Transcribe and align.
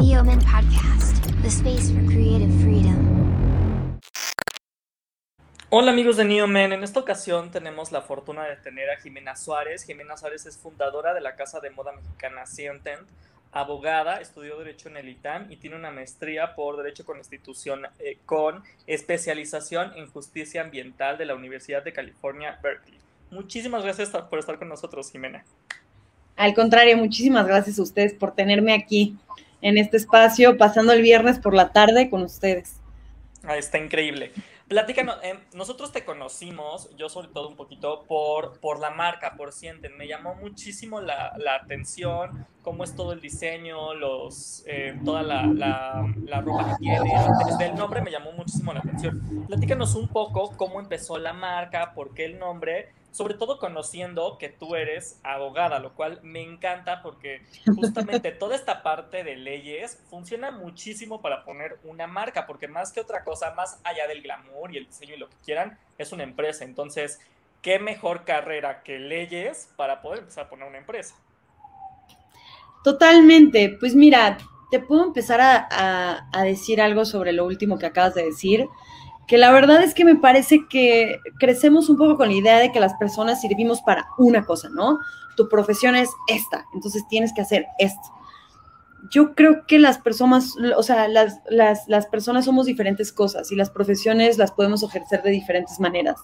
Neoman 0.00 0.40
Podcast, 0.44 1.24
the 1.40 1.48
space 1.48 1.90
for 1.90 2.04
creative 2.04 2.52
freedom. 2.60 3.98
Hola 5.70 5.92
amigos 5.92 6.18
de 6.18 6.24
Neoman, 6.26 6.74
en 6.74 6.84
esta 6.84 7.00
ocasión 7.00 7.50
tenemos 7.50 7.92
la 7.92 8.02
fortuna 8.02 8.44
de 8.44 8.56
tener 8.56 8.90
a 8.90 8.98
Jimena 8.98 9.36
Suárez. 9.36 9.84
Jimena 9.84 10.18
Suárez 10.18 10.44
es 10.44 10.58
fundadora 10.58 11.14
de 11.14 11.22
la 11.22 11.34
casa 11.34 11.60
de 11.60 11.70
moda 11.70 11.92
mexicana 11.92 12.44
Sienten, 12.44 12.98
abogada, 13.52 14.20
estudió 14.20 14.58
Derecho 14.58 14.90
en 14.90 14.98
el 14.98 15.08
ITAM 15.08 15.50
y 15.50 15.56
tiene 15.56 15.76
una 15.76 15.90
maestría 15.90 16.54
por 16.54 16.76
Derecho 16.76 17.06
con 17.06 17.16
Institución 17.16 17.86
eh, 17.98 18.18
con 18.26 18.62
especialización 18.86 19.92
en 19.96 20.08
Justicia 20.08 20.60
Ambiental 20.60 21.16
de 21.16 21.24
la 21.24 21.34
Universidad 21.34 21.82
de 21.82 21.94
California, 21.94 22.58
Berkeley. 22.62 22.98
Muchísimas 23.30 23.82
gracias 23.82 24.10
por 24.10 24.38
estar 24.38 24.58
con 24.58 24.68
nosotros, 24.68 25.10
Jimena. 25.10 25.42
Al 26.36 26.52
contrario, 26.52 26.98
muchísimas 26.98 27.46
gracias 27.46 27.78
a 27.78 27.82
ustedes 27.82 28.12
por 28.12 28.34
tenerme 28.34 28.74
aquí 28.74 29.16
en 29.66 29.78
este 29.78 29.96
espacio, 29.96 30.56
pasando 30.56 30.92
el 30.92 31.02
viernes 31.02 31.40
por 31.40 31.52
la 31.52 31.72
tarde 31.72 32.08
con 32.08 32.22
ustedes. 32.22 32.76
Ah, 33.42 33.56
está 33.56 33.78
increíble. 33.78 34.30
Platícanos, 34.68 35.16
eh, 35.24 35.38
nosotros 35.54 35.90
te 35.90 36.04
conocimos, 36.04 36.88
yo 36.96 37.08
sobre 37.08 37.28
todo 37.28 37.48
un 37.48 37.56
poquito, 37.56 38.04
por, 38.06 38.60
por 38.60 38.78
la 38.78 38.90
marca, 38.90 39.34
por 39.36 39.52
Sienten. 39.52 39.96
Me 39.96 40.06
llamó 40.06 40.36
muchísimo 40.36 41.00
la, 41.00 41.32
la 41.38 41.56
atención, 41.56 42.46
cómo 42.62 42.84
es 42.84 42.94
todo 42.94 43.12
el 43.12 43.20
diseño, 43.20 43.94
los, 43.94 44.62
eh, 44.68 44.96
toda 45.04 45.24
la, 45.24 45.42
la, 45.46 46.14
la, 46.24 46.40
ropa 46.42 46.70
que 46.70 46.74
tiene. 46.84 47.12
Desde 47.48 47.66
el 47.66 47.74
nombre 47.74 48.02
me 48.02 48.12
llamó 48.12 48.30
muchísimo 48.32 48.72
la 48.72 48.80
atención. 48.80 49.44
Platícanos 49.48 49.96
un 49.96 50.06
poco 50.06 50.52
cómo 50.56 50.78
empezó 50.78 51.18
la 51.18 51.32
marca, 51.32 51.92
por 51.92 52.14
qué 52.14 52.24
el 52.24 52.38
nombre 52.38 52.92
sobre 53.10 53.34
todo 53.34 53.58
conociendo 53.58 54.36
que 54.38 54.48
tú 54.48 54.74
eres 54.74 55.20
abogada, 55.22 55.78
lo 55.78 55.94
cual 55.94 56.20
me 56.22 56.42
encanta 56.42 57.02
porque 57.02 57.42
justamente 57.74 58.32
toda 58.32 58.54
esta 58.54 58.82
parte 58.82 59.24
de 59.24 59.36
leyes 59.36 60.02
funciona 60.10 60.50
muchísimo 60.50 61.22
para 61.22 61.44
poner 61.44 61.78
una 61.84 62.06
marca, 62.06 62.46
porque 62.46 62.68
más 62.68 62.92
que 62.92 63.00
otra 63.00 63.24
cosa, 63.24 63.54
más 63.54 63.80
allá 63.84 64.06
del 64.06 64.22
glamour 64.22 64.74
y 64.74 64.78
el 64.78 64.86
diseño 64.86 65.14
y 65.14 65.18
lo 65.18 65.28
que 65.28 65.36
quieran, 65.44 65.78
es 65.98 66.12
una 66.12 66.24
empresa. 66.24 66.64
Entonces, 66.64 67.20
¿qué 67.62 67.78
mejor 67.78 68.24
carrera 68.24 68.82
que 68.82 68.98
leyes 68.98 69.70
para 69.76 70.02
poder 70.02 70.20
empezar 70.20 70.44
a 70.46 70.50
poner 70.50 70.68
una 70.68 70.78
empresa? 70.78 71.14
Totalmente. 72.84 73.76
Pues 73.80 73.94
mira, 73.94 74.38
te 74.70 74.78
puedo 74.78 75.04
empezar 75.04 75.40
a, 75.40 76.28
a 76.32 76.42
decir 76.44 76.80
algo 76.80 77.04
sobre 77.04 77.32
lo 77.32 77.44
último 77.44 77.78
que 77.78 77.86
acabas 77.86 78.14
de 78.14 78.24
decir 78.24 78.68
que 79.26 79.38
la 79.38 79.50
verdad 79.50 79.82
es 79.82 79.92
que 79.92 80.04
me 80.04 80.16
parece 80.16 80.66
que 80.68 81.20
crecemos 81.38 81.88
un 81.88 81.96
poco 81.96 82.16
con 82.16 82.28
la 82.28 82.34
idea 82.34 82.58
de 82.58 82.70
que 82.70 82.80
las 82.80 82.94
personas 82.94 83.40
servimos 83.40 83.82
para 83.82 84.06
una 84.18 84.44
cosa, 84.44 84.68
¿no? 84.68 85.00
Tu 85.36 85.48
profesión 85.48 85.96
es 85.96 86.10
esta, 86.28 86.64
entonces 86.72 87.06
tienes 87.08 87.32
que 87.34 87.42
hacer 87.42 87.66
esto. 87.78 88.08
Yo 89.10 89.34
creo 89.34 89.66
que 89.66 89.78
las 89.78 89.98
personas, 89.98 90.54
o 90.76 90.82
sea, 90.82 91.08
las, 91.08 91.40
las, 91.48 92.06
personas 92.06 92.44
somos 92.44 92.66
diferentes 92.66 93.12
cosas 93.12 93.52
y 93.52 93.56
las 93.56 93.70
profesiones 93.70 94.38
las 94.38 94.52
podemos 94.52 94.82
ejercer 94.82 95.22
de 95.22 95.30
diferentes 95.30 95.78
maneras. 95.78 96.16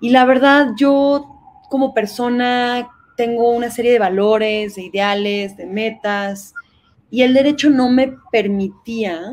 Y 0.00 0.10
la 0.10 0.24
verdad, 0.24 0.68
yo 0.76 1.26
como 1.68 1.94
persona 1.94 2.88
tengo 3.16 3.50
una 3.50 3.70
serie 3.70 3.92
de 3.92 3.98
valores, 3.98 4.76
de 4.76 4.82
ideales, 4.82 5.56
de 5.56 5.66
metas, 5.66 6.54
y 7.10 7.22
el 7.22 7.34
derecho 7.34 7.70
no 7.70 7.88
me 7.88 8.14
permitía 8.30 9.32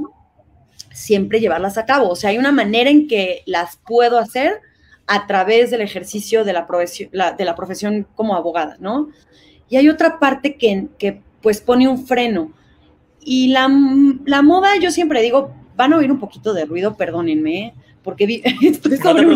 siempre 0.96 1.40
llevarlas 1.40 1.78
a 1.78 1.86
cabo. 1.86 2.10
O 2.10 2.16
sea, 2.16 2.30
hay 2.30 2.38
una 2.38 2.52
manera 2.52 2.90
en 2.90 3.08
que 3.08 3.44
las 3.46 3.78
puedo 3.86 4.18
hacer 4.18 4.62
a 5.08 5.28
través 5.28 5.70
del 5.70 5.82
ejercicio 5.82 6.44
de 6.44 6.54
la, 6.54 6.66
profesión, 6.66 7.12
de 7.12 7.46
la 7.46 7.56
profesión 7.56 8.08
como 8.16 8.36
abogada, 8.36 8.78
¿no? 8.80 9.10
Y 9.70 9.78
hay 9.78 9.90
otra 9.90 10.20
parte 10.20 10.56
que, 10.56 10.88
que 10.98 11.22
pues 11.42 11.62
pone 11.62 11.88
un 11.88 12.08
freno. 12.08 12.52
Y 13.20 13.50
la, 13.50 13.70
la, 14.26 14.42
moda, 14.42 14.78
yo 14.80 14.90
siempre 14.90 15.22
digo, 15.22 15.54
van 15.76 15.94
a 15.94 15.98
oír 15.98 16.12
un 16.12 16.20
poquito 16.20 16.54
de 16.54 16.66
ruido, 16.66 16.96
perdónenme, 16.96 17.74
porque 18.04 18.42
estoy 18.62 18.98
sobre 18.98 19.26
no 19.26 19.34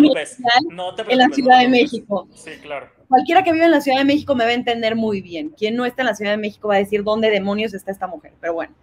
en 1.08 1.18
la 1.18 1.30
Ciudad 1.30 1.60
de 1.60 1.68
México. 1.68 2.28
Sí, 2.36 2.52
claro. 2.62 2.88
Cualquiera 3.09 3.44
que 3.44 3.52
viva 3.52 3.66
en 3.66 3.72
la 3.72 3.81
Ciudad 3.81 3.98
de 3.98 4.06
México 4.06 4.36
me 4.36 4.44
va 4.46 4.52
a 4.52 4.53
entender 4.53 4.96
muy 4.96 5.22
bien. 5.22 5.50
Quien 5.50 5.75
no 5.75 5.86
está 5.86 6.03
en 6.03 6.08
la 6.08 6.16
Ciudad 6.16 6.31
de 6.31 6.38
México 6.38 6.68
va 6.68 6.75
a 6.75 6.80
decir 6.80 7.03
dónde 7.03 7.31
demonios 7.31 7.74
está 7.74 7.92
esta 7.92 8.08
mujer. 8.08 8.34
Pero 8.40 8.53
bueno, 8.53 8.74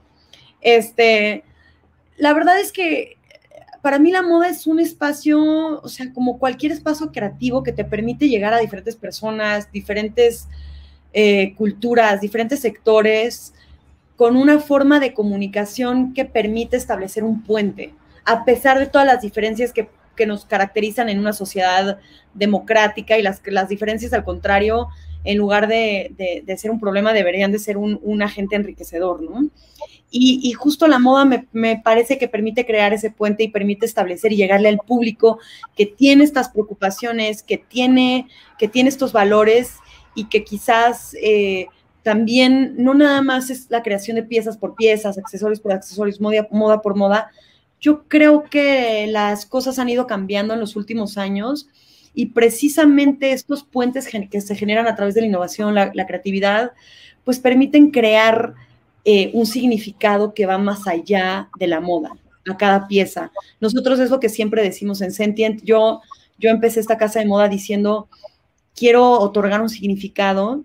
este, 0.61 1.45
la 2.19 2.33
verdad 2.33 2.59
es 2.59 2.73
que 2.73 3.17
para 3.83 3.99
mí 4.01 4.11
la 4.11 4.23
moda 4.23 4.49
es 4.49 4.67
un 4.67 4.81
espacio, 4.81 5.81
o 5.81 5.89
sea, 5.89 6.13
como 6.13 6.39
cualquier 6.39 6.73
espacio 6.73 7.13
creativo 7.13 7.63
que 7.63 7.73
te 7.73 7.85
permite 7.85 8.29
llegar 8.29 8.53
a 8.53 8.59
diferentes 8.59 8.97
personas, 8.97 9.71
diferentes 9.71 10.49
eh, 11.13 11.55
culturas, 11.55 12.21
diferentes 12.21 12.61
sectores, 12.61 13.55
con 14.17 14.37
una 14.37 14.59
forma 14.59 14.99
de 14.99 15.15
comunicación 15.15 16.15
que 16.15 16.25
permite 16.25 16.77
establecer 16.77 17.23
un 17.23 17.43
puente, 17.45 17.95
a 18.25 18.45
pesar 18.45 18.79
de 18.79 18.87
todas 18.87 19.07
las 19.07 19.23
diferencias 19.23 19.73
que, 19.73 19.89
nos 20.27 20.47
caracterizan 20.47 21.11
en 21.11 21.19
una 21.19 21.35
sociedad 21.35 21.99
democrática 22.33 23.19
y 23.19 23.23
las, 23.23 23.43
las 23.45 23.69
diferencias, 23.69 24.15
al 24.15 24.25
contrario, 24.25 24.89
en 25.25 25.37
lugar 25.37 25.69
de, 25.69 26.43
ser 26.57 26.71
un 26.71 26.81
problema, 26.81 27.13
deberían 27.13 27.53
de 27.53 27.59
ser 27.59 27.77
un, 27.77 28.01
un 28.03 28.23
agente 28.23 28.57
enriquecedor, 28.57 29.21
¿no? 29.23 29.51
Y, 30.11 30.53
justo 30.53 30.87
la 30.87 30.99
moda 30.99 31.25
me, 31.53 31.83
parece 31.83 32.17
que 32.17 32.29
permite 32.29 32.65
crear 32.65 32.93
ese 32.93 33.11
puente 33.11 33.43
y 33.43 33.49
permite 33.49 33.85
establecer 33.85 34.33
y 34.33 34.37
llegarle 34.37 34.69
al 34.69 34.79
público 34.79 35.41
que 35.77 35.85
tiene 35.85 36.25
estas 36.25 36.49
preocupaciones, 36.49 37.43
que 37.43 37.59
tiene, 37.59 38.29
que 38.59 38.69
tiene 38.69 38.89
estos 38.89 39.13
valores 39.13 39.75
y 40.15 40.27
que 40.29 40.45
quizás 40.45 41.15
eh, 41.21 41.67
también 42.03 42.77
no 42.79 42.95
nada 42.95 43.21
más 43.21 43.51
es 43.51 43.67
la 43.69 43.83
creación 43.83 44.15
de 44.15 44.23
piezas 44.23 44.57
por 44.57 44.77
piezas, 44.77 45.19
accesorios 45.19 45.61
por 45.61 45.73
accesorios, 45.73 46.21
moda, 46.21 46.81
por 46.81 46.95
moda. 46.95 47.31
Yo 47.81 48.05
creo 48.05 48.45
que 48.45 49.09
las 49.09 49.45
cosas 49.45 49.79
han 49.79 49.89
ido 49.89 50.07
cambiando 50.07 50.55
en 50.55 50.61
los 50.61 50.77
últimos 50.77 51.19
años 51.19 51.69
y 52.15 52.27
precisamente 52.27 53.33
estos 53.33 53.65
puentes 53.65 54.09
que 54.09 54.41
se 54.41 54.55
generan 54.55 54.87
a 54.87 54.95
través 54.95 55.15
de 55.15 55.23
la 55.23 55.27
innovación, 55.27 55.75
la 55.75 56.07
creatividad, 56.07 56.73
pues 57.25 57.41
permiten 57.41 57.91
crear 57.91 58.55
eh, 59.09 59.31
un 59.35 59.47
significado 59.47 60.35
que 60.35 60.47
va 60.47 60.59
más 60.59 60.89
allá 60.89 61.49
de 61.61 61.69
la 61.69 61.81
moda, 61.81 62.11
a 62.51 62.57
cada 62.57 62.89
pieza. 62.89 63.31
Nosotros 63.61 64.01
es 64.01 64.11
lo 64.11 64.19
que 64.19 64.29
siempre 64.29 64.65
decimos 64.65 65.01
en 65.01 65.13
Sentient. 65.13 65.63
Yo, 65.63 66.01
yo 66.39 66.51
empecé 66.51 66.81
esta 66.81 66.99
casa 66.99 67.21
de 67.21 67.27
moda 67.27 67.47
diciendo, 67.47 68.09
quiero 68.75 69.13
otorgar 69.21 69.61
un 69.61 69.69
significado 69.69 70.65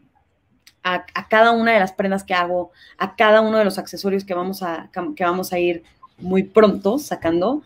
a, 0.81 1.05
cada 1.29 1.51
una 1.51 1.73
de 1.73 1.79
las 1.79 1.93
prendas 1.93 2.23
que 2.23 2.33
hago, 2.33 2.71
a 2.97 3.15
cada 3.15 3.41
uno 3.41 3.59
de 3.59 3.63
los 3.63 3.77
accesorios 3.77 4.23
que 4.25 4.33
vamos 4.33 4.63
a, 4.63 4.89
que 5.15 5.23
vamos 5.23 5.53
a 5.53 5.59
ir 5.59 5.83
muy 6.17 6.41
pronto 6.41 6.97
sacando. 6.97 7.61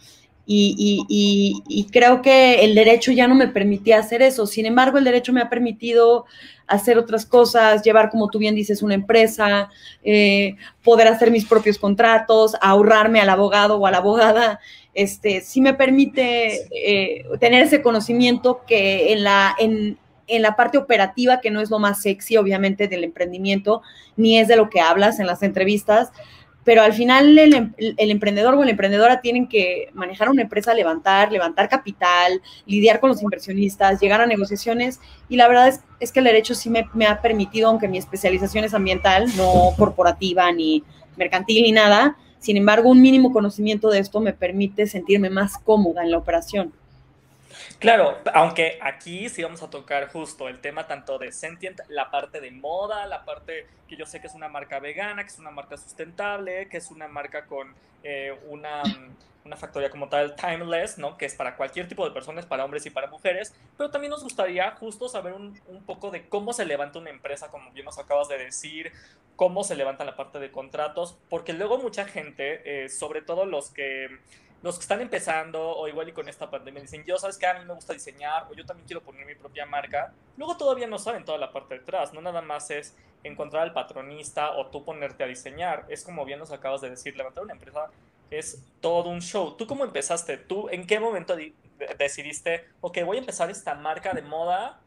Y, 0.46 1.88
creo 1.94 2.22
que 2.22 2.66
el 2.66 2.76
derecho 2.76 3.14
ya 3.14 3.30
no 3.30 3.36
me 3.36 3.48
permitía 3.48 4.00
hacer 4.00 4.22
eso. 4.22 4.46
Sin 4.46 4.66
embargo, 4.66 4.98
el 4.98 5.06
derecho 5.06 5.32
me 5.32 5.40
ha 5.40 5.50
permitido 5.50 6.26
hacer 6.68 6.98
otras 6.98 7.26
cosas, 7.26 7.84
llevar, 7.84 8.10
como 8.10 8.30
tú 8.30 8.40
bien 8.40 8.56
dices, 8.56 8.82
una 8.82 8.96
empresa, 8.96 9.70
eh, 10.04 10.56
poder 10.84 11.08
hacer 11.08 11.32
mis 11.32 11.46
propios 11.46 11.78
contratos, 11.78 12.56
ahorrarme 12.62 13.22
al 13.22 13.30
abogado 13.30 13.78
o 13.78 13.86
a 13.86 13.92
la 13.92 13.98
abogada. 13.98 14.60
Este, 14.94 15.42
sí 15.42 15.62
me 15.62 15.74
permite 15.74 16.68
eh, 16.72 17.26
tener 17.40 17.64
ese 17.64 17.82
conocimiento 17.82 18.62
que 18.66 19.14
en 19.14 19.24
la, 19.24 19.56
en, 19.60 19.98
en 20.28 20.42
la 20.42 20.56
parte 20.56 20.78
operativa, 20.78 21.42
que 21.42 21.52
no 21.52 21.62
es 21.62 21.70
lo 21.70 21.80
más 21.80 22.02
sexy, 22.02 22.38
obviamente, 22.38 22.88
del 22.88 23.04
emprendimiento, 23.04 23.82
ni 24.16 24.40
es 24.40 24.48
de 24.48 24.56
lo 24.56 24.70
que 24.70 24.82
hablas 24.82 25.20
en 25.20 25.28
las 25.28 25.44
entrevistas, 25.44 26.12
pero 26.66 26.82
al 26.82 26.94
final 26.94 27.38
el, 27.38 27.72
emprendedor 27.98 28.56
o 28.56 28.64
la 28.64 28.72
emprendedora 28.72 29.22
tienen 29.22 29.48
que 29.48 29.90
manejar 29.94 30.30
una 30.30 30.42
empresa, 30.42 30.74
levantar, 30.74 31.32
levantar 31.32 31.70
capital, 31.70 32.42
lidiar 32.66 33.00
con 33.00 33.12
los 33.12 33.22
inversionistas, 33.22 34.02
llegar 34.02 34.20
a 34.20 34.26
negociaciones 34.26 35.00
y 35.30 35.38
la 35.38 35.48
verdad 35.48 35.80
es, 36.00 36.12
que 36.12 36.20
el 36.20 36.26
derecho 36.26 36.56
sí 36.56 36.72
me, 36.72 36.90
me, 36.96 37.06
ha 37.06 37.22
permitido, 37.22 37.70
aunque 37.70 37.88
mi 37.88 38.00
especialización 38.00 38.66
es 38.66 38.74
ambiental, 38.74 39.28
no 39.38 39.74
corporativa 39.78 40.52
ni 40.52 40.84
mercantil 41.18 41.62
ni 41.62 41.72
nada, 41.72 42.18
sin 42.40 42.58
embargo 42.58 42.90
un 42.90 43.00
mínimo 43.00 43.32
conocimiento 43.32 43.90
de 43.92 44.00
esto 44.00 44.20
me 44.20 44.34
permite 44.34 44.88
sentirme 44.88 45.30
más 45.30 45.60
cómoda 45.60 46.04
en 46.04 46.10
la 46.10 46.18
operación. 46.18 46.74
Claro, 47.80 48.18
aunque 48.34 48.80
aquí 48.82 49.30
sí 49.30 49.44
vamos 49.44 49.62
a 49.64 49.70
tocar 49.70 50.10
justo 50.12 50.48
el 50.48 50.60
tema 50.60 50.88
tanto 50.88 51.18
de 51.18 51.32
Sentient, 51.32 51.82
la 51.90 52.12
parte 52.12 52.42
de 52.42 52.52
moda, 52.52 53.06
la 53.06 53.26
parte 53.26 53.68
que 53.88 53.96
yo 53.96 54.06
sé 54.06 54.22
que 54.22 54.28
es 54.28 54.34
una 54.34 54.48
marca 54.50 54.80
vegana, 54.80 55.24
que 55.24 55.30
es 55.30 55.40
una 55.40 55.52
marca 55.52 55.78
sustentable, 55.78 56.68
que 56.70 56.78
es 56.78 56.92
una 56.92 57.08
marca 57.08 57.46
con 57.46 57.74
eh, 58.04 58.38
una, 58.48 58.84
una, 59.44 59.58
factoría 59.58 59.90
como 59.90 60.10
tal 60.10 60.36
timeless, 60.36 60.98
¿no? 60.98 61.18
Que 61.18 61.26
es 61.26 61.36
para 61.36 61.56
cualquier 61.56 61.88
tipo 61.88 62.06
de 62.06 62.12
personas, 62.12 62.46
para 62.46 62.66
hombres 62.66 62.86
y 62.86 62.90
para 62.90 63.08
mujeres, 63.08 63.54
pero 63.78 63.90
también 63.90 64.12
nos 64.12 64.24
gustaría 64.24 64.72
justo 64.72 65.10
saber 65.10 65.34
un, 65.34 65.60
un 65.68 65.84
poco 65.84 66.12
de 66.12 66.28
cómo 66.28 66.54
se 66.54 66.66
levanta 66.66 67.00
una 67.00 67.10
empresa, 67.10 67.50
como 67.50 67.72
bien 67.72 67.86
nos 67.86 67.98
acabas 67.98 68.28
de 68.28 68.38
decir, 68.38 68.92
cómo 69.36 69.64
se 69.64 69.76
levanta 69.76 70.06
la 70.06 70.16
parte 70.16 70.40
de 70.40 70.52
contratos, 70.52 71.18
porque 71.30 71.54
luego 71.54 71.78
mucha 71.78 72.06
gente, 72.06 72.86
eh, 72.86 72.90
sobre 72.90 73.22
todo 73.22 73.46
los 73.46 73.70
que 73.70 74.20
los 74.66 74.78
que 74.78 74.82
están 74.82 75.00
empezando 75.00 75.62
o 75.62 75.88
igual 75.88 76.10
y 76.10 76.12
con 76.12 76.28
esta 76.28 76.50
pandemia 76.50 76.82
dicen, 76.82 77.04
yo 77.06 77.20
sabes 77.20 77.38
que 77.38 77.46
a 77.46 77.54
mí 77.54 77.64
me 77.66 77.76
gusta 77.76 77.94
diseñar 77.94 78.48
o 78.50 78.56
yo 78.56 78.66
también 78.66 78.88
quiero 78.88 79.04
poner 79.04 79.24
mi 79.24 79.36
propia 79.36 79.64
marca, 79.68 80.12
luego 80.38 80.58
todavía 80.58 80.88
no 80.88 80.98
saben 80.98 81.24
toda 81.24 81.38
la 81.38 81.52
parte 81.52 81.78
detrás, 81.78 82.14
no 82.14 82.22
nada 82.22 82.42
más 82.42 82.72
es 82.72 82.96
encontrar 83.24 83.62
al 83.62 83.74
patronista 83.74 84.54
o 84.58 84.66
tú 84.72 84.84
ponerte 84.84 85.24
a 85.24 85.28
diseñar. 85.28 85.86
Es 85.88 86.04
como 86.04 86.26
bien 86.26 86.40
nos 86.40 86.52
acabas 86.52 86.82
de 86.82 86.90
decir, 86.90 87.16
levantar 87.16 87.44
una 87.44 87.54
empresa 87.54 87.92
es 88.32 88.66
todo 88.82 89.10
un 89.10 89.22
show. 89.22 89.56
¿Tú 89.56 89.68
cómo 89.68 89.84
empezaste? 89.84 90.38
¿Tú 90.38 90.68
en 90.70 90.88
qué 90.88 91.00
momento 91.00 91.38
decidiste, 92.00 92.66
ok, 92.82 93.04
voy 93.06 93.18
a 93.18 93.20
empezar 93.20 93.52
esta 93.52 93.76
marca 93.76 94.14
de 94.14 94.24
moda? 94.24 94.80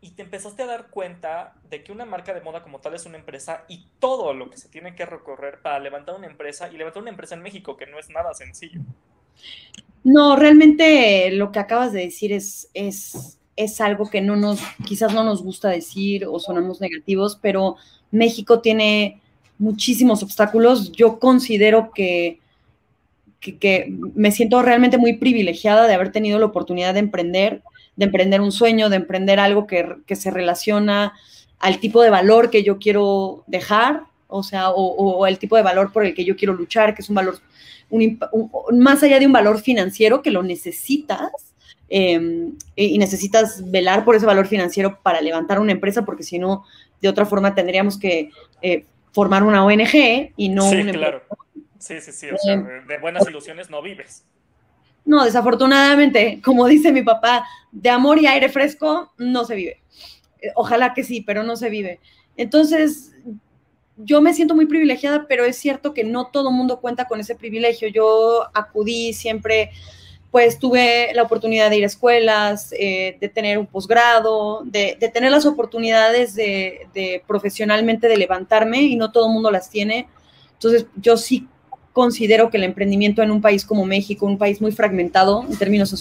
Y 0.00 0.12
te 0.12 0.22
empezaste 0.22 0.62
a 0.62 0.66
dar 0.66 0.86
cuenta 0.88 1.52
de 1.68 1.84
que 1.84 1.92
una 1.92 2.06
marca 2.06 2.32
de 2.32 2.40
moda 2.40 2.62
como 2.62 2.80
tal 2.80 2.94
es 2.94 3.04
una 3.04 3.18
empresa 3.18 3.66
y 3.68 3.88
todo 3.98 4.32
lo 4.32 4.48
que 4.48 4.56
se 4.56 4.70
tiene 4.70 4.94
que 4.94 5.04
recorrer 5.04 5.60
para 5.60 5.80
levantar 5.80 6.14
una 6.14 6.28
empresa 6.28 6.70
y 6.70 6.78
levantar 6.78 7.02
una 7.02 7.10
empresa 7.10 7.34
en 7.34 7.42
México, 7.42 7.76
que 7.76 7.86
no 7.86 7.98
es 7.98 8.08
nada 8.08 8.32
sencillo. 8.32 8.80
No, 10.04 10.36
realmente 10.36 11.30
lo 11.32 11.52
que 11.52 11.58
acabas 11.58 11.92
de 11.92 12.00
decir 12.00 12.32
es, 12.32 12.70
es, 12.74 13.38
es 13.56 13.80
algo 13.80 14.08
que 14.08 14.20
no 14.20 14.36
nos, 14.36 14.60
quizás 14.86 15.12
no 15.12 15.24
nos 15.24 15.42
gusta 15.42 15.68
decir 15.68 16.24
o 16.26 16.38
sonamos 16.38 16.80
negativos, 16.80 17.38
pero 17.40 17.76
México 18.10 18.60
tiene 18.60 19.20
muchísimos 19.58 20.22
obstáculos. 20.22 20.92
Yo 20.92 21.18
considero 21.18 21.90
que 21.92 22.40
que, 23.40 23.92
me 24.14 24.32
siento 24.32 24.62
realmente 24.62 24.98
muy 24.98 25.16
privilegiada 25.16 25.86
de 25.86 25.94
haber 25.94 26.12
tenido 26.12 26.38
la 26.38 26.46
oportunidad 26.46 26.94
de 26.94 27.00
emprender, 27.00 27.62
de 27.96 28.06
emprender 28.06 28.40
un 28.40 28.52
sueño, 28.52 28.88
de 28.88 28.96
emprender 28.96 29.40
algo 29.40 29.66
que, 29.66 29.96
se 30.14 30.30
relaciona 30.30 31.14
al 31.58 31.80
tipo 31.80 32.02
de 32.02 32.10
valor 32.10 32.50
que 32.50 32.62
yo 32.62 32.78
quiero 32.78 33.44
dejar, 33.46 34.02
o 34.28 34.42
sea, 34.42 34.70
o, 34.70 35.26
el 35.26 35.38
tipo 35.38 35.56
de 35.56 35.62
valor 35.62 35.92
por 35.92 36.04
el 36.04 36.14
que 36.14 36.24
yo 36.24 36.36
quiero 36.36 36.54
luchar, 36.54 36.94
que 36.94 37.02
es 37.02 37.08
un 37.08 37.16
valor, 37.16 37.38
más 38.72 39.02
allá 39.02 39.18
de 39.18 39.26
un 39.26 39.32
valor 39.32 39.60
financiero 39.60 40.22
que 40.22 40.30
lo 40.30 40.42
necesitas, 40.42 41.30
em, 41.88 42.52
y 42.76 42.98
necesitas 42.98 43.70
velar 43.70 44.04
por 44.04 44.14
ese 44.14 44.26
valor 44.26 44.46
financiero 44.46 45.00
para 45.02 45.20
levantar 45.20 45.58
una 45.58 45.72
empresa, 45.72 46.04
porque 46.04 46.22
si 46.22 46.38
no, 46.38 46.64
de 47.00 47.08
otra 47.08 47.24
forma 47.24 47.54
tendríamos 47.54 47.98
que 47.98 48.30
eh, 48.60 48.84
formar 49.12 49.42
una 49.42 49.64
ONG 49.64 50.32
y 50.36 50.48
no 50.50 50.68
una 50.68 50.92
claro. 50.92 51.22
Sí, 51.78 52.00
sí, 52.00 52.12
sí, 52.12 52.26
o 52.30 52.36
sea, 52.36 52.54
eh, 52.54 52.82
de 52.86 52.98
buenas 52.98 53.26
ilusiones 53.28 53.70
no 53.70 53.80
vives. 53.80 54.24
No, 55.04 55.24
desafortunadamente, 55.24 56.40
como 56.44 56.66
dice 56.66 56.92
mi 56.92 57.02
papá, 57.02 57.46
de 57.72 57.88
amor 57.88 58.18
y 58.18 58.26
aire 58.26 58.50
fresco 58.50 59.12
no 59.16 59.44
se 59.44 59.54
vive. 59.54 59.80
Eh, 60.42 60.50
ojalá 60.54 60.92
que 60.92 61.04
sí, 61.04 61.22
pero 61.22 61.44
no 61.44 61.56
se 61.56 61.70
vive. 61.70 62.00
Entonces, 62.36 63.12
yo 63.98 64.20
me 64.20 64.32
siento 64.32 64.54
muy 64.54 64.66
privilegiada, 64.66 65.26
pero 65.28 65.44
es 65.44 65.56
cierto 65.56 65.92
que 65.92 66.04
no 66.04 66.28
todo 66.28 66.50
mundo 66.50 66.80
cuenta 66.80 67.06
con 67.06 67.20
ese 67.20 67.34
privilegio. 67.34 67.88
Yo 67.88 68.44
acudí 68.54 69.12
siempre, 69.12 69.70
pues 70.30 70.58
tuve 70.58 71.12
la 71.14 71.24
oportunidad 71.24 71.68
de 71.68 71.78
ir 71.78 71.84
a 71.84 71.88
escuelas, 71.88 72.72
eh, 72.78 73.18
de 73.20 73.28
tener 73.28 73.58
un 73.58 73.66
posgrado, 73.66 74.62
de, 74.64 74.96
tener 75.12 75.30
las 75.30 75.46
oportunidades 75.46 76.34
de, 76.34 76.86
de, 76.94 77.22
profesionalmente 77.26 78.06
de 78.08 78.16
levantarme 78.16 78.82
y 78.82 78.96
no 78.96 79.10
todo 79.10 79.28
mundo 79.28 79.50
las 79.50 79.68
tiene. 79.68 80.06
Entonces, 80.52 80.86
yo 80.96 81.16
sí 81.16 81.48
considero 81.92 82.48
que 82.48 82.58
el 82.58 82.62
emprendimiento 82.62 83.22
en 83.22 83.32
un 83.32 83.40
país 83.40 83.64
como 83.64 83.84
México, 83.84 84.24
un 84.24 84.38
país 84.38 84.60
muy 84.60 84.70
fragmentado 84.70 85.44
en 85.48 85.56
términos, 85.56 85.92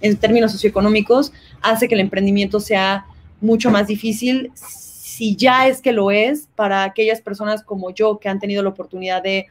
en 0.00 0.16
términos 0.16 0.52
socioeconómicos, 0.52 1.34
hace 1.60 1.86
que 1.86 1.94
el 1.94 2.00
emprendimiento 2.00 2.60
sea 2.60 3.04
mucho 3.38 3.70
más 3.70 3.88
difícil, 3.88 4.50
si 5.12 5.36
ya 5.36 5.68
es 5.68 5.82
que 5.82 5.92
lo 5.92 6.10
es, 6.10 6.48
para 6.56 6.84
aquellas 6.84 7.20
personas 7.20 7.62
como 7.62 7.90
yo 7.90 8.18
que 8.18 8.28
han 8.28 8.40
tenido 8.40 8.62
la 8.62 8.70
oportunidad 8.70 9.22
de, 9.22 9.46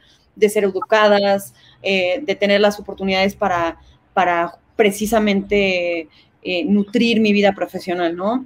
ser 0.48 0.64
educadas, 0.64 1.54
eh, 1.82 2.20
de 2.22 2.34
tener 2.34 2.60
las 2.60 2.80
oportunidades 2.80 3.36
para, 3.36 3.78
para 4.12 4.58
precisamente 4.74 6.08
eh, 6.42 6.64
nutrir 6.64 7.20
mi 7.20 7.32
vida 7.32 7.52
profesional, 7.52 8.16
¿no? 8.16 8.44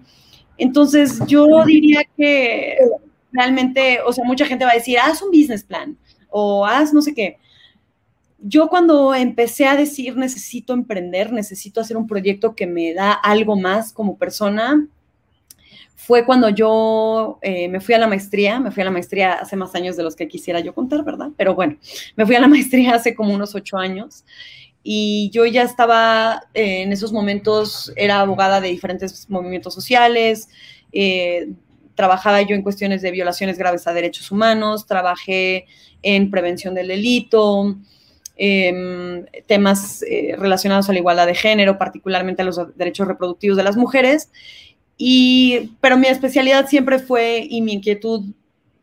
Entonces, 0.58 1.20
yo 1.26 1.64
diría 1.64 2.02
que 2.16 2.76
realmente, 3.32 4.00
o 4.06 4.12
sea, 4.12 4.24
mucha 4.24 4.44
gente 4.44 4.64
va 4.64 4.72
a 4.72 4.74
decir, 4.74 4.98
haz 4.98 5.22
un 5.22 5.30
business 5.30 5.64
plan 5.64 5.96
o 6.28 6.66
haz 6.66 6.92
no 6.92 7.00
sé 7.00 7.14
qué. 7.14 7.38
Yo 8.38 8.68
cuando 8.68 9.14
empecé 9.14 9.64
a 9.64 9.76
decir 9.76 10.16
necesito 10.16 10.74
emprender, 10.74 11.32
necesito 11.32 11.80
hacer 11.80 11.96
un 11.96 12.06
proyecto 12.06 12.54
que 12.54 12.66
me 12.66 12.92
da 12.92 13.12
algo 13.12 13.56
más 13.56 13.92
como 13.92 14.18
persona, 14.18 14.86
fue 15.96 16.26
cuando 16.26 16.50
yo 16.50 17.38
eh, 17.40 17.68
me 17.68 17.80
fui 17.80 17.94
a 17.94 17.98
la 17.98 18.06
maestría, 18.06 18.60
me 18.60 18.70
fui 18.70 18.82
a 18.82 18.84
la 18.84 18.90
maestría 18.90 19.32
hace 19.32 19.56
más 19.56 19.74
años 19.74 19.96
de 19.96 20.02
los 20.02 20.14
que 20.14 20.28
quisiera 20.28 20.60
yo 20.60 20.74
contar, 20.74 21.02
¿verdad? 21.04 21.30
Pero 21.38 21.54
bueno, 21.54 21.78
me 22.16 22.26
fui 22.26 22.36
a 22.36 22.40
la 22.40 22.48
maestría 22.48 22.94
hace 22.94 23.14
como 23.14 23.34
unos 23.34 23.54
ocho 23.54 23.78
años 23.78 24.24
y 24.82 25.30
yo 25.32 25.46
ya 25.46 25.62
estaba 25.62 26.42
eh, 26.52 26.82
en 26.82 26.92
esos 26.92 27.12
momentos, 27.12 27.92
era 27.96 28.20
abogada 28.20 28.60
de 28.60 28.68
diferentes 28.68 29.28
movimientos 29.30 29.72
sociales, 29.72 30.48
eh, 30.92 31.48
trabajaba 31.94 32.42
yo 32.42 32.54
en 32.54 32.62
cuestiones 32.62 33.00
de 33.00 33.10
violaciones 33.10 33.58
graves 33.58 33.86
a 33.86 33.94
derechos 33.94 34.30
humanos, 34.30 34.86
trabajé 34.86 35.64
en 36.02 36.30
prevención 36.30 36.74
del 36.74 36.88
delito, 36.88 37.74
em, 38.36 39.24
temas 39.46 40.04
relacionados 40.36 40.90
a 40.90 40.92
la 40.92 40.98
igualdad 40.98 41.26
de 41.26 41.34
género, 41.34 41.78
particularmente 41.78 42.42
a 42.42 42.44
los 42.44 42.76
derechos 42.76 43.08
reproductivos 43.08 43.56
de 43.56 43.64
las 43.64 43.78
mujeres. 43.78 44.30
Y, 44.98 45.72
pero 45.80 45.96
mi 45.96 46.06
especialidad 46.06 46.68
siempre 46.68 46.98
fue 46.98 47.46
y 47.48 47.60
mi 47.60 47.74
inquietud 47.74 48.24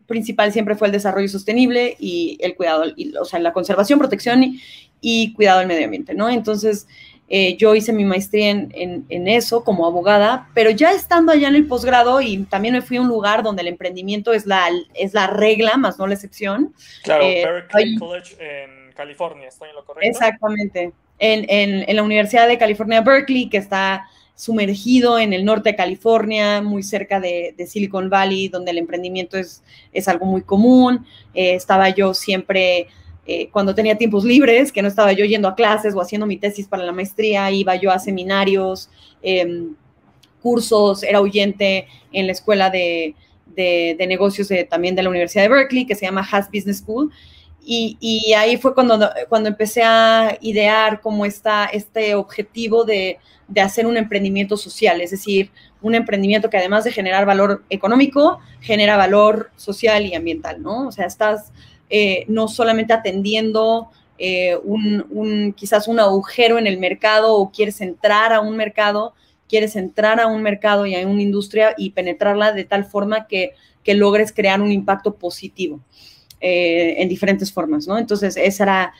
principal 0.05 0.51
siempre 0.51 0.75
fue 0.75 0.87
el 0.87 0.91
desarrollo 0.91 1.27
sostenible 1.27 1.95
y 1.99 2.37
el 2.41 2.55
cuidado, 2.55 2.85
o 3.19 3.25
sea, 3.25 3.39
la 3.39 3.53
conservación, 3.53 3.99
protección 3.99 4.43
y, 4.43 4.61
y 5.01 5.33
cuidado 5.33 5.59
del 5.59 5.67
medio 5.67 5.85
ambiente, 5.85 6.13
¿no? 6.13 6.29
Entonces, 6.29 6.87
eh, 7.29 7.55
yo 7.57 7.73
hice 7.73 7.93
mi 7.93 8.03
maestría 8.03 8.51
en, 8.51 9.27
eso 9.27 9.63
como 9.63 9.87
abogada, 9.87 10.49
pero 10.53 10.69
ya 10.69 10.91
estando 10.91 11.31
allá 11.31 11.47
en 11.47 11.55
el 11.55 11.65
posgrado 11.65 12.21
y 12.21 12.43
también 12.43 12.75
me 12.75 12.81
fui 12.81 12.97
a 12.97 13.01
un 13.01 13.07
lugar 13.07 13.41
donde 13.41 13.61
el 13.61 13.69
emprendimiento 13.69 14.33
es 14.33 14.45
la, 14.45 14.69
es 14.93 15.13
la 15.13 15.27
regla, 15.27 15.77
más 15.77 15.97
no 15.97 16.05
la 16.05 16.13
excepción. 16.13 16.73
Claro, 17.01 17.23
eh, 17.23 17.43
Berkeley 17.43 17.95
College 17.97 18.35
en 18.39 18.91
California, 18.93 19.47
¿estoy 19.47 19.69
en 19.69 19.75
lo 19.75 19.85
correcto? 19.85 20.09
Exactamente, 20.09 20.91
en, 21.17 21.45
en, 21.87 21.95
la 21.95 22.03
Universidad 22.03 22.47
de 22.47 22.57
California, 22.57 23.01
Berkeley, 23.01 23.49
que 23.49 23.57
está 23.57 24.05
sumergido 24.43 25.17
en 25.17 25.31
el 25.31 25.45
norte 25.45 25.69
de 25.69 25.75
California, 25.77 26.61
muy 26.61 26.83
cerca 26.83 27.21
de, 27.21 27.55
Silicon 27.65 28.09
Valley, 28.09 28.49
donde 28.49 28.71
el 28.71 28.77
emprendimiento 28.77 29.37
es, 29.37 29.63
es 29.93 30.09
algo 30.09 30.25
muy 30.25 30.41
común. 30.41 31.05
Eh, 31.33 31.55
estaba 31.55 31.87
yo 31.89 32.13
siempre 32.13 32.87
eh, 33.25 33.47
cuando 33.51 33.73
tenía 33.73 33.97
tiempos 33.97 34.25
libres, 34.25 34.73
que 34.73 34.81
no 34.81 34.89
estaba 34.89 35.13
yo 35.13 35.23
yendo 35.23 35.47
a 35.47 35.55
clases 35.55 35.95
o 35.95 36.01
haciendo 36.01 36.27
mi 36.27 36.35
tesis 36.35 36.67
para 36.67 36.83
la 36.83 36.91
maestría, 36.91 37.49
iba 37.51 37.77
yo 37.77 37.89
a 37.89 37.99
seminarios, 37.99 38.89
em, 39.21 39.75
cursos, 40.41 41.03
era 41.03 41.21
oyente 41.21 41.87
en 42.11 42.25
la 42.25 42.33
escuela 42.33 42.69
de, 42.69 43.15
negocios 43.55 44.49
también 44.69 44.93
de 44.93 45.03
la 45.03 45.09
Universidad 45.09 45.43
de 45.43 45.49
Berkeley, 45.49 45.85
que 45.85 45.95
se 45.95 46.05
llama 46.05 46.27
Haas 46.29 46.49
Business 46.51 46.79
School. 46.79 47.11
Y, 47.65 48.33
ahí 48.33 48.57
fue 48.57 48.73
cuando, 48.73 49.09
cuando 49.29 49.49
empecé 49.49 49.83
a 49.83 50.37
idear 50.41 50.99
como 50.99 51.25
está 51.25 51.65
este 51.65 52.13
objetivo 52.15 52.83
de, 52.83 53.19
de 53.47 53.61
hacer 53.61 53.85
un 53.85 53.97
emprendimiento 53.97 54.57
social, 54.57 54.99
es 54.99 55.11
decir, 55.11 55.51
un 55.81 55.95
emprendimiento 55.95 56.49
que 56.49 56.57
además 56.57 56.83
de 56.83 56.91
generar 56.91 57.25
valor 57.25 57.63
económico, 57.69 58.39
genera 58.61 58.97
valor 58.97 59.51
social 59.55 60.05
y 60.05 60.15
ambiental, 60.15 60.61
¿no? 60.61 60.87
O 60.87 60.91
sea, 60.91 61.05
estás 61.05 61.51
eh, 61.89 62.25
no 62.27 62.47
solamente 62.47 62.93
atendiendo 62.93 63.89
eh, 64.17 64.57
un, 64.63 65.53
quizás 65.55 65.87
un 65.87 65.99
agujero 65.99 66.57
en 66.57 66.65
el 66.65 66.79
mercado 66.79 67.35
o 67.35 67.51
quieres 67.51 67.81
entrar 67.81 68.33
a 68.33 68.39
un 68.39 68.55
mercado, 68.55 69.13
quieres 69.49 69.75
entrar 69.75 70.19
a 70.19 70.27
un 70.27 70.41
mercado 70.41 70.85
y 70.85 70.95
a 70.95 71.05
una 71.05 71.21
industria 71.21 71.75
y 71.77 71.91
penetrarla 71.91 72.51
de 72.51 72.63
tal 72.63 72.85
forma 72.85 73.27
que, 73.27 73.53
logres 73.85 74.31
crear 74.31 74.61
un 74.61 74.71
impacto 74.71 75.15
positivo 75.15 75.81
eh, 76.43 77.01
en 77.01 77.07
diferentes 77.07 77.51
formas, 77.51 77.87
¿no? 77.87 77.97
Entonces, 77.97 78.37
ese 78.37 78.63
era 78.63 78.93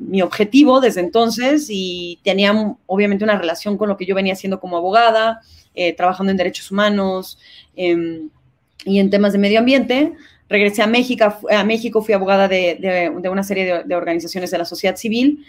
mi 0.00 0.22
objetivo 0.22 0.80
desde 0.80 1.00
entonces 1.00 1.66
y 1.68 2.18
tenía 2.24 2.54
obviamente 2.86 3.22
una 3.22 3.36
relación 3.36 3.76
con 3.76 3.90
lo 3.90 3.98
que 3.98 4.06
yo 4.06 4.14
venía 4.14 4.32
haciendo 4.32 4.60
como 4.60 4.78
abogada, 4.78 5.42
trabajando 5.94 6.30
en 6.30 6.38
derechos 6.38 6.70
humanos 6.70 7.38
em, 7.76 8.30
y 8.86 8.98
en 8.98 9.10
temas 9.10 9.34
de 9.34 9.38
medio 9.38 9.58
ambiente, 9.58 10.14
regresé 10.48 10.82
a 10.82 10.86
México, 10.86 11.24
a 11.50 11.64
México 11.64 12.02
fui 12.02 12.14
abogada 12.14 12.48
de, 12.48 13.12
una 13.30 13.42
serie 13.42 13.84
de, 13.84 13.94
organizaciones 13.94 14.50
de 14.50 14.58
la 14.58 14.64
sociedad 14.64 14.96
civil 14.96 15.44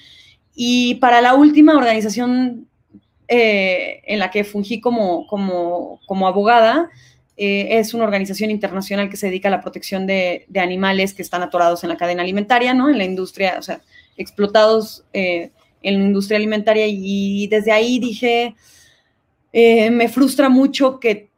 y 0.55 0.95
para 0.95 1.21
la 1.21 1.36
última 1.36 1.77
organización 1.77 2.67
eh, 3.27 4.01
en 4.05 4.19
la 4.19 4.31
que 4.31 4.43
fungí 4.43 4.81
como, 4.81 5.27
como, 5.27 6.27
abogada, 6.27 6.89
eh, 7.39 7.79
es 7.79 7.93
una 7.93 8.03
organización 8.03 8.51
internacional 8.51 9.10
que 9.10 9.17
se 9.17 9.27
dedica 9.27 9.48
a 9.48 9.51
la 9.51 9.62
protección 9.62 10.05
de, 10.05 10.46
animales 10.55 11.13
que 11.13 11.22
están 11.22 11.41
atorados 11.41 11.84
en 11.84 11.89
la 11.89 11.98
cadena 11.98 12.22
alimentaria, 12.22 12.74
¿no? 12.74 12.89
En 12.89 12.98
la 12.98 13.05
industria, 13.05 13.55
o 13.58 13.62
sea, 13.62 13.81
explotados 14.17 15.05
eh, 15.13 15.51
en 15.81 16.00
la 16.00 16.05
industria 16.05 16.38
alimentaria 16.38 16.86
y 16.88 17.48
desde 17.48 17.72
ahí 17.72 18.00
dije, 18.00 18.55
me 19.53 20.10
frustra 20.10 20.50
mucho 20.50 21.00
que, 21.00 21.29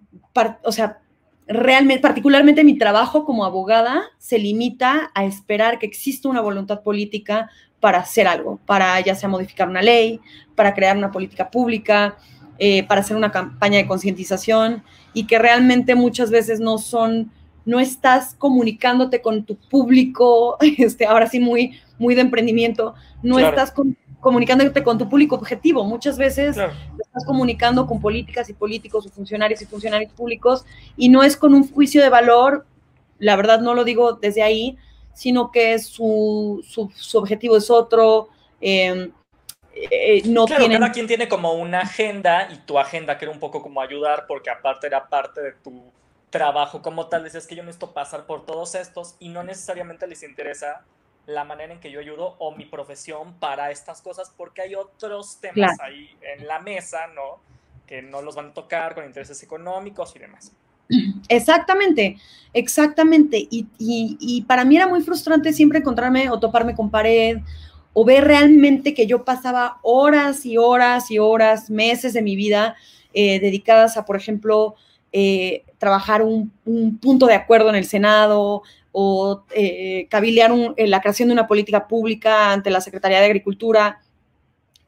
o 0.63 0.71
sea, 0.71 1.01
realmente, 1.47 2.01
particularmente 2.01 2.63
mi 2.63 2.77
trabajo 2.77 3.25
como 3.25 3.45
abogada, 3.45 4.03
se 4.17 4.39
limita 4.39 5.11
a 5.13 5.25
esperar 5.25 5.79
que 5.79 5.85
exista 5.85 6.29
una 6.29 6.41
voluntad 6.41 6.81
política 6.81 7.49
para 7.79 7.99
hacer 7.99 8.27
algo, 8.27 8.59
para 8.65 8.99
ya 9.01 9.15
sea 9.15 9.27
modificar 9.27 9.67
una 9.67 9.81
ley, 9.81 10.19
para 10.55 10.73
crear 10.73 10.95
una 10.95 11.11
política 11.11 11.49
pública, 11.49 12.17
eh, 12.57 12.83
para 12.83 13.01
hacer 13.01 13.17
una 13.17 13.31
campaña 13.31 13.77
de 13.77 13.87
concientización 13.87 14.83
y 15.13 15.27
que 15.27 15.39
realmente 15.39 15.95
muchas 15.95 16.29
veces 16.29 16.59
no 16.59 16.77
son 16.77 17.31
no 17.65 17.79
estás 17.79 18.33
comunicándote 18.35 19.21
con 19.21 19.43
tu 19.43 19.55
público, 19.55 20.57
este, 20.77 21.05
ahora 21.05 21.27
sí 21.27 21.39
muy, 21.39 21.79
muy 21.99 22.15
de 22.15 22.21
emprendimiento, 22.21 22.95
no 23.21 23.39
estás 23.39 23.73
comunicándote 24.19 24.83
con 24.83 24.97
tu 24.97 25.07
público 25.07 25.35
objetivo. 25.35 25.83
Muchas 25.83 26.17
veces 26.17 26.57
estás 26.57 27.25
comunicando 27.25 27.85
con 27.85 27.99
políticas 27.99 28.49
y 28.49 28.53
políticos 28.53 29.05
o 29.05 29.09
funcionarios 29.09 29.61
y 29.61 29.65
funcionarios 29.65 30.11
públicos 30.13 30.65
y 30.97 31.09
no 31.09 31.23
es 31.23 31.37
con 31.37 31.53
un 31.53 31.69
juicio 31.69 32.01
de 32.01 32.09
valor, 32.09 32.65
la 33.19 33.35
verdad 33.35 33.61
no 33.61 33.75
lo 33.75 33.83
digo 33.83 34.13
desde 34.13 34.41
ahí, 34.41 34.77
sino 35.13 35.51
que 35.51 35.77
su, 35.77 36.63
su, 36.65 37.17
objetivo 37.17 37.57
es 37.57 37.69
otro. 37.69 38.29
Em, 38.59 39.11
eh, 39.73 40.21
no 40.25 40.45
claro, 40.45 40.67
cada 40.67 40.91
quien 40.91 41.07
tiene 41.07 41.27
como 41.27 41.53
una 41.53 41.81
agenda 41.81 42.49
y 42.51 42.57
tu 42.57 42.77
agenda 42.77 43.17
que 43.17 43.25
era 43.25 43.33
un 43.33 43.39
poco 43.39 43.61
como 43.61 43.81
ayudar 43.81 44.25
porque 44.27 44.49
aparte 44.49 44.87
era 44.87 45.07
parte 45.07 45.41
de 45.41 45.51
tu 45.53 45.91
trabajo 46.29 46.81
como 46.81 47.07
tal, 47.07 47.23
decías 47.23 47.47
que 47.47 47.55
yo 47.55 47.63
necesito 47.63 47.93
pasar 47.93 48.25
por 48.25 48.45
todos 48.45 48.75
estos 48.75 49.15
y 49.19 49.29
no 49.29 49.43
necesariamente 49.43 50.07
les 50.07 50.23
interesa 50.23 50.83
la 51.25 51.43
manera 51.43 51.73
en 51.73 51.79
que 51.79 51.91
yo 51.91 51.99
ayudo 51.99 52.35
o 52.39 52.55
mi 52.55 52.65
profesión 52.65 53.35
para 53.35 53.71
estas 53.71 54.01
cosas 54.01 54.33
porque 54.35 54.61
hay 54.61 54.75
otros 54.75 55.39
temas 55.39 55.79
ahí 55.79 56.09
en 56.21 56.47
la 56.47 56.59
mesa, 56.59 57.07
¿no? 57.07 57.39
Que 57.85 58.01
no 58.01 58.21
los 58.21 58.35
van 58.35 58.47
a 58.47 58.53
tocar 58.53 58.95
con 58.95 59.05
intereses 59.05 59.41
económicos 59.43 60.15
y 60.15 60.19
demás. 60.19 60.51
Exactamente, 61.29 62.17
exactamente. 62.53 63.37
Y, 63.37 63.67
y, 63.77 64.41
para 64.43 64.65
mí 64.65 64.75
era 64.75 64.87
muy 64.87 65.01
frustrante 65.01 65.53
siempre 65.53 65.79
encontrarme 65.79 66.29
o 66.29 66.39
toparme 66.39 66.75
con 66.75 66.89
pared 66.89 67.37
o 67.93 68.05
ver 68.05 68.23
realmente 68.25 68.93
que 68.93 69.07
yo 69.07 69.25
pasaba 69.25 69.79
horas 69.81 70.45
y 70.45 70.57
horas 70.57 71.11
y 71.11 71.19
horas, 71.19 71.69
meses 71.69 72.13
de 72.13 72.21
mi 72.21 72.35
vida 72.35 72.75
eh, 73.13 73.39
dedicadas 73.39 73.97
a, 73.97 74.05
por 74.05 74.15
ejemplo, 74.15 74.75
eh, 75.13 75.65
trabajar 75.77 76.21
un, 76.21 76.51
punto 77.01 77.25
de 77.25 77.33
acuerdo 77.33 77.69
en 77.69 77.75
el 77.75 77.85
Senado 77.85 78.61
o 78.93 79.43
eh, 79.53 80.07
cabilear 80.09 80.51
eh, 80.77 80.87
la 80.87 81.01
creación 81.01 81.27
de 81.27 81.33
una 81.33 81.47
política 81.47 81.87
pública 81.87 82.51
ante 82.53 82.69
la 82.69 82.81
Secretaría 82.81 83.19
de 83.19 83.25
Agricultura. 83.25 83.99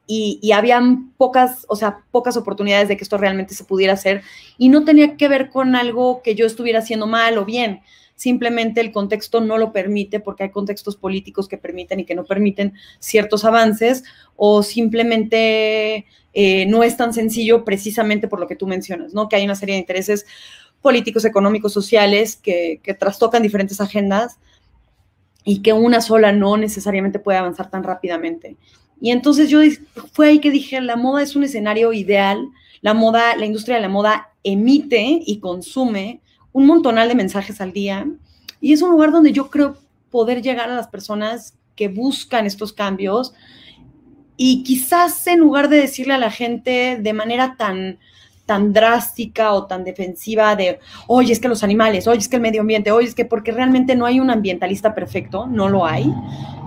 Y, 0.06 0.38
y 0.42 0.52
habían 0.52 1.12
pocas, 1.12 1.64
o 1.68 1.76
sea, 1.76 2.00
pocas 2.10 2.36
oportunidades 2.36 2.88
de 2.88 2.96
que 2.96 3.04
esto 3.04 3.16
realmente 3.16 3.54
se 3.54 3.64
pudiera 3.64 3.94
hacer 3.94 4.22
y 4.58 4.68
no 4.68 4.84
tenía 4.84 5.16
que 5.16 5.28
ver 5.28 5.48
con 5.48 5.74
algo 5.74 6.20
que 6.22 6.34
yo 6.34 6.44
estuviera 6.44 6.80
haciendo 6.80 7.06
mal 7.06 7.38
o 7.38 7.46
bien, 7.46 7.80
simplemente 8.16 8.80
el 8.80 8.92
contexto 8.92 9.40
no 9.40 9.58
lo 9.58 9.72
permite 9.72 10.20
porque 10.20 10.44
hay 10.44 10.50
contextos 10.50 10.96
políticos 10.96 11.48
que 11.48 11.58
permiten 11.58 12.00
y 12.00 12.04
que 12.04 12.14
no 12.14 12.24
permiten 12.24 12.74
ciertos 12.98 13.44
avances 13.44 14.04
o 14.36 14.62
simplemente 14.62 16.06
eh, 16.32 16.66
no 16.66 16.82
es 16.82 16.96
tan 16.96 17.12
sencillo 17.12 17.64
precisamente 17.64 18.28
por 18.28 18.40
lo 18.40 18.46
que 18.46 18.56
tú 18.56 18.66
mencionas, 18.66 19.14
¿no? 19.14 19.28
Que 19.28 19.36
hay 19.36 19.44
una 19.44 19.56
serie 19.56 19.74
de 19.74 19.80
intereses 19.80 20.26
políticos, 20.82 21.24
económicos, 21.24 21.72
sociales 21.72 22.36
que, 22.36 22.80
trastocan 22.98 23.42
diferentes 23.42 23.80
agendas 23.80 24.38
y 25.44 25.62
que 25.62 25.72
una 25.72 26.00
sola 26.00 26.32
no 26.32 26.56
necesariamente 26.56 27.18
puede 27.18 27.38
avanzar 27.38 27.70
tan 27.70 27.82
rápidamente. 27.82 28.56
Y 29.00 29.10
entonces 29.10 29.48
yo 29.48 29.60
fue 30.12 30.28
ahí 30.28 30.40
que 30.40 30.50
dije, 30.50 30.80
la 30.80 30.96
moda 30.96 31.22
es 31.22 31.36
un 31.36 31.44
escenario 31.44 31.92
ideal, 31.92 32.48
la 32.80 32.94
moda, 32.94 33.36
la 33.36 33.46
industria 33.46 33.76
de 33.76 33.82
la 33.82 33.88
moda 33.88 34.30
emite 34.42 35.20
y 35.24 35.38
consume 35.38 36.20
un 36.54 36.66
montonal 36.66 37.08
de 37.08 37.14
mensajes 37.14 37.60
al 37.60 37.72
día 37.72 38.06
y 38.62 38.72
es 38.72 38.80
un 38.80 38.90
lugar 38.90 39.12
donde 39.12 39.32
yo 39.32 39.50
creo 39.50 39.76
poder 40.10 40.40
llegar 40.40 40.70
a 40.70 40.74
las 40.74 40.88
personas 40.88 41.58
que 41.76 41.88
buscan 41.88 42.46
estos 42.46 42.72
cambios, 42.72 43.34
y 44.36 44.62
quizás 44.64 45.26
en 45.26 45.40
lugar 45.40 45.68
de 45.68 45.76
decirle 45.76 46.14
a 46.14 46.18
la 46.18 46.30
gente 46.30 46.98
de 47.00 47.12
manera 47.12 47.56
tan, 47.56 47.98
tan 48.46 48.72
drástica 48.72 49.52
o 49.52 49.66
tan 49.66 49.84
defensiva 49.84 50.56
de, 50.56 50.80
oye, 51.06 51.32
es 51.32 51.40
que 51.40 51.48
los 51.48 51.62
animales, 51.62 52.06
oye, 52.08 52.18
es 52.18 52.28
que 52.28 52.36
el 52.36 52.42
medio 52.42 52.62
ambiente, 52.62 52.90
oye, 52.90 53.06
es 53.06 53.14
que 53.14 53.24
porque 53.24 53.52
realmente 53.52 53.94
no 53.94 54.06
hay 54.06 54.20
un 54.20 54.30
ambientalista 54.30 54.94
perfecto, 54.94 55.46
no 55.46 55.68
lo 55.68 55.86
hay. 55.86 56.12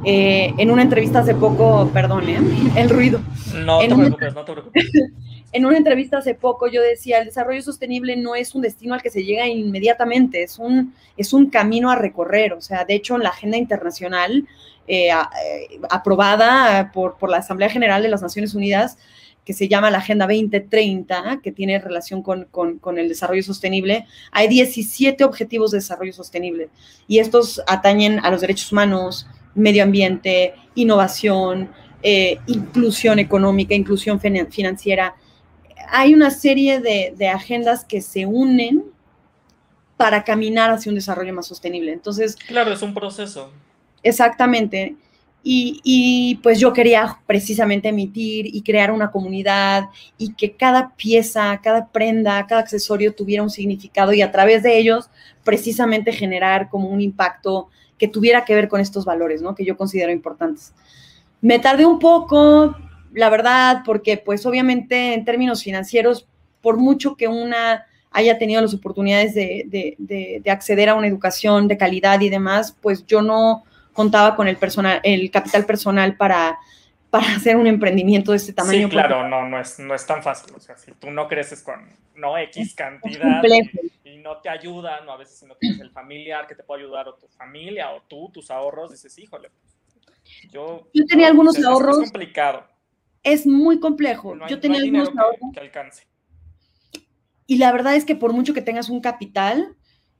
Eh, 0.05 0.53
en 0.57 0.71
una 0.71 0.83
entrevista 0.83 1.19
hace 1.19 1.35
poco, 1.35 1.89
perdón, 1.93 2.29
¿eh? 2.29 2.39
el 2.75 2.89
ruido. 2.89 3.19
No 3.65 3.79
te 3.79 3.87
preocupes, 3.87 4.33
no 4.33 4.45
te 4.45 4.51
preocupes. 4.51 4.91
En 5.53 5.65
una 5.65 5.77
entrevista 5.77 6.17
hace 6.17 6.33
poco 6.35 6.67
yo 6.67 6.81
decía, 6.81 7.19
el 7.19 7.25
desarrollo 7.25 7.61
sostenible 7.61 8.15
no 8.17 8.35
es 8.35 8.53
un 8.53 8.61
destino 8.61 8.93
al 8.93 9.01
que 9.01 9.09
se 9.09 9.23
llega 9.23 9.47
inmediatamente, 9.47 10.43
es 10.43 10.59
un, 10.59 10.93
es 11.15 11.33
un 11.33 11.49
camino 11.49 11.89
a 11.89 11.95
recorrer. 11.95 12.53
O 12.53 12.61
sea, 12.61 12.85
de 12.85 12.95
hecho, 12.95 13.15
en 13.15 13.23
la 13.23 13.29
agenda 13.29 13.57
internacional 13.57 14.45
eh, 14.87 15.09
eh, 15.09 15.79
aprobada 15.89 16.91
por, 16.91 17.17
por, 17.17 17.29
la 17.29 17.37
Asamblea 17.37 17.69
General 17.69 18.01
de 18.01 18.09
las 18.09 18.21
Naciones 18.21 18.53
Unidas, 18.55 18.97
que 19.47 19.53
se 19.53 19.69
llama 19.69 19.89
la 19.89 19.99
Agenda 19.99 20.27
2030, 20.27 21.39
que 21.41 21.53
tiene 21.53 21.79
relación 21.79 22.21
con, 22.21 22.45
con, 22.45 22.97
el 22.97 23.07
desarrollo 23.07 23.43
sostenible, 23.43 24.05
hay 24.31 24.49
17 24.49 25.23
objetivos 25.23 25.71
de 25.71 25.77
desarrollo 25.77 26.11
sostenible 26.11 26.67
y 27.07 27.19
estos 27.19 27.61
atañen 27.65 28.19
a 28.25 28.29
los 28.29 28.41
derechos 28.41 28.73
humanos, 28.73 29.25
medio 29.55 29.83
ambiente, 29.83 30.53
innovación, 30.75 31.69
eh, 32.03 32.39
inclusión 32.47 33.19
económica, 33.19 33.73
inclusión 33.73 34.19
financiera. 34.19 35.15
Hay 35.89 36.13
una 36.13 36.31
serie 36.31 36.79
de, 36.79 37.13
de 37.15 37.27
agendas 37.29 37.85
que 37.85 38.01
se 38.01 38.25
unen 38.25 38.83
para 39.97 40.23
caminar 40.23 40.69
hacia 40.69 40.91
un 40.91 40.95
desarrollo 40.95 41.33
más 41.33 41.47
sostenible. 41.47 41.91
Entonces, 41.91 42.35
claro, 42.35 42.71
es 42.71 42.81
un 42.81 42.93
proceso. 42.93 43.51
Exactamente. 44.03 44.95
Y, 45.49 46.39
pues 46.43 46.59
yo 46.59 46.73
quería 46.73 47.19
precisamente 47.25 47.87
emitir 47.87 48.53
y 48.53 48.63
crear 48.63 48.91
una 48.91 49.11
comunidad 49.11 49.85
y 50.17 50.33
que 50.33 50.57
cada 50.57 50.93
pieza, 50.97 51.57
cada 51.63 51.87
prenda, 51.87 52.45
cada 52.47 52.59
accesorio 52.59 53.15
tuviera 53.15 53.43
un 53.43 53.49
significado 53.49 54.11
y 54.11 54.21
a 54.21 54.29
través 54.29 54.61
de 54.61 54.77
ellos 54.77 55.09
precisamente 55.45 56.11
generar 56.11 56.69
como 56.69 56.89
un 56.89 56.99
impacto 56.99 57.69
que 57.97 58.09
tuviera 58.09 58.43
que 58.43 58.55
ver 58.55 58.67
con 58.67 58.81
estos 58.81 59.05
valores, 59.05 59.41
¿no? 59.41 59.55
Que 59.55 59.63
yo 59.63 59.77
considero 59.77 60.11
importantes. 60.11 60.73
Me 61.39 61.59
tardé 61.59 61.85
un 61.85 61.99
poco, 61.99 62.75
la 63.13 63.29
verdad, 63.29 63.81
porque 63.85 64.17
pues 64.17 64.45
obviamente 64.45 65.13
en 65.13 65.25
términos 65.25 65.63
financieros, 65.63 66.27
por 66.61 66.77
mucho 66.77 67.15
que 67.15 67.27
una 67.27 67.85
haya 68.11 68.37
tenido 68.37 68.61
las 68.61 68.73
oportunidades 68.73 69.35
de, 69.35 69.95
de 69.97 70.51
acceder 70.51 70.89
a 70.89 70.95
una 70.95 71.07
educación 71.07 71.67
de 71.67 71.77
calidad 71.77 72.19
y 72.21 72.29
demás, 72.29 72.75
pues 72.81 73.05
yo 73.05 73.21
no 73.21 73.63
contaba 73.97 74.35
con 74.35 74.47
el, 74.47 74.57
personal, 74.57 75.01
el 75.01 75.31
capital 75.31 75.65
personal 75.65 76.15
para, 76.15 76.59
para 77.09 77.35
hacer 77.35 77.55
un 77.55 77.65
emprendimiento 77.65 78.29
de 78.29 78.37
este 78.37 78.53
tamaño. 78.53 78.87
Sí, 78.87 78.89
claro, 78.91 79.27
no, 79.27 79.49
no 79.49 79.59
es, 79.59 79.79
no 79.79 79.95
es 79.95 80.05
tan 80.05 80.21
fácil. 80.21 80.53
O 80.55 80.59
sea, 80.59 80.77
si 80.77 80.91
tú 80.91 81.09
no 81.09 81.27
creces 81.27 81.63
con 81.63 81.89
no 82.15 82.37
X 82.37 82.75
cantidad 82.75 83.41
y, 84.03 84.17
no 84.17 84.37
te 84.37 84.49
ayudan, 84.49 85.09
o 85.09 85.11
a 85.11 85.17
veces 85.17 85.39
si 85.39 85.47
no 85.47 85.55
tienes 85.55 85.79
el 85.79 85.89
familiar 85.89 86.45
que 86.45 86.53
te 86.53 86.61
puede 86.61 86.83
ayudar, 86.83 87.07
o 87.07 87.15
tu 87.15 87.27
familia, 87.27 87.91
o 87.91 88.03
tú, 88.07 88.29
tus 88.31 88.51
ahorros, 88.51 88.91
dices, 88.91 89.17
híjole, 89.17 89.49
pues, 89.49 90.51
yo, 90.51 90.87
yo 90.93 91.05
tenía 91.07 91.27
algunos 91.27 91.57
ahorros. 91.63 91.97
Es 91.97 92.11
complicado. 92.11 92.67
Es 93.27 93.45
muy 93.45 93.79
complejo. 93.79 94.35
yo 94.47 94.59
tenía 94.59 94.79
algunos 94.79 95.09
ahorros. 95.17 95.51
que 95.53 95.59
alcance. 95.59 96.03
Y 97.45 97.57
la 97.57 97.71
verdad 97.71 97.95
es 97.95 98.05
que 98.05 98.15
por 98.15 98.33
mucho 98.33 98.53
que 98.53 98.61
tengas 98.61 98.89
un 98.89 98.99
capital, 98.99 99.75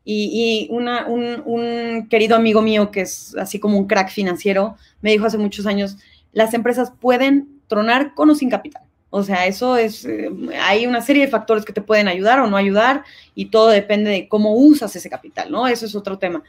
y, 0.09 0.69
un, 0.71 2.07
querido 2.09 2.37
amigo 2.37 2.61
mío 2.61 2.91
que 2.91 3.01
es 3.01 3.35
así 3.37 3.59
como 3.59 3.77
un 3.77 3.87
crack 3.87 4.09
financiero 4.09 4.77
me 5.01 5.11
dijo 5.11 5.25
hace 5.25 5.37
muchos 5.37 5.65
años, 5.65 5.97
las 6.31 6.53
empresas 6.53 6.93
pueden 6.97 7.59
tronar 7.67 8.13
con 8.15 8.29
o 8.29 8.35
sin 8.35 8.49
capital. 8.49 8.83
O 9.09 9.23
sea, 9.23 9.45
eso 9.47 9.75
es, 9.75 10.05
eh, 10.05 10.29
hay 10.61 10.85
una 10.85 11.01
serie 11.01 11.25
de 11.25 11.31
factores 11.31 11.65
que 11.65 11.73
te 11.73 11.81
pueden 11.81 12.07
ayudar 12.07 12.39
o 12.39 12.47
no 12.47 12.55
ayudar 12.55 13.03
y 13.35 13.47
todo 13.47 13.67
depende 13.67 14.09
de 14.09 14.27
cómo 14.29 14.53
usas 14.55 14.95
ese 14.95 15.09
capital, 15.09 15.51
¿no? 15.51 15.67
Eso 15.67 15.85
es 15.85 15.95
otro 15.95 16.17
tema. 16.17 16.41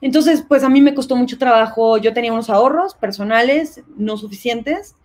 Entonces, 0.00 0.42
pues 0.46 0.64
a 0.64 0.68
mí 0.68 0.80
me 0.80 0.94
costó 0.94 1.14
mucho 1.14 1.38
trabajo, 1.38 1.98
yo 1.98 2.12
tenía 2.12 2.32
unos 2.32 2.50
ahorros 2.50 2.94
personales 2.94 3.82
no 3.96 4.16
suficientes 4.16 4.96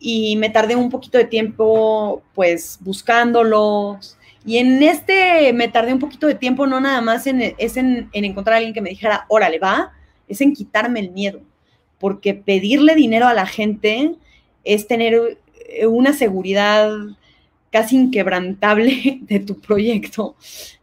y 0.00 0.34
me 0.36 0.50
tardé 0.50 0.74
un 0.74 0.90
poquito 0.90 1.18
de 1.18 1.26
tiempo 1.26 2.22
pues 2.34 2.78
buscándolos, 2.80 4.16
y 4.44 4.56
en 4.56 4.82
este 4.82 5.52
me 5.52 5.68
tardé 5.68 5.92
un 5.92 5.98
poquito 5.98 6.26
de 6.26 6.34
tiempo, 6.34 6.66
no 6.66 6.80
nada 6.80 7.00
más 7.00 7.26
en, 7.26 7.54
es 7.58 7.76
en, 7.76 8.08
encontrar 8.12 8.54
a 8.54 8.56
alguien 8.56 8.74
que 8.74 8.80
me 8.80 8.90
dijera, 8.90 9.26
órale, 9.28 9.58
va, 9.58 9.92
es 10.28 10.40
en 10.40 10.54
quitarme 10.54 11.00
el 11.00 11.10
miedo, 11.10 11.40
porque 11.98 12.34
pedirle 12.34 12.94
dinero 12.94 13.26
a 13.26 13.34
la 13.34 13.46
gente 13.46 14.14
es 14.64 14.86
tener 14.86 15.38
eh, 15.68 15.86
una 15.86 16.12
seguridad 16.14 16.90
casi 17.70 17.96
inquebrantable 17.96 19.18
de 19.22 19.40
tu 19.40 19.60
proyecto. 19.60 20.36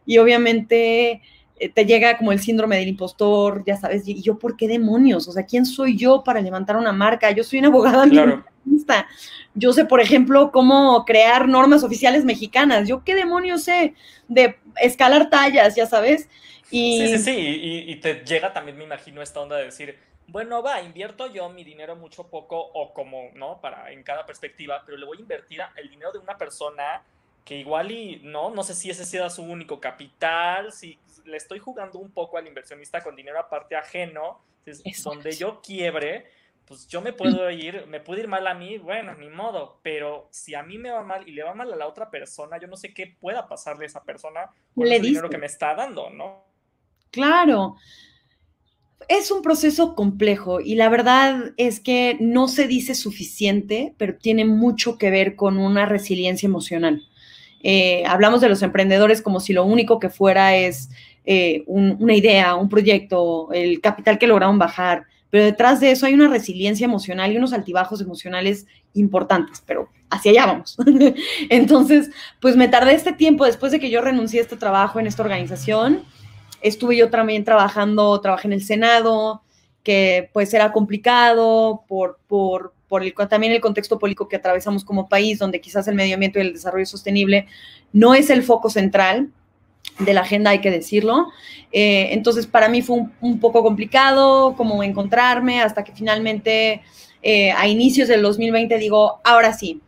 Y 0.06 0.18
obviamente 0.18 1.20
eh, 1.58 1.68
te 1.68 1.84
llega 1.84 2.16
como 2.16 2.30
el 2.30 2.38
síndrome 2.38 2.76
del 2.76 2.88
impostor, 2.88 3.64
ya 3.66 3.76
sabes, 3.76 4.06
y 4.06 4.22
yo, 4.22 4.38
¿por 4.38 4.56
qué 4.56 4.68
demonios? 4.68 5.26
O 5.26 5.32
sea, 5.32 5.44
¿quién 5.44 5.66
soy 5.66 5.96
yo 5.96 6.22
para 6.22 6.40
levantar 6.40 6.76
una 6.76 6.92
marca? 6.92 7.32
Yo 7.32 7.42
soy 7.42 7.58
una 7.58 7.68
abogada 7.68 8.08
claro. 8.08 8.44
Yo 9.54 9.72
sé, 9.72 9.84
por 9.84 10.00
ejemplo, 10.00 10.50
cómo 10.52 11.04
crear 11.04 11.48
normas 11.48 11.82
oficiales 11.82 12.24
mexicanas. 12.24 12.88
Yo 12.88 13.04
qué 13.04 13.14
demonios 13.14 13.64
sé 13.64 13.94
de 14.28 14.58
escalar 14.76 15.30
tallas, 15.30 15.74
ya 15.74 15.86
sabes. 15.86 16.28
Y... 16.70 16.98
Sí, 16.98 17.16
sí, 17.16 17.18
sí, 17.18 17.84
y, 17.88 17.96
te 17.96 18.24
llega 18.24 18.52
también, 18.52 18.76
me 18.76 18.84
imagino, 18.84 19.22
esta 19.22 19.40
onda 19.40 19.56
de 19.56 19.64
decir, 19.64 19.98
bueno, 20.26 20.62
va, 20.62 20.82
invierto 20.82 21.32
yo 21.32 21.48
mi 21.48 21.64
dinero 21.64 21.96
mucho 21.96 22.28
poco 22.28 22.58
o 22.58 22.92
como, 22.92 23.30
¿no? 23.34 23.60
Para 23.60 23.90
en 23.90 24.02
cada 24.02 24.26
perspectiva, 24.26 24.82
pero 24.84 24.98
le 24.98 25.06
voy 25.06 25.18
a 25.18 25.20
invertir 25.20 25.60
el 25.76 25.88
dinero 25.88 26.12
de 26.12 26.18
una 26.18 26.36
persona 26.36 27.02
que 27.44 27.56
igual 27.56 27.90
y 27.90 28.20
no, 28.22 28.50
no 28.50 28.62
sé 28.62 28.74
si 28.74 28.90
ese 28.90 29.06
sea 29.06 29.30
su 29.30 29.42
único 29.42 29.80
capital, 29.80 30.70
si 30.70 30.98
le 31.24 31.38
estoy 31.38 31.58
jugando 31.58 31.98
un 31.98 32.10
poco 32.10 32.36
al 32.36 32.46
inversionista 32.46 33.02
con 33.02 33.16
dinero 33.16 33.38
aparte 33.38 33.74
ajeno, 33.74 34.40
donde 35.02 35.32
yo 35.32 35.62
quiebre, 35.62 36.30
pues 36.68 36.86
yo 36.86 37.00
me 37.00 37.14
puedo 37.14 37.50
ir, 37.50 37.86
me 37.88 37.98
puede 37.98 38.20
ir 38.20 38.28
mal 38.28 38.46
a 38.46 38.52
mí, 38.52 38.76
bueno, 38.76 39.14
ni 39.14 39.30
modo, 39.30 39.80
pero 39.82 40.28
si 40.30 40.54
a 40.54 40.62
mí 40.62 40.76
me 40.76 40.90
va 40.90 41.02
mal 41.02 41.26
y 41.26 41.32
le 41.32 41.42
va 41.42 41.54
mal 41.54 41.72
a 41.72 41.76
la 41.76 41.88
otra 41.88 42.10
persona, 42.10 42.60
yo 42.60 42.68
no 42.68 42.76
sé 42.76 42.92
qué 42.92 43.06
pueda 43.18 43.48
pasarle 43.48 43.84
a 43.84 43.86
esa 43.86 44.04
persona 44.04 44.50
con 44.74 44.86
el 44.86 45.00
dinero 45.00 45.30
que 45.30 45.38
me 45.38 45.46
está 45.46 45.74
dando, 45.74 46.10
¿no? 46.10 46.44
Claro. 47.10 47.76
Es 49.08 49.30
un 49.30 49.40
proceso 49.40 49.94
complejo 49.94 50.60
y 50.60 50.74
la 50.74 50.90
verdad 50.90 51.54
es 51.56 51.80
que 51.80 52.18
no 52.20 52.48
se 52.48 52.66
dice 52.66 52.94
suficiente, 52.94 53.94
pero 53.96 54.16
tiene 54.16 54.44
mucho 54.44 54.98
que 54.98 55.10
ver 55.10 55.36
con 55.36 55.56
una 55.56 55.86
resiliencia 55.86 56.46
emocional. 56.46 57.08
Eh, 57.62 58.04
hablamos 58.06 58.42
de 58.42 58.50
los 58.50 58.62
emprendedores 58.62 59.22
como 59.22 59.40
si 59.40 59.54
lo 59.54 59.64
único 59.64 59.98
que 59.98 60.10
fuera 60.10 60.54
es 60.54 60.90
eh, 61.24 61.64
una 61.66 62.14
idea, 62.14 62.54
un 62.56 62.68
proyecto, 62.68 63.50
el 63.52 63.80
capital 63.80 64.18
que 64.18 64.26
lograron 64.26 64.58
bajar, 64.58 65.06
pero 65.30 65.44
detrás 65.44 65.80
de 65.80 65.90
eso 65.90 66.06
hay 66.06 66.14
una 66.14 66.28
resiliencia 66.28 66.84
emocional 66.84 67.32
y 67.32 67.36
unos 67.36 67.52
altibajos 67.52 68.00
emocionales 68.00 68.66
importantes, 68.94 69.62
pero 69.66 69.88
hacia 70.10 70.30
allá 70.30 70.46
vamos. 70.46 70.76
Entonces, 71.50 72.10
pues 72.40 72.56
me 72.56 72.68
tardé 72.68 72.94
este 72.94 73.12
tiempo 73.12 73.44
después 73.44 73.72
de 73.72 73.80
que 73.80 73.90
yo 73.90 74.00
renuncié 74.00 74.40
a 74.40 74.42
este 74.42 74.56
trabajo 74.56 75.00
en 75.00 75.06
esta 75.06 75.22
organización. 75.22 76.04
Estuve 76.62 76.96
yo 76.96 77.10
también 77.10 77.44
trabajando, 77.44 78.20
trabajé 78.20 78.48
en 78.48 78.54
el 78.54 78.64
Senado, 78.64 79.42
que 79.82 80.30
pues 80.32 80.52
era 80.54 80.72
complicado 80.72 81.84
por, 81.86 82.18
por, 82.26 82.72
por 82.88 83.02
el, 83.02 83.14
también 83.28 83.52
el 83.52 83.60
contexto 83.60 83.98
político 83.98 84.28
que 84.28 84.36
atravesamos 84.36 84.84
como 84.84 85.08
país, 85.08 85.38
donde 85.38 85.60
quizás 85.60 85.86
el 85.88 85.94
medio 85.94 86.14
ambiente 86.14 86.38
y 86.38 86.42
el 86.42 86.54
desarrollo 86.54 86.86
sostenible 86.86 87.46
no 87.92 88.14
es 88.14 88.30
el 88.30 88.42
foco 88.42 88.70
central, 88.70 89.30
de 89.98 90.14
la 90.14 90.20
agenda, 90.22 90.50
hay 90.50 90.60
que 90.60 90.70
decirlo. 90.70 91.28
Eh, 91.72 92.08
entonces, 92.12 92.46
para 92.46 92.68
mí 92.68 92.82
fue 92.82 93.04
un, 93.20 93.40
poco 93.40 93.62
complicado 93.62 94.54
como 94.56 94.82
encontrarme 94.82 95.60
hasta 95.60 95.84
que 95.84 95.92
finalmente 95.92 96.82
eh, 97.22 97.52
a 97.52 97.66
inicios 97.66 98.08
del 98.08 98.22
2020 98.22 98.78
digo, 98.78 99.20
ahora 99.24 99.52
sí, 99.52 99.80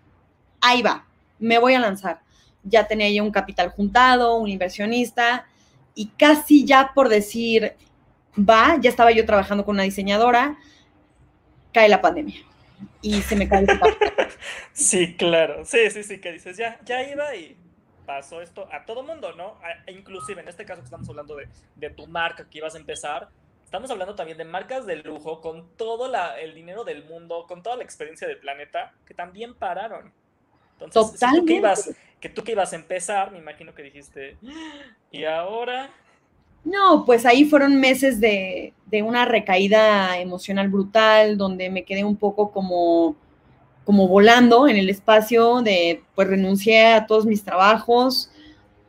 ahí 0.61 0.83
va, 0.83 1.07
me 1.38 1.59
voy 1.59 1.75
a 1.75 1.81
lanzar. 1.81 2.21
Ya 2.62 2.87
tenía 2.87 3.11
yo 3.11 3.25
un 3.25 3.31
capital 3.31 3.71
juntado, 3.71 4.37
un 4.37 4.49
inversionista 4.49 5.47
y 5.95 6.07
casi 6.19 6.64
ya 6.64 6.93
por 6.95 7.09
decir, 7.09 7.75
va, 8.37 8.79
ya 8.81 8.90
estaba 8.90 9.12
yo 9.12 9.25
trabajando 9.25 9.64
con 9.64 9.76
una 9.76 9.85
diseñadora, 9.85 10.59
cae 11.73 11.88
la 11.88 12.00
pandemia 12.00 12.40
y 13.02 13.23
se 13.23 13.37
me 13.37 13.49
cae 13.49 13.61
el 13.61 13.69
Sí, 14.73 15.14
claro, 15.17 15.64
sí, 15.64 15.90
sí, 15.90 16.02
sí, 16.02 16.19
que 16.19 16.33
dices, 16.33 16.57
ya, 16.57 16.79
ya 16.85 17.02
iba 17.09 17.35
y 17.35 17.57
pasó 18.11 18.43
esto 18.43 18.67
a 18.73 18.85
todo 18.85 19.05
mundo, 19.05 19.33
¿no? 19.35 19.57
E 19.87 19.93
inclusive 19.93 20.40
en 20.40 20.49
este 20.49 20.64
caso 20.64 20.81
que 20.81 20.87
estamos 20.87 21.09
hablando 21.09 21.37
de, 21.37 21.49
de, 21.76 21.90
tu 21.90 22.09
marca 22.09 22.45
que 22.50 22.59
ibas 22.59 22.75
a 22.75 22.79
empezar, 22.79 23.29
estamos 23.64 23.88
hablando 23.88 24.17
también 24.17 24.37
de 24.37 24.45
marcas 24.45 24.85
de 24.85 24.97
lujo 24.97 25.40
con 25.40 25.69
todo 25.76 26.09
la, 26.09 26.40
el 26.40 26.52
dinero 26.52 26.83
del 26.83 27.05
mundo, 27.05 27.47
con 27.47 27.62
toda 27.62 27.76
la 27.76 27.85
experiencia 27.85 28.26
del 28.26 28.38
planeta, 28.38 28.93
que 29.07 29.14
también 29.14 29.55
pararon. 29.55 30.12
Entonces, 30.81 31.21
tú 31.21 31.45
que, 31.47 31.55
ibas, 31.55 31.95
que 32.19 32.29
tú 32.29 32.43
que 32.43 32.52
ibas 32.52 32.73
a 32.73 32.76
empezar, 32.76 33.31
me 33.31 33.38
imagino 33.38 33.76
que 33.76 33.85
dijiste, 33.85 34.37
¿y 35.12 35.25
ahora? 35.25 35.90
No, 36.64 37.05
pues 37.07 37.25
ahí 37.25 37.45
fueron 37.45 37.79
meses 37.79 38.19
de, 38.19 38.75
de 38.87 39.02
una 39.02 39.25
recaída 39.25 40.19
emocional 40.19 40.69
brutal, 40.69 41.38
donde 41.38 41.71
me 41.71 41.85
quedé 41.85 42.02
un 42.02 42.17
poco 42.17 42.50
como 42.50 43.14
como 43.91 44.07
volando 44.07 44.69
en 44.69 44.77
el 44.77 44.89
espacio 44.89 45.63
de, 45.63 46.05
pues 46.15 46.29
renuncié 46.29 46.93
a 46.93 47.07
todos 47.07 47.27
mis 47.27 47.43
trabajos 47.43 48.31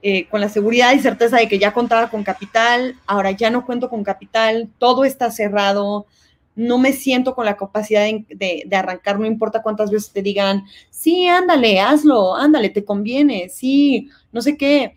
eh, 0.03 0.27
con 0.27 0.39
la 0.39 0.47
seguridad 0.47 0.93
y 0.93 0.99
certeza 0.99 1.37
de 1.37 1.47
que 1.47 1.57
ya 1.57 1.73
contaba 1.73 2.11
con 2.11 2.23
capital, 2.23 2.99
ahora 3.07 3.31
ya 3.31 3.49
no 3.49 3.65
cuento 3.65 3.89
con 3.89 4.03
capital, 4.03 4.69
todo 4.77 5.03
está 5.03 5.31
cerrado, 5.31 6.05
no 6.55 6.77
me 6.77 6.93
siento 6.93 7.33
con 7.33 7.45
la 7.45 7.57
capacidad 7.57 8.05
de, 8.29 8.67
arrancar, 8.71 9.19
no 9.19 9.25
importa 9.25 9.63
cuántas 9.63 9.89
veces 9.89 10.11
te 10.11 10.21
digan, 10.21 10.65
sí, 10.91 11.27
ándale, 11.27 11.79
hazlo, 11.79 12.35
ándale, 12.35 12.69
te 12.69 12.85
conviene, 12.85 13.49
sí, 13.49 14.07
no 14.31 14.43
sé 14.43 14.55
qué. 14.55 14.93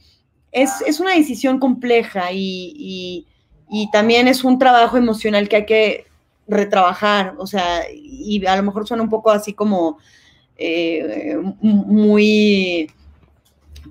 Es, 0.52 1.00
una 1.00 1.14
decisión 1.14 1.58
compleja 1.58 2.30
y, 2.30 3.26
y 3.70 3.90
también 3.90 4.28
es 4.28 4.44
un 4.44 4.58
trabajo 4.58 4.98
emocional 4.98 5.48
que 5.48 5.56
hay 5.56 5.64
que 5.64 6.04
retrabajar, 6.46 7.34
o 7.38 7.46
sea, 7.46 7.82
y 7.92 8.44
a 8.46 8.56
lo 8.56 8.62
mejor 8.62 8.86
suena 8.86 9.02
un 9.02 9.08
poco 9.08 9.30
así 9.30 9.52
como 9.54 9.98
eh, 10.56 11.36
muy, 11.60 12.90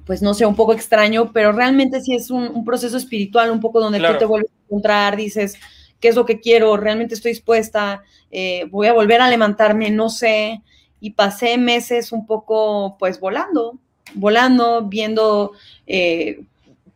pues 0.05 0.21
no 0.21 0.33
sé, 0.33 0.45
un 0.45 0.55
poco 0.55 0.73
extraño, 0.73 1.31
pero 1.31 1.51
realmente 1.51 2.01
sí 2.01 2.13
es 2.13 2.29
un, 2.29 2.63
proceso 2.63 2.97
espiritual, 2.97 3.51
un 3.51 3.59
poco 3.59 3.79
donde 3.79 3.99
tú 3.99 4.17
te 4.17 4.25
vuelves 4.25 4.51
a 4.51 4.65
encontrar, 4.65 5.17
dices, 5.17 5.57
¿qué 5.99 6.09
es 6.09 6.15
lo 6.15 6.25
que 6.25 6.39
quiero? 6.39 6.77
¿Realmente 6.77 7.15
estoy 7.15 7.31
dispuesta? 7.31 8.03
Eh, 8.31 8.65
¿Voy 8.69 8.87
a 8.87 8.93
volver 8.93 9.21
a 9.21 9.29
levantarme? 9.29 9.89
No 9.91 10.09
sé. 10.09 10.61
Y 10.99 11.11
pasé 11.11 11.57
meses 11.57 12.11
un 12.11 12.25
poco, 12.25 12.97
pues, 12.97 13.19
volando, 13.19 13.77
volando, 14.13 14.83
viendo, 14.83 15.51
eh, 15.85 16.43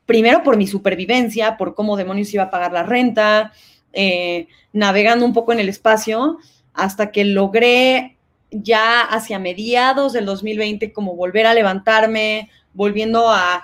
primero 0.05 0.43
por 0.43 0.55
mi 0.55 0.67
supervivencia, 0.67 1.57
por 1.57 1.75
cómo 1.75 1.97
demonios 1.97 2.33
iba 2.33 2.43
a 2.43 2.49
pagar 2.49 2.71
la 2.71 2.83
renta, 2.83 3.51
eh, 3.93 4.47
navegando 4.73 5.25
un 5.25 5.33
poco 5.33 5.53
en 5.53 5.59
el 5.59 5.69
espacio 5.69 6.37
hasta 6.73 7.11
que 7.11 7.25
logré 7.25 8.17
ya 8.51 9.01
hacia 9.01 9.39
mediados 9.39 10.13
del 10.13 10.25
2020 10.25 10.93
como 10.93 11.15
volver 11.15 11.45
a 11.45 11.53
levantarme, 11.53 12.49
volviendo 12.73 13.29
a, 13.29 13.63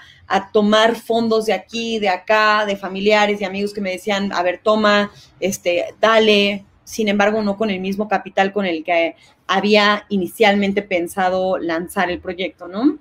tomar 0.51 0.95
fondos 0.95 1.45
de 1.45 1.53
aquí, 1.53 1.99
de 1.99 2.09
acá, 2.09 2.65
de 2.65 2.75
familiares 2.75 3.39
y 3.39 3.45
amigos 3.45 3.71
que 3.71 3.81
me 3.81 3.91
decían, 3.91 4.33
a 4.33 4.41
ver, 4.41 4.61
toma, 4.63 5.11
este, 5.39 5.93
dale, 6.01 6.65
sin 6.83 7.07
embargo, 7.07 7.43
no 7.43 7.55
con 7.55 7.69
el 7.69 7.79
mismo 7.79 8.07
capital 8.07 8.51
con 8.51 8.65
el 8.65 8.83
que 8.83 9.15
había 9.45 10.05
inicialmente 10.09 10.81
pensado 10.81 11.59
lanzar 11.59 12.09
el 12.09 12.19
proyecto, 12.19 12.67
¿no? 12.67 12.97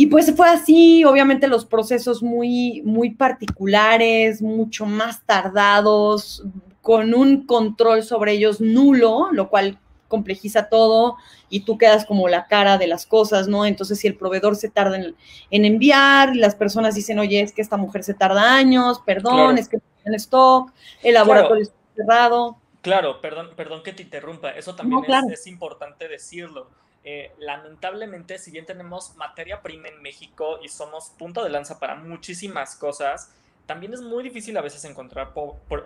Y 0.00 0.06
pues 0.06 0.32
fue 0.36 0.48
así, 0.48 1.04
obviamente 1.04 1.48
los 1.48 1.66
procesos 1.66 2.22
muy, 2.22 2.82
muy 2.84 3.10
particulares, 3.10 4.40
mucho 4.40 4.86
más 4.86 5.26
tardados, 5.26 6.44
con 6.80 7.14
un 7.14 7.46
control 7.46 8.04
sobre 8.04 8.34
ellos 8.34 8.60
nulo, 8.60 9.32
lo 9.32 9.48
cual 9.48 9.80
complejiza 10.06 10.68
todo 10.68 11.16
y 11.50 11.64
tú 11.64 11.78
quedas 11.78 12.06
como 12.06 12.28
la 12.28 12.46
cara 12.46 12.78
de 12.78 12.86
las 12.86 13.06
cosas, 13.06 13.48
¿no? 13.48 13.66
Entonces, 13.66 13.98
si 13.98 14.06
el 14.06 14.14
proveedor 14.14 14.54
se 14.54 14.68
tarda 14.68 14.98
en, 14.98 15.16
enviar 15.50 16.32
y 16.32 16.38
las 16.38 16.54
personas 16.54 16.94
dicen, 16.94 17.18
oye, 17.18 17.40
es 17.40 17.52
que 17.52 17.60
esta 17.60 17.76
mujer 17.76 18.04
se 18.04 18.14
tarda 18.14 18.54
años, 18.54 19.02
perdón, 19.04 19.58
es 19.58 19.68
que 19.68 19.80
en 20.04 20.14
stock, 20.14 20.70
el 21.02 21.14
laboratorio 21.14 21.64
está 21.64 21.76
cerrado. 21.96 22.56
Claro, 22.82 23.20
perdón, 23.20 23.50
perdón 23.56 23.82
que 23.82 23.92
te 23.92 24.04
interrumpa, 24.04 24.50
eso 24.50 24.76
también 24.76 25.02
es, 25.28 25.40
es 25.40 25.46
importante 25.48 26.06
decirlo 26.06 26.68
eh, 27.10 27.32
lamentablemente, 27.38 28.36
si 28.36 28.50
bien 28.50 28.66
tenemos 28.66 29.16
materia 29.16 29.62
prima 29.62 29.88
en 29.88 30.02
México 30.02 30.58
y 30.62 30.68
somos 30.68 31.08
punto 31.18 31.42
de 31.42 31.48
lanza 31.48 31.78
para 31.78 31.94
muchísimas 31.94 32.76
cosas, 32.76 33.32
también 33.64 33.94
es 33.94 34.02
muy 34.02 34.22
difícil 34.22 34.54
a 34.58 34.60
veces 34.60 34.84
encontrar 34.84 35.32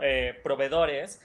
eh, 0.01 0.41
proveedores 0.43 1.21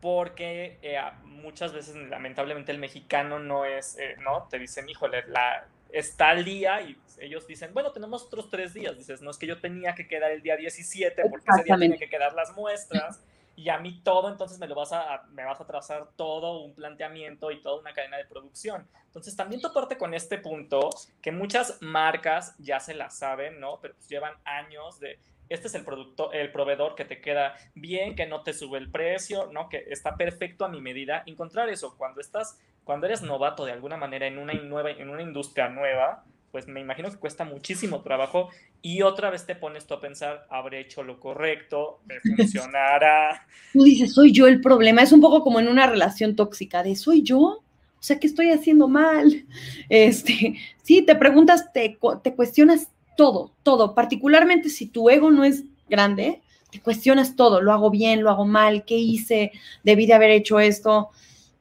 porque 0.00 0.80
eh, 0.82 1.00
muchas 1.22 1.72
veces 1.72 1.94
lamentablemente 1.94 2.72
el 2.72 2.78
mexicano 2.78 3.38
no 3.38 3.64
es, 3.64 3.96
¿no? 4.18 4.48
Te 4.50 4.58
dicen, 4.58 4.88
híjole, 4.88 5.24
la, 5.28 5.64
está 5.92 6.30
al 6.30 6.44
día 6.44 6.80
y 6.80 6.96
ellos 7.20 7.46
dicen, 7.46 7.72
bueno, 7.72 7.92
tenemos 7.92 8.24
otros 8.24 8.50
tres 8.50 8.74
días. 8.74 8.98
Dices, 8.98 9.22
no 9.22 9.30
es 9.30 9.38
que 9.38 9.46
yo 9.46 9.60
tenía 9.60 9.94
que 9.94 10.08
quedar 10.08 10.32
el 10.32 10.42
día 10.42 10.56
17 10.56 11.22
porque 11.30 11.46
ese 11.54 11.62
día 11.62 11.76
tiene 11.76 11.98
que 11.98 12.08
quedar 12.08 12.32
las 12.34 12.52
muestras 12.56 13.22
y 13.60 13.68
a 13.68 13.78
mí 13.78 14.00
todo, 14.02 14.30
entonces 14.30 14.58
me 14.58 14.66
lo 14.66 14.74
vas 14.74 14.90
a, 14.94 15.24
me 15.32 15.44
vas 15.44 15.60
a 15.60 15.66
trazar 15.66 16.08
todo 16.16 16.60
un 16.60 16.74
planteamiento 16.74 17.50
y 17.50 17.60
toda 17.60 17.78
una 17.78 17.92
cadena 17.92 18.16
de 18.16 18.24
producción. 18.24 18.88
Entonces 19.04 19.36
también 19.36 19.60
toparte 19.60 19.98
con 19.98 20.14
este 20.14 20.38
punto 20.38 20.88
que 21.20 21.30
muchas 21.30 21.76
marcas 21.82 22.54
ya 22.58 22.80
se 22.80 22.94
la 22.94 23.10
saben, 23.10 23.60
¿no? 23.60 23.78
Pero 23.82 23.94
pues 23.94 24.08
llevan 24.08 24.32
años 24.44 24.98
de, 24.98 25.18
este 25.50 25.66
es 25.66 25.74
el 25.74 25.84
producto, 25.84 26.32
el 26.32 26.50
proveedor 26.50 26.94
que 26.94 27.04
te 27.04 27.20
queda 27.20 27.54
bien, 27.74 28.16
que 28.16 28.26
no 28.26 28.42
te 28.42 28.54
sube 28.54 28.78
el 28.78 28.90
precio, 28.90 29.50
¿no? 29.52 29.68
Que 29.68 29.84
está 29.90 30.16
perfecto 30.16 30.64
a 30.64 30.68
mi 30.68 30.80
medida. 30.80 31.22
Encontrar 31.26 31.68
eso 31.68 31.98
cuando 31.98 32.22
estás, 32.22 32.58
cuando 32.84 33.08
eres 33.08 33.20
novato 33.20 33.66
de 33.66 33.72
alguna 33.72 33.98
manera 33.98 34.26
en 34.26 34.38
una 34.38 34.54
nueva, 34.54 34.90
en 34.90 35.10
una 35.10 35.20
industria 35.20 35.68
nueva, 35.68 36.24
pues 36.50 36.66
me 36.66 36.80
imagino 36.80 37.10
que 37.10 37.16
cuesta 37.16 37.44
muchísimo 37.44 38.00
trabajo 38.02 38.50
y 38.82 39.02
otra 39.02 39.30
vez 39.30 39.46
te 39.46 39.54
pones 39.54 39.86
tú 39.86 39.94
a 39.94 40.00
pensar, 40.00 40.46
habré 40.50 40.80
hecho 40.80 41.02
lo 41.02 41.20
correcto, 41.20 42.00
me 42.06 42.20
funcionará. 42.36 43.46
Tú 43.72 43.84
dices, 43.84 44.12
soy 44.12 44.32
yo 44.32 44.46
el 44.46 44.60
problema, 44.60 45.02
es 45.02 45.12
un 45.12 45.20
poco 45.20 45.42
como 45.42 45.60
en 45.60 45.68
una 45.68 45.86
relación 45.86 46.36
tóxica 46.36 46.82
de, 46.82 46.96
¿soy 46.96 47.22
yo? 47.22 47.40
O 47.40 48.02
sea, 48.02 48.18
¿qué 48.18 48.26
estoy 48.26 48.50
haciendo 48.50 48.88
mal? 48.88 49.46
Este, 49.88 50.56
sí, 50.82 51.02
te 51.02 51.16
preguntas, 51.16 51.72
te, 51.72 51.98
te 52.22 52.34
cuestionas 52.34 52.88
todo, 53.16 53.52
todo, 53.64 53.94
particularmente 53.94 54.68
si 54.68 54.86
tu 54.86 55.10
ego 55.10 55.30
no 55.30 55.44
es 55.44 55.64
grande, 55.88 56.40
te 56.70 56.80
cuestionas 56.80 57.34
todo, 57.34 57.60
lo 57.60 57.72
hago 57.72 57.90
bien, 57.90 58.22
lo 58.22 58.30
hago 58.30 58.46
mal, 58.46 58.84
¿qué 58.84 58.96
hice? 58.96 59.52
Debí 59.82 60.06
de 60.06 60.14
haber 60.14 60.30
hecho 60.30 60.60
esto. 60.60 61.10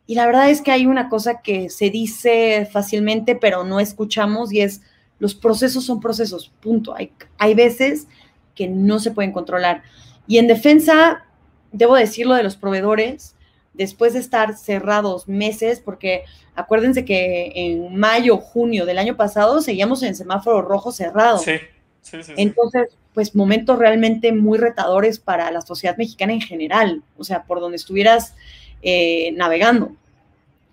Y 0.10 0.16
la 0.16 0.26
verdad 0.26 0.50
es 0.50 0.64
que 0.64 0.72
hay 0.72 0.88
una 0.88 1.08
cosa 1.08 1.44
que 1.44 1.70
se 1.70 1.92
dice 1.92 2.68
fácilmente, 2.72 3.36
pero 3.36 3.64
no 3.64 3.80
escuchamos, 3.80 4.52
y 4.52 4.62
es 4.62 4.82
Los 5.20 5.36
procesos 5.36 5.86
son 5.86 6.00
procesos, 6.00 6.52
punto. 6.62 6.96
Hay, 6.96 7.12
hay 7.38 7.54
veces 7.54 8.08
que 8.56 8.68
no 8.68 8.98
se 8.98 9.12
pueden 9.12 9.32
controlar. 9.32 9.84
Y 10.26 10.40
en 10.40 10.48
defensa, 10.48 11.26
debo 11.72 11.94
decirlo 11.96 12.34
de 12.34 12.42
los 12.42 12.56
proveedores, 12.56 13.36
después 13.76 14.14
de 14.14 14.20
estar 14.20 14.58
cerrados 14.58 15.28
meses, 15.28 15.80
porque 15.80 16.24
acuérdense 16.56 17.06
que 17.06 17.52
en 17.54 17.96
mayo, 17.96 18.38
junio 18.38 18.88
del 18.88 18.98
año 18.98 19.16
pasado 19.16 19.62
seguíamos 19.62 20.02
en 20.02 20.16
semáforo 20.16 20.64
rojo 20.64 20.92
cerrado. 20.92 21.38
Sí, 21.38 21.58
sí, 22.02 22.24
sí. 22.24 22.34
Entonces, 22.36 22.98
pues 23.14 23.36
momentos 23.36 23.78
realmente 23.78 24.32
muy 24.32 24.58
retadores 24.58 25.20
para 25.20 25.52
la 25.52 25.62
sociedad 25.62 25.98
mexicana 25.98 26.34
en 26.34 26.42
general, 26.42 27.04
o 27.16 27.24
sea, 27.24 27.44
por 27.44 27.60
donde 27.60 27.76
estuvieras 27.76 28.34
eh, 28.82 29.32
navegando. 29.34 29.96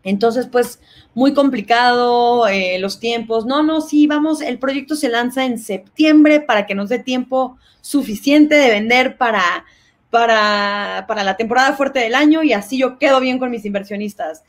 Entonces, 0.03 0.47
pues 0.47 0.81
muy 1.15 1.35
complicado 1.35 2.47
eh, 2.47 2.79
los 2.79 3.01
tiempos. 3.01 3.47
No, 3.47 3.63
no, 3.63 3.81
sí, 3.81 4.07
vamos, 4.07 4.41
el 4.41 4.59
proyecto 4.59 4.95
se 4.95 5.09
lanza 5.09 5.45
en 5.45 5.59
septiembre 5.59 6.41
para 6.41 6.67
que 6.67 6.75
nos 6.75 6.89
dé 6.89 6.99
tiempo 6.99 7.59
suficiente 7.81 8.55
de 8.55 8.71
vender 8.71 9.17
para, 9.17 9.65
para, 10.11 11.07
para 11.09 11.25
la 11.25 11.37
temporada 11.37 11.75
fuerte 11.75 12.01
del 12.01 12.15
año 12.15 12.43
y 12.43 12.53
así 12.53 12.79
yo 12.79 12.99
quedo 12.99 13.19
bien 13.21 13.39
con 13.39 13.51
mis 13.51 13.65
inversionistas. 13.65 14.45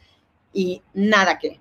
Y 0.54 0.82
nada 0.94 1.40
que. 1.40 1.60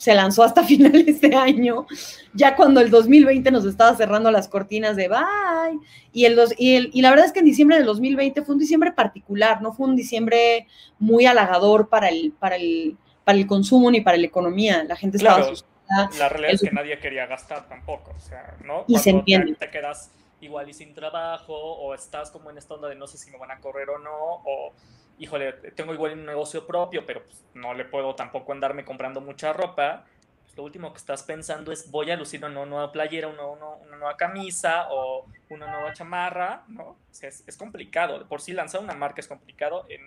Se 0.00 0.14
lanzó 0.14 0.42
hasta 0.44 0.64
finales 0.72 1.20
de 1.20 1.36
año, 1.36 1.86
ya 2.32 2.56
cuando 2.56 2.80
el 2.80 2.88
2020 2.90 3.50
nos 3.50 3.66
estaba 3.66 3.94
cerrando 3.96 4.30
las 4.30 4.48
cortinas 4.48 4.96
de 4.96 5.08
bye. 5.08 5.78
Y, 6.12 6.24
el, 6.24 6.36
dos- 6.36 6.54
y, 6.56 6.74
el- 6.76 6.90
y 6.94 7.02
la 7.02 7.10
verdad 7.10 7.26
es 7.26 7.32
que 7.32 7.40
en 7.40 7.44
diciembre 7.44 7.76
del 7.76 7.84
2020 7.84 8.40
fue 8.42 8.54
un 8.54 8.58
diciembre 8.58 8.92
particular, 8.92 9.60
no 9.60 9.74
fue 9.74 9.86
un 9.86 9.96
diciembre 9.96 10.66
muy 10.98 11.26
halagador 11.26 11.90
para 11.90 12.08
el, 12.08 12.32
para 12.32 12.56
el, 12.56 12.96
para 13.24 13.36
el 13.36 13.46
consumo 13.46 13.90
ni 13.90 14.00
para 14.00 14.16
la 14.16 14.24
economía. 14.26 14.84
La 14.84 14.96
gente 14.96 15.18
estaba 15.18 15.36
Claro. 15.36 15.52
asustada. 15.52 16.10
La 16.18 16.28
realidad 16.30 16.54
es 16.54 16.60
que 16.62 16.70
nadie 16.70 16.98
quería 16.98 17.26
gastar 17.26 17.68
tampoco, 17.68 18.14
o 18.16 18.20
sea, 18.20 18.56
¿no? 18.64 18.84
Y 18.88 18.96
se 18.96 19.10
Cuando 19.10 19.18
entiende. 19.20 19.52
Te, 19.56 19.66
te 19.66 19.70
quedas 19.70 20.12
igual 20.40 20.70
y 20.70 20.72
sin 20.72 20.94
trabajo, 20.94 21.52
o 21.52 21.92
estás 21.94 22.30
como 22.30 22.48
en 22.50 22.56
esta 22.56 22.72
onda 22.74 22.88
de 22.88 22.94
no 22.94 23.06
sé 23.06 23.18
si 23.18 23.30
me 23.30 23.36
van 23.36 23.50
a 23.50 23.60
correr 23.60 23.90
o 23.90 23.98
no, 23.98 24.10
o 24.46 24.72
híjole, 25.20 25.52
tengo 25.76 25.94
igual 25.94 26.12
un 26.14 26.26
negocio 26.26 26.66
propio, 26.66 27.06
pero 27.06 27.24
pues, 27.24 27.46
no 27.54 27.74
le 27.74 27.84
puedo 27.86 28.14
tampoco 28.16 28.52
andarme 28.52 28.84
comprando 28.84 29.20
mucha 29.20 29.52
ropa. 29.52 30.06
Pues, 30.44 30.56
lo 30.56 30.64
último 30.64 30.92
que 30.92 30.98
estás 30.98 31.22
pensando 31.24 31.72
es 31.72 31.90
voy 31.90 32.10
a 32.10 32.16
lucir 32.16 32.44
una 32.44 32.66
nueva 32.66 32.92
playera, 32.92 33.28
una, 33.28 33.46
una- 33.46 33.76
una 33.76 33.96
nueva 33.98 34.16
camisa 34.16 34.88
o 34.90 35.28
una 35.48 35.68
nueva 35.68 35.92
chamarra, 35.92 36.64
¿no? 36.68 36.84
O 36.84 37.00
sea, 37.10 37.28
es, 37.28 37.44
es 37.46 37.56
complicado. 37.56 38.18
De 38.20 38.26
por 38.26 38.40
sí 38.42 38.52
lanzar 38.52 38.82
una 38.82 38.94
marca 38.94 39.20
es 39.20 39.28
complicado, 39.28 39.86
en, 39.90 40.02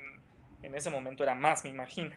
en 0.62 0.76
ese 0.76 0.89
momento 0.89 1.23
era 1.23 1.36
más, 1.36 1.63
me 1.65 1.69
imagino. 1.71 2.15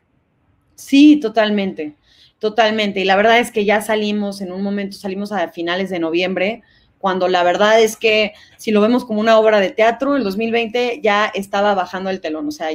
Sí, 0.74 1.18
totalmente, 1.20 1.96
totalmente. 2.38 3.00
Y 3.00 3.04
la 3.04 3.16
verdad 3.16 3.38
es 3.38 3.50
que 3.50 3.64
ya 3.64 3.80
salimos, 3.80 4.40
en 4.42 4.52
un 4.52 4.62
momento 4.62 4.96
salimos 4.96 5.32
a 5.32 5.48
finales 5.48 5.88
de 5.90 5.98
noviembre, 5.98 6.62
cuando 6.98 7.28
la 7.28 7.42
verdad 7.42 7.80
es 7.80 7.96
que 7.96 8.32
si 8.56 8.70
lo 8.70 8.80
vemos 8.80 9.04
como 9.04 9.20
una 9.20 9.38
obra 9.38 9.60
de 9.60 9.70
teatro, 9.70 10.16
el 10.16 10.24
2020 10.24 11.00
ya 11.02 11.26
estaba 11.26 11.74
bajando 11.74 12.10
el 12.10 12.20
telón, 12.20 12.48
o 12.48 12.50
sea, 12.50 12.68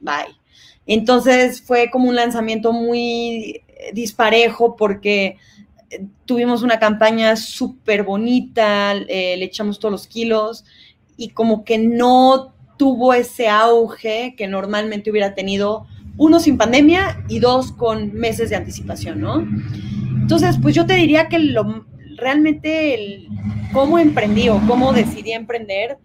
bye. 0.00 0.36
Entonces 0.86 1.62
fue 1.62 1.90
como 1.90 2.08
un 2.08 2.16
lanzamiento 2.16 2.72
muy 2.72 3.62
disparejo 3.92 4.76
porque 4.76 5.36
eh, 5.90 6.06
tuvimos 6.24 6.62
una 6.62 6.78
campaña 6.78 7.36
súper 7.36 8.02
bonita, 8.02 8.92
eh, 8.92 9.36
le 9.36 9.44
echamos 9.44 9.78
todos 9.78 9.92
los 9.92 10.06
kilos 10.06 10.64
y 11.16 11.30
como 11.30 11.64
que 11.64 11.78
no 11.78 12.52
tuvo 12.76 13.14
ese 13.14 13.48
auge 13.48 14.34
que 14.36 14.48
normalmente 14.48 15.10
hubiera 15.10 15.34
tenido 15.34 15.86
uno 16.16 16.40
sin 16.40 16.58
pandemia 16.58 17.24
y 17.28 17.38
dos 17.38 17.72
con 17.72 18.12
meses 18.14 18.50
de 18.50 18.56
anticipación, 18.56 19.20
¿no? 19.20 19.46
Entonces, 20.20 20.56
pues 20.60 20.74
yo 20.74 20.86
te 20.86 20.94
diría 20.94 21.28
que 21.28 21.38
lo, 21.38 21.86
realmente 22.22 22.94
el, 22.94 23.28
cómo 23.72 23.98
emprendí 23.98 24.48
o 24.48 24.60
cómo 24.66 24.92
decidí 24.92 25.32
emprender 25.32 25.98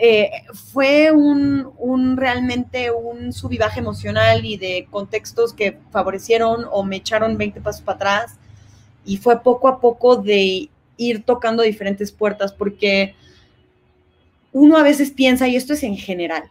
eh, 0.00 0.30
fue 0.72 1.10
un, 1.10 1.72
un, 1.78 2.16
realmente 2.16 2.92
un 2.92 3.32
subivaje 3.32 3.80
emocional 3.80 4.44
y 4.44 4.56
de 4.56 4.86
contextos 4.88 5.52
que 5.52 5.78
favorecieron 5.90 6.64
o 6.70 6.84
me 6.84 6.96
echaron 6.96 7.36
20 7.36 7.60
pasos 7.60 7.82
para 7.82 7.96
atrás 7.96 8.38
y 9.04 9.16
fue 9.16 9.42
poco 9.42 9.66
a 9.66 9.80
poco 9.80 10.16
de 10.16 10.70
ir 10.96 11.24
tocando 11.24 11.64
diferentes 11.64 12.12
puertas 12.12 12.52
porque 12.52 13.14
uno 14.52 14.76
a 14.76 14.82
veces 14.82 15.10
piensa, 15.10 15.48
y 15.48 15.56
esto 15.56 15.72
es 15.72 15.82
en 15.82 15.96
general, 15.96 16.50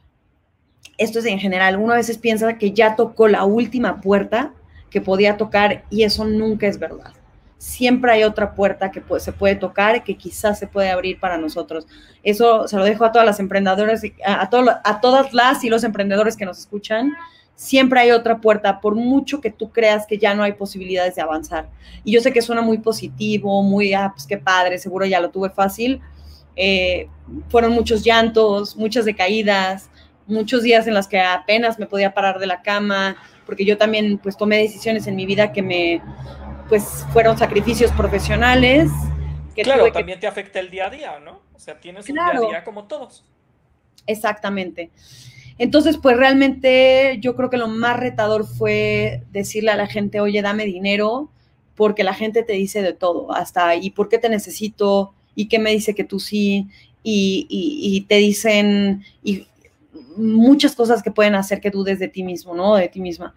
esto 0.97 1.19
es 1.19 1.25
en 1.25 1.39
general, 1.39 1.77
uno 1.77 1.93
a 1.93 1.97
veces 1.97 2.17
piensa 2.17 2.57
que 2.57 2.71
ya 2.71 2.95
tocó 2.95 3.27
la 3.27 3.45
última 3.45 4.01
puerta 4.01 4.53
que 4.89 5.01
podía 5.01 5.37
tocar 5.37 5.85
y 5.89 6.03
eso 6.03 6.25
nunca 6.25 6.67
es 6.67 6.79
verdad. 6.79 7.13
Siempre 7.59 8.13
hay 8.13 8.23
otra 8.23 8.55
puerta 8.55 8.89
que 8.89 9.03
se 9.19 9.33
puede 9.33 9.55
tocar, 9.55 10.01
que 10.05 10.15
quizás 10.15 10.57
se 10.57 10.65
puede 10.65 10.91
abrir 10.91 11.19
para 11.19 11.37
nosotros. 11.37 11.85
Eso 12.23 12.69
se 12.69 12.77
lo 12.77 12.85
dejo 12.85 13.03
a 13.03 13.11
todas 13.11 13.25
las 13.25 13.41
emprendedoras, 13.41 14.01
a, 14.25 14.43
a, 14.43 15.01
todas 15.01 15.33
las 15.33 15.63
y 15.65 15.69
los 15.69 15.83
emprendedores 15.83 16.37
que 16.37 16.45
nos 16.45 16.57
escuchan. 16.57 17.11
Siempre 17.55 17.99
hay 17.99 18.11
otra 18.11 18.39
puerta, 18.39 18.79
por 18.79 18.95
mucho 18.95 19.41
que 19.41 19.51
tú 19.51 19.73
creas 19.73 20.07
que 20.07 20.17
ya 20.17 20.33
no 20.33 20.43
hay 20.43 20.53
posibilidades 20.53 21.15
de 21.15 21.21
avanzar. 21.21 21.69
Y 22.05 22.13
yo 22.13 22.21
sé 22.21 22.31
que 22.31 22.41
suena 22.41 22.61
muy 22.61 22.77
positivo, 22.77 23.61
muy, 23.61 23.93
ah, 23.93 24.13
pues 24.15 24.25
qué 24.25 24.37
padre, 24.37 24.77
seguro 24.77 25.05
ya 25.05 25.19
lo 25.19 25.29
tuve 25.29 25.49
fácil. 25.49 25.99
Eh, 26.55 27.09
fueron 27.49 27.73
muchos 27.73 28.05
llantos, 28.05 28.77
muchas 28.77 29.03
decaídas, 29.03 29.89
muchos 30.27 30.63
días 30.63 30.87
en 30.87 30.93
los 30.93 31.09
que 31.09 31.19
apenas 31.19 31.77
me 31.77 31.87
podía 31.87 32.13
parar 32.13 32.39
de 32.39 32.47
la 32.47 32.61
cama, 32.61 33.17
porque 33.45 33.65
yo 33.65 33.77
también 33.77 34.17
pues 34.17 34.37
tomé 34.37 34.59
decisiones 34.59 35.07
en 35.07 35.17
mi 35.17 35.25
vida 35.25 35.51
que 35.51 35.61
me 35.61 36.01
pues 36.69 37.05
fueron 37.11 37.37
sacrificios 37.37 37.91
profesionales. 37.91 38.89
Que 39.55 39.63
claro, 39.63 39.85
que... 39.85 39.91
también 39.91 40.19
te 40.19 40.27
afecta 40.27 40.59
el 40.59 40.69
día 40.69 40.87
a 40.87 40.89
día, 40.89 41.19
¿no? 41.19 41.41
O 41.53 41.59
sea, 41.59 41.79
tienes 41.79 42.05
claro. 42.05 42.43
un 42.43 42.47
día 42.47 42.47
a 42.47 42.59
día 42.59 42.63
como 42.63 42.85
todos. 42.85 43.25
Exactamente. 44.05 44.91
Entonces, 45.57 45.97
pues 45.97 46.15
realmente 46.15 47.17
yo 47.19 47.35
creo 47.35 47.49
que 47.49 47.57
lo 47.57 47.67
más 47.67 47.99
retador 47.99 48.47
fue 48.47 49.23
decirle 49.31 49.71
a 49.71 49.75
la 49.75 49.87
gente, 49.87 50.21
oye, 50.21 50.41
dame 50.41 50.65
dinero, 50.65 51.29
porque 51.75 52.03
la 52.03 52.13
gente 52.13 52.43
te 52.43 52.53
dice 52.53 52.81
de 52.81 52.93
todo, 52.93 53.33
hasta, 53.33 53.75
¿y 53.75 53.89
por 53.89 54.07
qué 54.07 54.17
te 54.17 54.29
necesito? 54.29 55.13
¿Y 55.35 55.47
qué 55.47 55.59
me 55.59 55.71
dice 55.71 55.95
que 55.95 56.05
tú 56.05 56.19
sí? 56.19 56.67
Y, 57.03 57.45
y, 57.49 57.95
y 57.95 58.01
te 58.01 58.15
dicen, 58.15 59.03
y 59.23 59.47
muchas 60.15 60.75
cosas 60.75 61.01
que 61.01 61.11
pueden 61.11 61.35
hacer 61.35 61.61
que 61.61 61.71
dudes 61.71 61.99
de 61.99 62.07
ti 62.07 62.23
mismo, 62.23 62.55
¿no? 62.55 62.75
De 62.75 62.87
ti 62.87 62.99
misma. 62.99 63.35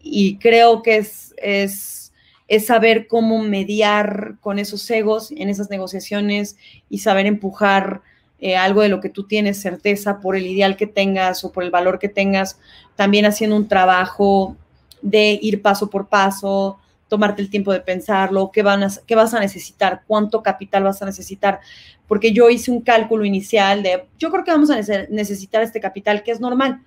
Y 0.00 0.36
creo 0.38 0.82
que 0.82 0.96
es, 0.98 1.34
es, 1.38 2.03
es 2.48 2.66
saber 2.66 3.06
cómo 3.06 3.38
mediar 3.38 4.36
con 4.40 4.58
esos 4.58 4.88
egos 4.90 5.30
en 5.30 5.48
esas 5.48 5.70
negociaciones 5.70 6.56
y 6.90 6.98
saber 6.98 7.26
empujar 7.26 8.02
eh, 8.40 8.56
algo 8.56 8.82
de 8.82 8.88
lo 8.88 9.00
que 9.00 9.08
tú 9.08 9.24
tienes 9.24 9.60
certeza 9.60 10.20
por 10.20 10.36
el 10.36 10.46
ideal 10.46 10.76
que 10.76 10.86
tengas 10.86 11.44
o 11.44 11.52
por 11.52 11.64
el 11.64 11.70
valor 11.70 11.98
que 11.98 12.08
tengas, 12.08 12.58
también 12.96 13.24
haciendo 13.24 13.56
un 13.56 13.68
trabajo 13.68 14.56
de 15.00 15.38
ir 15.40 15.62
paso 15.62 15.88
por 15.88 16.08
paso, 16.08 16.78
tomarte 17.08 17.42
el 17.42 17.50
tiempo 17.50 17.72
de 17.72 17.80
pensarlo, 17.80 18.50
qué, 18.52 18.64
qué 19.06 19.14
vas 19.14 19.34
a 19.34 19.40
necesitar, 19.40 20.02
cuánto 20.06 20.42
capital 20.42 20.82
vas 20.82 21.00
a 21.00 21.06
necesitar, 21.06 21.60
porque 22.06 22.32
yo 22.32 22.50
hice 22.50 22.70
un 22.70 22.80
cálculo 22.80 23.24
inicial 23.24 23.82
de, 23.82 24.04
yo 24.18 24.30
creo 24.30 24.44
que 24.44 24.50
vamos 24.50 24.70
a 24.70 24.80
necesitar 25.08 25.62
este 25.62 25.80
capital, 25.80 26.22
que 26.22 26.32
es 26.32 26.40
normal, 26.40 26.82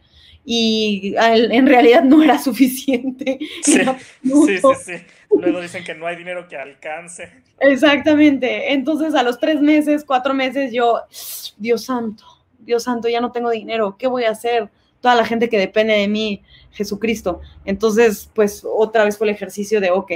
y 0.49 1.13
en 1.17 1.67
realidad 1.67 2.03
no 2.03 2.23
era 2.23 2.39
suficiente. 2.39 3.37
Sí, 3.61 3.81
sí, 4.23 4.57
sí, 4.57 4.61
sí. 4.85 4.93
Luego 5.29 5.59
dicen 5.59 5.83
que 5.83 5.93
no 5.93 6.07
hay 6.07 6.15
dinero 6.15 6.47
que 6.47 6.55
alcance. 6.55 7.29
Exactamente. 7.59 8.71
Entonces 8.71 9.13
a 9.13 9.23
los 9.23 9.39
tres 9.39 9.59
meses, 9.59 10.05
cuatro 10.05 10.33
meses, 10.33 10.71
yo, 10.71 11.01
Dios 11.57 11.83
santo, 11.83 12.23
Dios 12.59 12.83
santo, 12.83 13.09
ya 13.09 13.19
no 13.19 13.33
tengo 13.33 13.49
dinero, 13.49 13.97
¿qué 13.99 14.07
voy 14.07 14.23
a 14.23 14.31
hacer? 14.31 14.69
Toda 15.01 15.15
la 15.15 15.25
gente 15.25 15.49
que 15.49 15.59
depende 15.59 15.95
de 15.95 16.07
mí, 16.07 16.41
Jesucristo. 16.71 17.41
Entonces, 17.65 18.31
pues 18.33 18.63
otra 18.65 19.03
vez 19.03 19.17
fue 19.17 19.27
el 19.27 19.35
ejercicio 19.35 19.81
de, 19.81 19.91
ok, 19.91 20.11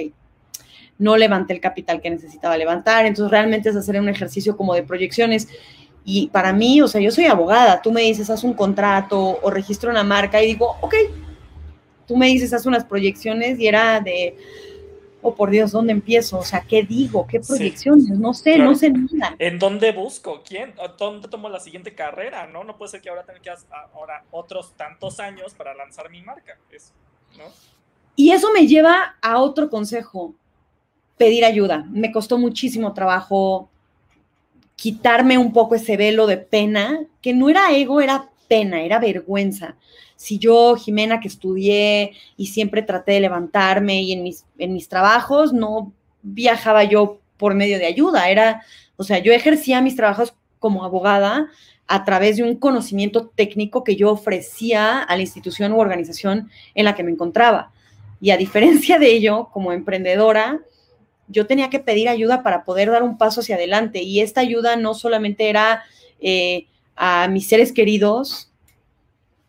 no 0.98 1.18
levanté 1.18 1.54
el 1.54 1.60
capital 1.60 2.00
que 2.00 2.10
necesitaba 2.10 2.56
levantar, 2.56 3.06
entonces 3.06 3.32
realmente 3.32 3.68
es 3.68 3.76
hacer 3.76 4.00
un 4.00 4.08
ejercicio 4.08 4.56
como 4.56 4.76
de 4.76 4.84
proyecciones. 4.84 5.50
Y 6.04 6.28
para 6.28 6.52
mí, 6.52 6.82
o 6.82 6.88
sea, 6.88 7.00
yo 7.00 7.12
soy 7.12 7.26
abogada, 7.26 7.82
tú 7.82 7.92
me 7.92 8.02
dices, 8.02 8.30
haz 8.30 8.44
un 8.44 8.54
contrato 8.54 9.40
o 9.42 9.52
registro 9.52 9.92
una 9.92 10.04
marca 10.04 10.42
y 10.42 10.48
digo, 10.48 10.76
ok, 10.82 10.96
tú 12.08 12.18
me 12.18 12.28
dices, 12.28 12.54
haz 12.54 12.66
unas 12.66 12.86
proyecciones 12.86 13.60
y 13.60 13.68
era 13.68 14.00
de, 14.00 14.36
oh 15.22 15.36
por 15.36 15.50
Dios, 15.50 15.72
¿dónde 15.72 15.94
empiezo? 15.94 16.40
O 16.40 16.44
sea, 16.44 16.62
¿qué 16.62 16.84
digo? 16.84 17.26
¿Qué 17.28 17.40
proyecciones? 17.40 18.06
Sí, 18.06 18.14
no 18.14 18.34
sé, 18.34 18.56
claro. 18.56 18.72
no 18.72 18.76
sé 18.76 18.92
nada. 18.92 19.36
¿En 19.40 19.60
dónde 19.60 19.92
busco? 19.92 20.42
¿Quién? 20.48 20.74
¿Dónde 20.98 21.28
tomo 21.28 21.50
la 21.50 21.60
siguiente 21.60 21.94
carrera? 21.94 22.48
¿No? 22.48 22.64
No 22.64 22.78
puede 22.78 22.92
ser 22.92 23.02
que 23.02 23.10
ahora 23.10 23.24
tenga 23.24 23.40
que 23.40 23.50
hacer 23.50 23.70
ahora 23.94 24.24
otros 24.32 24.76
tantos 24.76 25.20
años 25.20 25.54
para 25.54 25.74
lanzar 25.76 26.10
mi 26.10 26.22
marca. 26.22 26.58
Eso, 26.72 26.94
¿no? 27.38 27.46
Y 28.16 28.32
eso 28.32 28.52
me 28.54 28.68
lleva 28.68 29.16
a 29.22 29.40
otro 29.40 29.70
consejo, 29.70 30.36
pedir 31.18 31.46
ayuda. 31.46 31.86
Me 31.90 32.12
costó 32.12 32.38
muchísimo 32.38 32.94
trabajo 32.94 33.71
quitarme 34.82 35.38
un 35.38 35.54
poco 35.54 35.76
ese 35.76 35.96
velo 35.96 36.26
de 36.26 36.38
pena, 36.38 37.02
que 37.22 37.36
no 37.36 37.52
era 37.52 37.72
ego, 37.72 38.02
era 38.02 38.32
pena, 38.48 38.82
era 38.82 38.98
vergüenza. 38.98 39.76
Si 40.16 40.40
yo, 40.40 40.76
Jimena, 40.76 41.20
que 41.20 41.28
estudié 41.28 42.14
y 42.36 42.48
siempre 42.48 42.82
traté 42.82 43.12
de 43.12 43.20
levantarme 43.20 44.02
y 44.02 44.14
en 44.14 44.24
mis, 44.24 44.44
en 44.58 44.74
mis 44.74 44.90
trabajos, 44.90 45.54
no 45.54 45.94
viajaba 46.24 46.84
yo 46.84 47.20
por 47.38 47.54
medio 47.54 47.78
de 47.78 47.86
ayuda, 47.86 48.32
era, 48.32 48.64
o 48.98 49.04
sea, 49.04 49.20
yo 49.20 49.32
ejercía 49.34 49.82
mis 49.82 49.96
trabajos 49.96 50.34
como 50.58 50.84
abogada 50.84 51.52
a 51.86 52.04
través 52.04 52.38
de 52.38 52.44
un 52.44 52.56
conocimiento 52.56 53.28
técnico 53.28 53.84
que 53.84 53.96
yo 53.96 54.10
ofrecía 54.10 55.04
a 55.04 55.16
la 55.16 55.22
institución 55.22 55.74
u 55.74 55.80
organización 55.80 56.50
en 56.74 56.86
la 56.86 56.96
que 56.96 57.04
me 57.04 57.12
encontraba. 57.12 57.72
Y 58.20 58.32
a 58.32 58.38
diferencia 58.38 58.98
de 58.98 59.12
ello, 59.12 59.50
como 59.54 59.74
emprendedora, 59.74 60.60
yo 61.32 61.48
tenía 61.48 61.70
que 61.70 61.80
pedir 61.80 62.10
ayuda 62.10 62.44
para 62.44 62.64
poder 62.64 62.92
dar 62.92 63.04
un 63.04 63.18
paso 63.18 63.42
hacia 63.42 63.56
adelante. 63.56 64.02
Y 64.04 64.20
esta 64.20 64.42
ayuda 64.42 64.76
no 64.76 64.94
solamente 64.94 65.50
era 65.50 65.84
eh, 66.20 66.68
a 66.96 67.28
mis 67.28 67.48
seres 67.48 67.72
queridos 67.72 68.52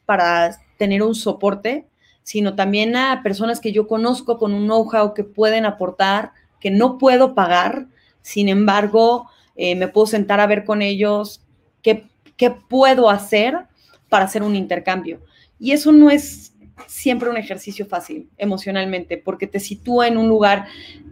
para 0.06 0.58
tener 0.78 1.02
un 1.02 1.14
soporte, 1.14 1.86
sino 2.22 2.54
también 2.54 2.96
a 2.96 3.22
personas 3.22 3.60
que 3.60 3.72
yo 3.72 3.86
conozco 3.86 4.38
con 4.38 4.54
un 4.54 4.64
know-how 4.64 5.14
que 5.14 5.24
pueden 5.24 5.64
aportar, 5.64 6.32
que 6.60 6.70
no 6.70 6.98
puedo 6.98 7.34
pagar, 7.34 7.86
sin 8.20 8.48
embargo, 8.48 9.28
eh, 9.56 9.74
me 9.74 9.88
puedo 9.88 10.06
sentar 10.06 10.40
a 10.40 10.46
ver 10.46 10.64
con 10.64 10.80
ellos 10.80 11.42
qué, 11.82 12.08
qué 12.36 12.50
puedo 12.50 13.10
hacer 13.10 13.66
para 14.08 14.24
hacer 14.24 14.42
un 14.42 14.54
intercambio. 14.54 15.20
Y 15.58 15.72
eso 15.72 15.92
no 15.92 16.10
es 16.10 16.51
siempre 16.86 17.30
un 17.30 17.36
ejercicio 17.36 17.86
fácil 17.86 18.28
emocionalmente, 18.38 19.18
porque 19.18 19.46
te 19.46 19.60
sitúa 19.60 20.08
en 20.08 20.16
un 20.16 20.28
lugar, 20.28 20.66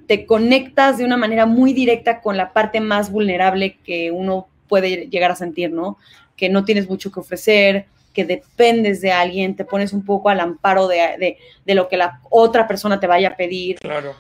te 0.07 0.27
conectas 0.27 0.99
de 0.99 1.05
una 1.05 1.17
manera 1.17 1.47
muy 1.47 1.73
directa 1.73 2.21
con 2.21 2.37
la 2.37 2.53
parte 2.53 2.81
más 2.81 3.11
vulnerable 3.11 3.77
que 3.85 4.11
uno 4.11 4.49
puede 4.69 5.09
llegar 5.09 5.31
a 5.31 5.37
sentir, 5.37 5.73
¿no? 5.73 5.99
Que 6.37 6.49
no 6.49 6.65
tienes 6.65 6.89
mucho 6.89 7.11
que 7.13 7.21
ofrecer, 7.21 7.87
que 8.13 8.25
dependes 8.25 9.01
de 9.01 9.13
alguien, 9.13 9.57
te 9.57 9.65
pones 9.65 9.93
un 9.93 10.05
poco 10.05 10.29
al 10.29 10.41
amparo 10.41 10.89
de, 10.89 11.39
lo 11.67 11.89
que 11.89 11.97
la 11.97 12.21
otra 12.31 12.67
persona 12.67 12.99
te 12.99 13.07
vaya 13.07 13.29
a 13.29 13.37
pedir. 13.37 13.79
Claro. 13.79 14.15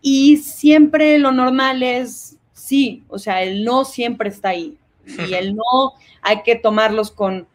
Y 0.00 0.38
siempre 0.38 1.18
lo 1.18 1.32
normal 1.32 1.82
es, 1.82 2.36
sí, 2.52 3.04
o 3.08 3.18
sea, 3.18 3.42
el 3.42 3.64
no 3.64 3.84
siempre 3.84 4.28
está 4.28 4.50
ahí. 4.50 4.76
Y 5.06 5.34
el 5.34 5.54
no 5.54 5.94
hay 6.22 6.42
que 6.42 6.56
tomarlos 6.56 7.10
con, 7.10 7.46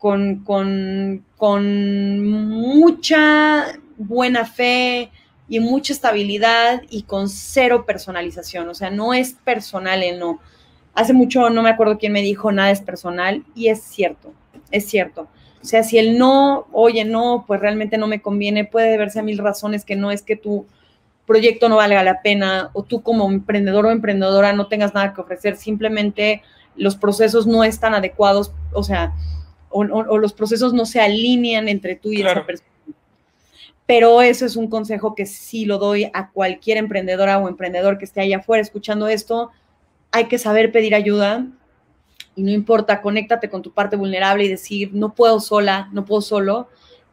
con, 0.00 0.42
con, 0.44 1.24
con 1.36 2.28
mucha 2.28 3.66
buena 3.96 4.44
fe 4.44 5.12
y 5.48 5.60
mucha 5.60 5.92
estabilidad 5.92 6.82
y 6.90 7.02
con 7.02 7.28
cero 7.28 7.84
personalización. 7.86 8.68
O 8.68 8.74
sea, 8.74 8.90
no 8.90 9.14
es 9.14 9.34
personal 9.44 10.02
el 10.02 10.18
no. 10.18 10.40
Hace 10.94 11.12
mucho 11.12 11.48
no 11.50 11.62
me 11.62 11.70
acuerdo 11.70 11.98
quién 11.98 12.12
me 12.12 12.22
dijo 12.22 12.50
nada 12.50 12.72
es 12.72 12.80
personal 12.80 13.44
y 13.54 13.68
es 13.68 13.80
cierto 13.82 14.32
es 14.70 14.86
cierto. 14.88 15.28
O 15.62 15.64
sea, 15.64 15.82
si 15.82 15.98
el 15.98 16.18
no, 16.18 16.66
oye, 16.72 17.04
no, 17.04 17.44
pues 17.46 17.60
realmente 17.60 17.98
no 17.98 18.06
me 18.06 18.22
conviene, 18.22 18.64
puede 18.64 18.96
verse 18.96 19.20
a 19.20 19.22
mil 19.22 19.38
razones 19.38 19.84
que 19.84 19.96
no 19.96 20.10
es 20.10 20.22
que 20.22 20.36
tu 20.36 20.66
proyecto 21.26 21.68
no 21.68 21.76
valga 21.76 22.02
la 22.02 22.22
pena 22.22 22.70
o 22.72 22.82
tú 22.82 23.02
como 23.02 23.30
emprendedor 23.30 23.86
o 23.86 23.90
emprendedora 23.90 24.52
no 24.52 24.68
tengas 24.68 24.94
nada 24.94 25.12
que 25.12 25.20
ofrecer, 25.20 25.56
simplemente 25.56 26.42
los 26.76 26.96
procesos 26.96 27.46
no 27.46 27.62
están 27.62 27.94
adecuados, 27.94 28.52
o 28.72 28.82
sea, 28.82 29.12
o, 29.70 30.18
los 30.18 30.32
procesos 30.32 30.74
no 30.74 30.84
se 30.84 31.00
alinean 31.00 31.68
entre 31.68 31.96
tú 31.96 32.12
y 32.12 32.20
esa 32.20 32.44
persona. 32.44 32.68
Pero 33.86 34.22
eso 34.22 34.46
es 34.46 34.56
un 34.56 34.68
consejo 34.68 35.14
que 35.14 35.26
sí 35.26 35.64
lo 35.64 35.78
doy 35.78 36.10
a 36.12 36.30
cualquier 36.30 36.76
emprendedora 36.76 37.38
o 37.38 37.48
emprendedor 37.48 37.98
que 37.98 38.04
esté 38.04 38.20
allá 38.20 38.38
afuera 38.38 38.62
escuchando 38.62 39.08
esto. 39.08 39.50
Hay 40.12 40.26
que 40.26 40.38
saber 40.38 40.70
pedir 40.70 40.94
ayuda, 40.94 41.46
y 42.36 42.42
no 42.42 42.50
importa, 42.50 43.02
conéctate 43.02 43.50
con 43.50 43.62
tu 43.62 43.72
parte 43.72 43.96
vulnerable 43.96 44.44
y 44.44 44.48
decir, 44.48 44.90
no 44.92 45.14
puedo 45.14 45.40
sola, 45.40 45.88
no 45.92 46.04
puedo 46.04 46.20
solo, 46.20 46.68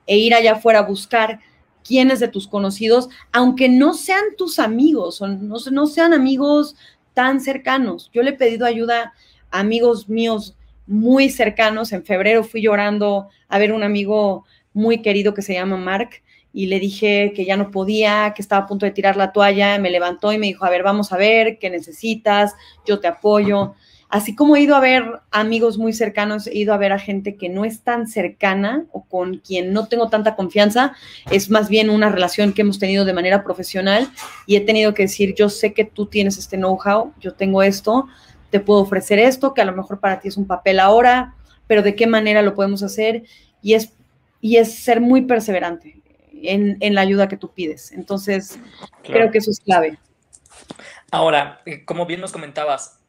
e 0.05 0.17
ir 0.17 0.33
allá 0.33 0.53
afuera 0.53 0.79
a 0.79 0.83
buscar 0.83 1.39
quiénes 1.83 2.19
de 2.19 2.27
tus 2.27 2.47
conocidos, 2.47 3.09
aunque 3.31 3.69
no 3.69 3.93
sean 3.93 4.23
tus 4.37 4.59
amigos, 4.59 5.21
o 5.21 5.27
no, 5.27 5.57
no 5.71 5.87
sean 5.87 6.13
amigos 6.13 6.75
tan 7.13 7.39
cercanos. 7.39 8.11
Yo 8.13 8.21
le 8.21 8.31
he 8.31 8.33
pedido 8.33 8.65
ayuda 8.65 9.13
a 9.49 9.59
amigos 9.59 10.09
míos 10.09 10.56
muy 10.87 11.29
cercanos. 11.29 11.91
En 11.91 12.03
febrero 12.03 12.43
fui 12.43 12.61
llorando 12.61 13.29
a 13.47 13.59
ver 13.59 13.71
un 13.73 13.83
amigo 13.83 14.45
muy 14.73 15.01
querido 15.01 15.33
que 15.33 15.41
se 15.41 15.53
llama 15.53 15.77
Mark 15.77 16.21
y 16.53 16.67
le 16.67 16.79
dije 16.79 17.33
que 17.35 17.45
ya 17.45 17.57
no 17.57 17.69
podía, 17.69 18.33
que 18.35 18.41
estaba 18.41 18.63
a 18.63 18.67
punto 18.67 18.85
de 18.85 18.91
tirar 18.91 19.15
la 19.15 19.31
toalla, 19.31 19.77
me 19.77 19.91
levantó 19.91 20.33
y 20.33 20.37
me 20.37 20.47
dijo, 20.47 20.65
a 20.65 20.69
ver, 20.69 20.81
vamos 20.81 21.11
a 21.11 21.17
ver, 21.17 21.59
¿qué 21.59 21.69
necesitas? 21.69 22.55
Yo 22.85 22.99
te 22.99 23.07
apoyo. 23.07 23.75
Así 24.09 24.35
como 24.35 24.55
he 24.55 24.61
ido 24.61 24.75
a 24.75 24.79
ver 24.79 25.03
amigos 25.31 25.77
muy 25.77 25.91
cercanos, 25.91 26.47
he 26.47 26.57
ido 26.57 26.73
a 26.73 26.77
ver 26.77 26.93
a 26.93 26.99
gente 26.99 27.35
que 27.35 27.49
no 27.49 27.65
es 27.65 27.81
tan 27.81 28.07
cercana 28.07 28.85
o 28.93 29.03
con 29.03 29.39
quien 29.39 29.73
no 29.73 29.87
tengo 29.87 30.07
tanta 30.09 30.35
confianza, 30.35 30.93
es 31.29 31.49
más 31.49 31.67
bien 31.67 31.89
una 31.89 32.09
relación 32.09 32.53
que 32.53 32.61
hemos 32.61 32.79
tenido 32.79 33.03
de 33.03 33.13
manera 33.13 33.43
profesional 33.43 34.07
y 34.45 34.55
he 34.55 34.61
tenido 34.61 34.93
que 34.93 35.03
decir, 35.03 35.35
yo 35.35 35.49
sé 35.49 35.73
que 35.73 35.83
tú 35.83 36.05
tienes 36.05 36.37
este 36.37 36.55
know-how, 36.55 37.13
yo 37.19 37.33
tengo 37.33 37.61
esto, 37.63 38.07
te 38.49 38.59
puedo 38.59 38.81
ofrecer 38.81 39.19
esto, 39.19 39.53
que 39.53 39.61
a 39.61 39.65
lo 39.65 39.75
mejor 39.75 39.99
para 39.99 40.19
ti 40.19 40.27
es 40.27 40.37
un 40.37 40.47
papel 40.47 40.79
ahora, 40.79 41.35
pero 41.67 41.81
de 41.81 41.95
qué 41.95 42.07
manera 42.07 42.41
lo 42.41 42.55
podemos 42.55 42.83
hacer 42.83 43.23
y 43.61 43.73
es, 43.73 43.93
y 44.41 44.57
es 44.57 44.73
ser 44.73 45.01
muy 45.01 45.21
perseverante 45.23 46.01
en, 46.31 46.95
la 46.95 47.01
ayuda 47.01 47.27
que 47.27 47.37
tú 47.37 47.51
pides. 47.51 47.91
Entonces, 47.91 48.59
creo 49.03 49.31
que 49.31 49.39
eso 49.39 49.51
es 49.51 49.59
clave. 49.59 49.97
Ahora, 51.11 51.61
eh, 51.65 51.85
como 51.85 52.05
bien 52.05 52.21
nos 52.21 52.31
comentabas, 52.31 52.99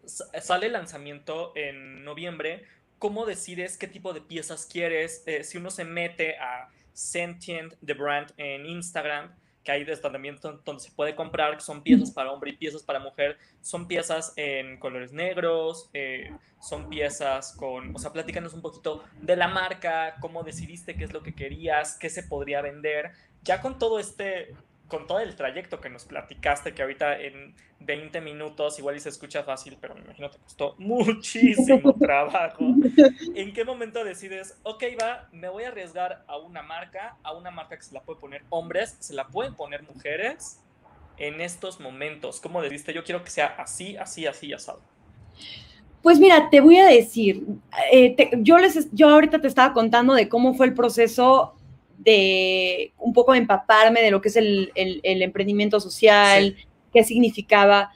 sale 0.41 0.67
el 0.67 0.73
lanzamiento 0.73 1.53
en 1.57 2.05
noviembre, 2.05 2.65
¿cómo 2.99 3.27
decides 3.27 3.77
qué 3.77 3.87
tipo 3.87 4.13
de 4.13 4.21
piezas 4.21 4.67
quieres? 4.67 5.23
Eh, 5.27 5.45
si 5.45 5.59
uno 5.59 5.71
se 5.71 5.85
mete 5.85 6.37
a 6.39 6.69
Sentient 6.93 7.75
The 7.85 7.95
Brand 7.95 8.33
en 8.37 8.67
Instagram, 8.67 9.35
que 9.69 9.73
hay 9.73 9.85
también 10.01 10.39
donde 10.41 10.83
se 10.83 10.91
puede 10.93 11.15
comprar, 11.15 11.61
son 11.61 11.83
piezas 11.83 12.11
para 12.11 12.33
hombre 12.33 12.53
y 12.53 12.57
piezas 12.57 12.83
para 12.83 13.01
mujer, 13.01 13.37
son 13.61 13.87
piezas 13.87 14.33
en 14.37 14.79
colores 14.79 15.13
negros, 15.13 15.91
eh, 15.93 16.33
son 16.59 16.89
piezas 16.89 17.53
con, 17.53 17.95
o 17.95 17.99
sea, 17.99 18.11
platícanos 18.11 18.55
un 18.55 18.63
poquito 18.63 19.05
de 19.21 19.37
la 19.37 19.47
marca, 19.47 20.17
cómo 20.23 20.43
decidiste 20.43 20.97
qué 20.97 21.05
es 21.05 21.13
lo 21.13 21.23
que 21.23 21.35
querías, 21.35 21.99
qué 21.99 22.09
se 22.09 22.23
podría 22.23 22.63
vender, 22.63 23.13
ya 23.43 23.61
con 23.61 23.79
todo 23.79 23.99
este 23.99 24.55
con 24.89 25.07
todo 25.07 25.21
el 25.21 25.37
trayecto 25.37 25.81
que 25.81 25.91
nos 25.91 26.07
platicaste, 26.07 26.75
que 26.75 26.83
ahorita 26.83 27.21
en 27.21 27.55
20 27.81 28.21
minutos 28.23 28.79
igual 28.79 28.97
y 28.97 29.01
se 29.01 29.11
escucha 29.11 29.45
fácil, 29.45 29.77
pero 29.81 29.95
me 29.95 30.01
imagino 30.01 30.31
te 30.31 30.39
costó 30.39 30.75
muchísimo 30.79 31.95
trabajo. 31.95 32.65
¿En 33.35 33.53
qué 33.53 33.65
momento 33.65 34.03
decides, 34.03 34.59
ok, 34.63 34.85
va, 35.01 35.29
me 35.31 35.49
voy 35.49 35.65
a 35.65 35.69
arriesgar 35.69 36.25
a 36.27 36.39
una 36.39 36.63
marca, 36.63 37.17
a 37.23 37.33
una 37.35 37.51
marca 37.51 37.77
que 37.77 37.83
se 37.83 37.95
la 37.95 38.03
puede 38.03 38.19
poner 38.19 38.43
hombres, 38.49 38.97
se 38.99 39.15
la 39.15 39.29
pueden 39.29 39.55
poner 39.55 39.83
mujeres 39.83 40.61
en 41.19 41.41
estos 41.41 41.79
momentos? 41.81 42.41
¿Cómo 42.41 42.63
decidiste, 42.63 42.95
yo 42.95 43.05
quiero 43.05 43.23
que 43.23 43.31
sea 43.31 43.55
así, 43.59 43.97
así, 43.97 44.27
así, 44.27 44.53
asado? 44.53 44.81
Pues 46.03 46.19
mira, 46.19 46.49
te 46.49 46.61
voy 46.61 46.79
a 46.79 46.87
decir, 46.87 47.45
eh, 47.93 48.17
yo, 48.39 48.57
les, 48.59 48.89
yo 48.93 49.09
ahorita 49.11 49.41
te 49.41 49.49
estaba 49.49 49.75
contando 49.75 50.15
de 50.15 50.29
cómo 50.29 50.55
fue 50.55 50.67
el 50.67 50.75
proceso 50.75 51.58
de 51.99 52.93
un 52.99 53.13
poco 53.13 53.35
empaparme 53.35 54.01
de 54.01 54.11
lo 54.11 54.21
que 54.21 54.29
es 54.29 54.37
el, 54.37 54.71
emprendimiento 54.75 55.81
social, 55.81 56.57
qué 56.93 57.05
significaba, 57.05 57.91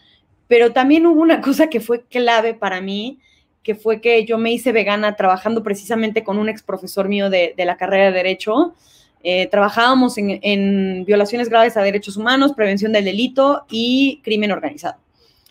pero 0.49 0.73
también 0.73 1.07
hubo 1.07 1.21
una 1.23 1.41
cosa 1.41 1.69
que 1.69 1.81
fue 1.81 2.05
clave 2.05 2.55
para 2.55 2.81
mí, 2.81 3.21
que 3.63 3.75
fue 3.75 4.01
que 4.01 4.25
yo 4.27 4.39
me 4.39 4.53
hice 4.53 4.73
vegana 4.73 5.15
trabajando 5.17 5.63
precisamente 5.63 6.25
con 6.25 6.39
un 6.39 6.49
ex 6.49 6.63
profesor 6.63 7.09
mío 7.09 7.31
de, 7.31 7.55
la 7.57 7.77
carrera 7.77 8.07
de 8.07 8.13
Derecho. 8.13 8.75
Eh, 9.23 9.47
trabajábamos 9.47 10.19
en, 10.19 10.41
en, 10.43 11.05
violaciones 11.05 11.49
graves 11.49 11.77
a 11.77 11.83
derechos 11.83 12.17
humanos, 12.17 12.55
prevención 12.55 12.93
del 12.93 13.05
delito 13.05 13.65
y 13.71 14.21
crimen 14.25 14.51
organizado. 14.51 14.97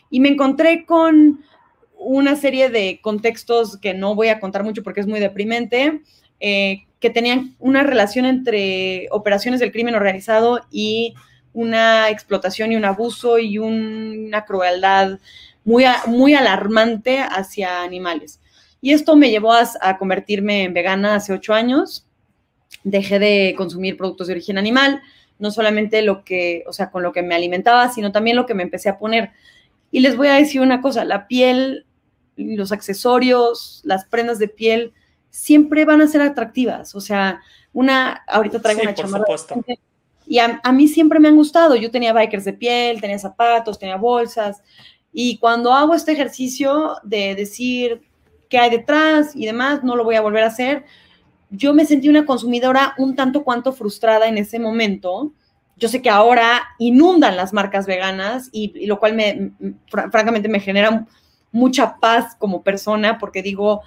Y 0.10 0.20
me 0.20 0.28
encontré 0.28 0.86
con 0.86 1.40
una 1.98 2.36
serie 2.36 2.70
de 2.70 3.00
contextos 3.02 3.78
que 3.78 3.94
no 3.94 4.14
voy 4.14 4.28
a 4.28 4.40
contar 4.42 4.64
mucho 4.64 4.84
porque 4.84 5.00
es 5.00 5.08
muy 5.08 5.22
deprimente, 5.22 6.02
eh, 6.42 6.86
que 7.00 7.10
tenían 7.10 7.56
una 7.60 7.84
relación 7.84 8.26
entre 8.26 9.08
operaciones 9.12 9.60
del 9.60 9.72
crimen 9.72 9.96
organizado 9.96 10.62
y 10.72 11.14
una 11.54 12.10
explotación 12.10 12.72
y 12.72 12.76
un 12.76 12.86
abuso 12.86 13.38
y 13.38 13.58
una 13.60 14.46
crueldad 14.46 15.20
muy, 15.64 15.86
muy 16.08 16.34
alarmante 16.34 17.20
hacia 17.20 17.84
animales. 17.84 18.40
Y 18.82 18.94
esto 18.94 19.16
me 19.16 19.30
llevó 19.30 19.54
a, 19.54 19.70
a, 19.82 19.98
convertirme 19.98 20.64
en 20.64 20.74
vegana 20.74 21.16
hace 21.16 21.34
ocho 21.34 21.54
años. 21.54 22.08
Dejé 22.84 23.20
de 23.20 23.54
consumir 23.56 23.98
productos 23.98 24.28
de 24.28 24.34
origen 24.34 24.58
animal, 24.58 25.02
no 25.38 25.52
solamente 25.52 26.02
lo 26.02 26.24
que, 26.24 26.64
o 26.68 26.74
sea, 26.74 26.90
con 26.90 27.04
lo 27.04 27.12
que 27.12 27.22
me 27.22 27.36
alimentaba, 27.36 27.90
sino 27.90 28.12
también 28.12 28.36
lo 28.36 28.46
que 28.46 28.56
me 28.56 28.64
empecé 28.64 28.90
a 28.90 28.98
poner. 28.98 29.32
Y 29.92 30.00
les 30.00 30.18
voy 30.18 30.30
a 30.30 30.36
decir 30.36 30.62
una 30.62 30.82
cosa, 30.82 31.06
la 31.06 31.28
piel, 31.28 31.86
los 32.36 32.72
accesorios, 32.72 33.82
las 33.84 34.06
prendas 34.06 34.40
de 34.40 34.48
piel 34.48 34.94
siempre 35.32 35.84
van 35.86 36.02
a 36.02 36.08
ser 36.08 36.22
atractivas. 36.22 36.94
O 36.94 37.02
sea, 37.02 37.42
una, 37.74 38.24
ahorita 38.28 38.62
traigo 38.62 38.84
una 38.84 38.94
chamarra. 38.94 39.26
Y 40.28 40.38
a, 40.38 40.62
mí 40.72 40.88
siempre 40.88 41.20
me 41.20 41.28
han 41.28 41.36
gustado. 41.36 41.76
Yo 41.76 41.90
tenía 41.90 42.14
bikers 42.14 42.46
de 42.46 42.54
piel, 42.54 43.02
tenía 43.02 43.18
zapatos, 43.18 43.80
tenía 43.80 43.98
bolsas. 43.98 44.62
Y 45.12 45.40
cuando 45.40 45.74
hago 45.74 45.96
este 45.96 46.12
ejercicio 46.12 46.98
de 47.02 47.34
decir 47.34 48.04
qué 48.48 48.60
hay 48.60 48.70
detrás 48.70 49.36
y 49.36 49.48
demás, 49.48 49.84
no 49.84 49.96
lo 49.96 50.04
voy 50.04 50.16
a 50.16 50.22
volver 50.22 50.44
a 50.44 50.48
hacer, 50.48 50.86
yo 51.50 51.74
me 51.74 51.86
sentí 51.86 52.08
una 52.08 52.26
consumidora 52.26 52.94
un 52.98 53.16
tanto 53.16 53.44
cuanto 53.44 53.74
frustrada 53.74 54.28
en 54.28 54.38
ese 54.38 54.60
momento 54.60 55.34
yo 55.82 55.90
sé 55.90 56.04
que 56.04 56.12
ahora 56.12 56.62
inundan 56.78 57.36
las 57.36 57.54
marcas 57.54 57.88
veganas 57.88 58.50
y, 58.52 58.86
lo 58.86 59.00
cual 59.00 59.16
me, 59.16 59.52
francamente 59.90 60.48
me 60.48 60.60
genera 60.60 61.08
mucha 61.52 61.98
paz 62.00 62.36
como 62.38 62.62
persona 62.62 63.18
porque 63.18 63.42
digo, 63.42 63.82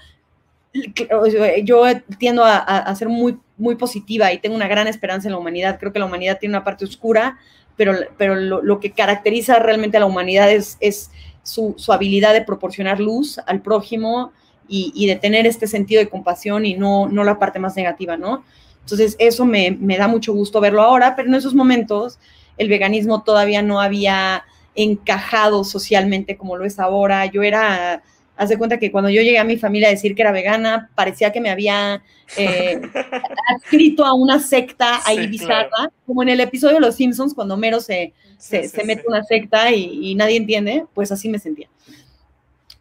yo 1.63 1.85
tiendo 2.19 2.45
a, 2.45 2.95
ser 2.97 3.09
muy, 3.09 3.39
muy 3.57 3.77
positiva 3.77 4.33
y 4.33 4.39
tengo 4.39 4.57
una 4.57 4.69
gran 4.69 4.87
esperanza 4.87 5.29
en 5.29 5.33
la 5.33 5.39
humanidad. 5.39 5.79
Creo 5.79 5.93
que 5.93 5.99
la 5.99 6.07
humanidad 6.07 6.39
tiene 6.39 6.57
una 6.57 6.65
parte 6.65 6.85
oscura, 6.85 7.39
pero, 7.77 7.95
pero 8.19 8.35
lo, 8.35 8.81
que 8.81 8.91
caracteriza 8.91 9.59
realmente 9.59 9.97
a 9.97 10.01
la 10.01 10.07
humanidad 10.07 10.51
es, 10.51 10.77
es 10.81 11.11
su, 11.43 11.77
habilidad 11.89 12.33
de 12.33 12.43
proporcionar 12.43 13.01
luz 13.01 13.39
al 13.47 13.63
prójimo 13.63 14.33
y, 14.67 15.07
de 15.07 15.17
tener 15.17 15.47
este 15.47 15.67
sentido 15.67 16.01
de 16.01 16.09
compasión 16.09 16.67
y 16.67 16.75
no, 16.75 17.09
no 17.09 17.23
la 17.23 17.39
parte 17.39 17.59
más 17.59 17.77
negativa, 17.77 18.17
¿no? 18.17 18.45
Entonces, 18.81 19.15
eso 19.19 19.45
me, 19.47 19.71
me 19.71 19.97
da 19.97 20.09
mucho 20.09 20.33
gusto 20.33 20.61
verlo 20.61 20.83
ahora, 20.83 21.15
pero 21.17 21.29
en 21.29 21.35
esos 21.35 21.55
momentos 21.55 22.19
el 22.59 22.69
veganismo 22.69 23.23
todavía 23.23 23.63
no 23.63 23.81
había 23.81 24.45
encajado 24.75 25.65
socialmente 25.65 26.37
como 26.37 26.57
lo 26.57 26.65
es 26.65 26.79
ahora. 26.79 27.27
Yo 27.27 27.43
era 27.43 28.03
Haz 28.37 28.49
de 28.49 28.59
cuenta 28.59 28.79
que 28.79 28.91
cuando 28.91 29.11
yo 29.11 29.23
llegué 29.23 29.39
a 29.39 29.45
mi 29.45 29.57
familia 29.57 29.89
a 29.89 29.93
decir 29.93 30.15
que 30.15 30.23
era 30.23 30.33
vegana, 30.33 30.91
parecía 30.95 31.31
que 31.31 31.41
me 31.41 31.51
había 31.51 32.03
eh, 32.37 32.81
adscrito 33.55 34.05
a 34.05 34.15
una 34.15 34.41
secta 34.41 35.01
ahí 35.05 35.27
bizarra, 35.29 35.93
como 36.07 36.23
en 36.23 36.31
el 36.31 36.41
episodio 36.41 36.75
de 36.75 36.81
Los 36.81 36.97
Simpsons, 36.97 37.35
cuando 37.35 37.57
Mero 37.57 37.81
se, 37.81 38.13
se, 38.39 38.85
mete 38.85 39.05
una 39.07 39.23
secta 39.23 39.73
y, 39.73 40.15
nadie 40.15 40.37
entiende, 40.37 40.85
pues 40.95 41.13
así 41.13 41.29
me 41.29 41.39
sentía. 41.39 41.69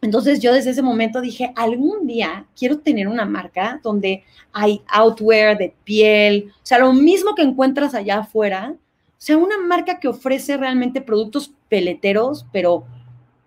Entonces 0.02 0.40
yo 0.40 0.52
desde 0.52 0.70
ese 0.70 0.82
momento 0.82 1.20
dije, 1.20 1.52
algún 1.56 2.06
día 2.06 2.46
quiero 2.58 2.78
tener 2.80 3.08
una 3.08 3.24
marca 3.24 3.80
donde 3.82 4.22
hay 4.52 4.82
outwear 4.88 5.56
de 5.56 5.74
piel, 5.84 6.52
o 6.56 6.66
sea, 6.66 6.78
lo 6.78 6.92
mismo 6.92 7.34
que 7.34 7.42
encuentras 7.42 7.94
allá 7.94 8.18
afuera, 8.18 8.74
o 8.74 9.26
sea, 9.26 9.38
una 9.38 9.56
marca 9.56 10.00
que 10.00 10.08
ofrece 10.08 10.58
realmente 10.58 11.00
productos 11.00 11.52
peleteros, 11.70 12.44
pero 12.52 12.84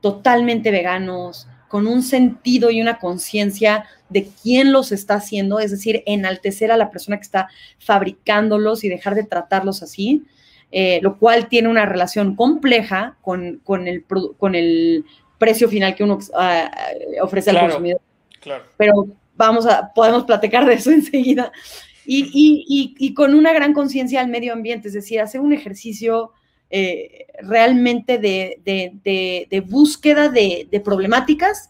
totalmente 0.02 0.72
veganos, 0.72 1.48
con 1.68 1.88
un 1.88 2.04
sentido 2.04 2.72
y 2.72 2.82
una 2.82 3.00
conciencia 3.00 3.86
de 4.10 4.30
quién 4.42 4.72
los 4.72 4.92
está 4.92 5.16
haciendo, 5.16 5.60
es 5.60 5.72
decir, 5.72 6.04
enaltecer 6.06 6.72
a 6.72 6.78
la 6.78 6.90
persona 6.92 7.18
que 7.18 7.24
está 7.24 7.50
fabricándolos 7.80 8.84
y 8.84 8.90
dejar 8.90 9.16
de 9.16 9.24
tratarlos 9.24 9.84
así, 9.84 10.24
eh, 10.72 11.00
lo 11.02 11.18
cual 11.18 11.48
tiene 11.50 11.70
una 11.70 11.86
relación 11.86 12.36
compleja 12.36 13.18
con, 13.22 13.62
el, 13.88 14.04
con 14.38 14.56
el 14.56 15.06
precio 15.38 15.70
final 15.70 15.96
que 15.96 16.04
uno 16.04 16.20
ah, 16.36 16.72
ofrece 17.22 17.50
al 17.52 17.60
consumidor. 17.60 18.02
Claro. 18.40 18.64
Pero 18.78 19.08
vamos 19.36 19.66
a, 19.66 19.94
podemos 19.94 20.24
platicar 20.26 20.66
de 20.66 20.74
eso 20.74 20.92
enseguida. 20.92 21.52
Y, 22.10 23.14
con 23.16 23.36
una 23.36 23.52
gran 23.52 23.74
conciencia 23.74 24.22
al 24.22 24.30
medio 24.30 24.54
ambiente, 24.54 24.88
es 24.88 24.94
decir, 24.94 25.20
hacer 25.20 25.42
un 25.42 25.52
ejercicio 25.52 26.32
eh, 26.70 27.28
realmente 27.42 28.18
de, 28.18 29.64
búsqueda 29.68 30.30
de, 30.30 30.82
problemáticas 30.84 31.70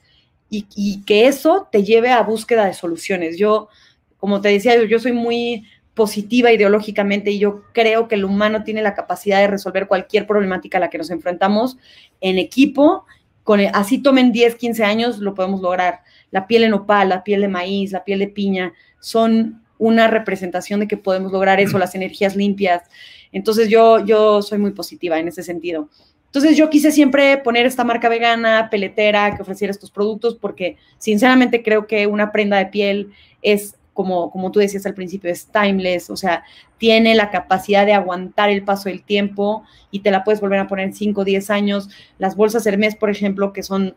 y, 0.49 1.03
que 1.03 1.27
eso 1.27 1.67
te 1.71 1.83
lleve 1.83 2.11
a 2.11 2.23
búsqueda 2.23 2.65
de 2.65 2.73
soluciones. 2.73 3.37
Yo, 3.37 3.69
como 4.17 4.41
te 4.41 4.49
decía, 4.49 4.83
yo, 4.83 4.99
soy 4.99 5.11
muy 5.11 5.65
positiva 5.93 6.51
ideológicamente 6.51 7.31
y 7.31 7.39
yo 7.39 7.63
creo 7.73 8.07
que 8.07 8.15
el 8.15 8.25
humano 8.25 8.63
tiene 8.63 8.81
la 8.81 8.93
capacidad 8.93 9.39
de 9.39 9.47
resolver 9.47 9.87
cualquier 9.87 10.27
problemática 10.27 10.77
a 10.77 10.81
la 10.81 10.89
que 10.89 10.99
nos 10.99 11.09
enfrentamos 11.09 11.77
en 12.21 12.37
equipo. 12.37 13.05
Con, 13.43 13.59
así 13.73 13.99
tomen 13.99 14.31
10, 14.31 14.55
15 14.55 14.83
años, 14.83 15.19
lo 15.19 15.33
podemos 15.33 15.61
lograr. 15.61 16.01
La 16.31 16.47
piel 16.47 16.63
en 16.63 16.73
opal, 16.73 17.09
la 17.09 17.23
piel 17.23 17.41
de 17.41 17.47
maíz, 17.47 17.91
la 17.91 18.03
piel 18.03 18.19
de 18.19 18.27
piña, 18.27 18.73
son 18.99 19.61
una 19.77 20.07
representación 20.07 20.79
de 20.79 20.87
que 20.87 20.97
podemos 20.97 21.31
lograr 21.31 21.59
eso, 21.59 21.77
las 21.77 21.95
energías 21.95 22.35
limpias, 22.35 22.83
entonces 23.31 23.69
yo, 23.69 24.03
yo 24.05 24.41
soy 24.41 24.57
muy 24.57 24.71
positiva 24.71 25.19
en 25.19 25.27
ese 25.27 25.43
sentido. 25.43 25.89
Entonces 26.27 26.57
yo 26.57 26.69
quise 26.69 26.91
siempre 26.91 27.37
poner 27.37 27.65
esta 27.65 27.83
marca 27.83 28.09
vegana, 28.09 28.69
peletera, 28.69 29.35
que 29.35 29.41
ofreciera 29.41 29.71
estos 29.71 29.91
productos, 29.91 30.35
porque 30.35 30.77
sinceramente 30.97 31.63
creo 31.63 31.87
que 31.87 32.05
una 32.05 32.31
prenda 32.31 32.57
de 32.57 32.67
piel 32.67 33.13
es, 33.41 33.75
como, 33.93 34.29
como 34.29 34.51
tú 34.51 34.59
decías 34.59 34.85
al 34.85 34.93
principio, 34.93 35.31
es 35.31 35.47
timeless, 35.47 36.09
o 36.09 36.17
sea, 36.17 36.43
tiene 36.77 37.15
la 37.15 37.31
capacidad 37.31 37.85
de 37.85 37.93
aguantar 37.93 38.49
el 38.49 38.63
paso 38.63 38.89
del 38.89 39.03
tiempo 39.03 39.63
y 39.89 40.01
te 40.01 40.11
la 40.11 40.23
puedes 40.23 40.41
volver 40.41 40.59
a 40.59 40.67
poner 40.67 40.85
en 40.85 40.93
5 40.93 41.21
o 41.21 41.23
10 41.23 41.49
años. 41.49 41.89
Las 42.19 42.35
bolsas 42.35 42.65
Hermes, 42.67 42.95
por 42.95 43.09
ejemplo, 43.09 43.53
que 43.53 43.63
son 43.63 43.95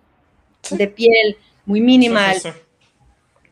de 0.71 0.88
piel 0.88 1.37
muy 1.66 1.81
minimal. 1.81 2.37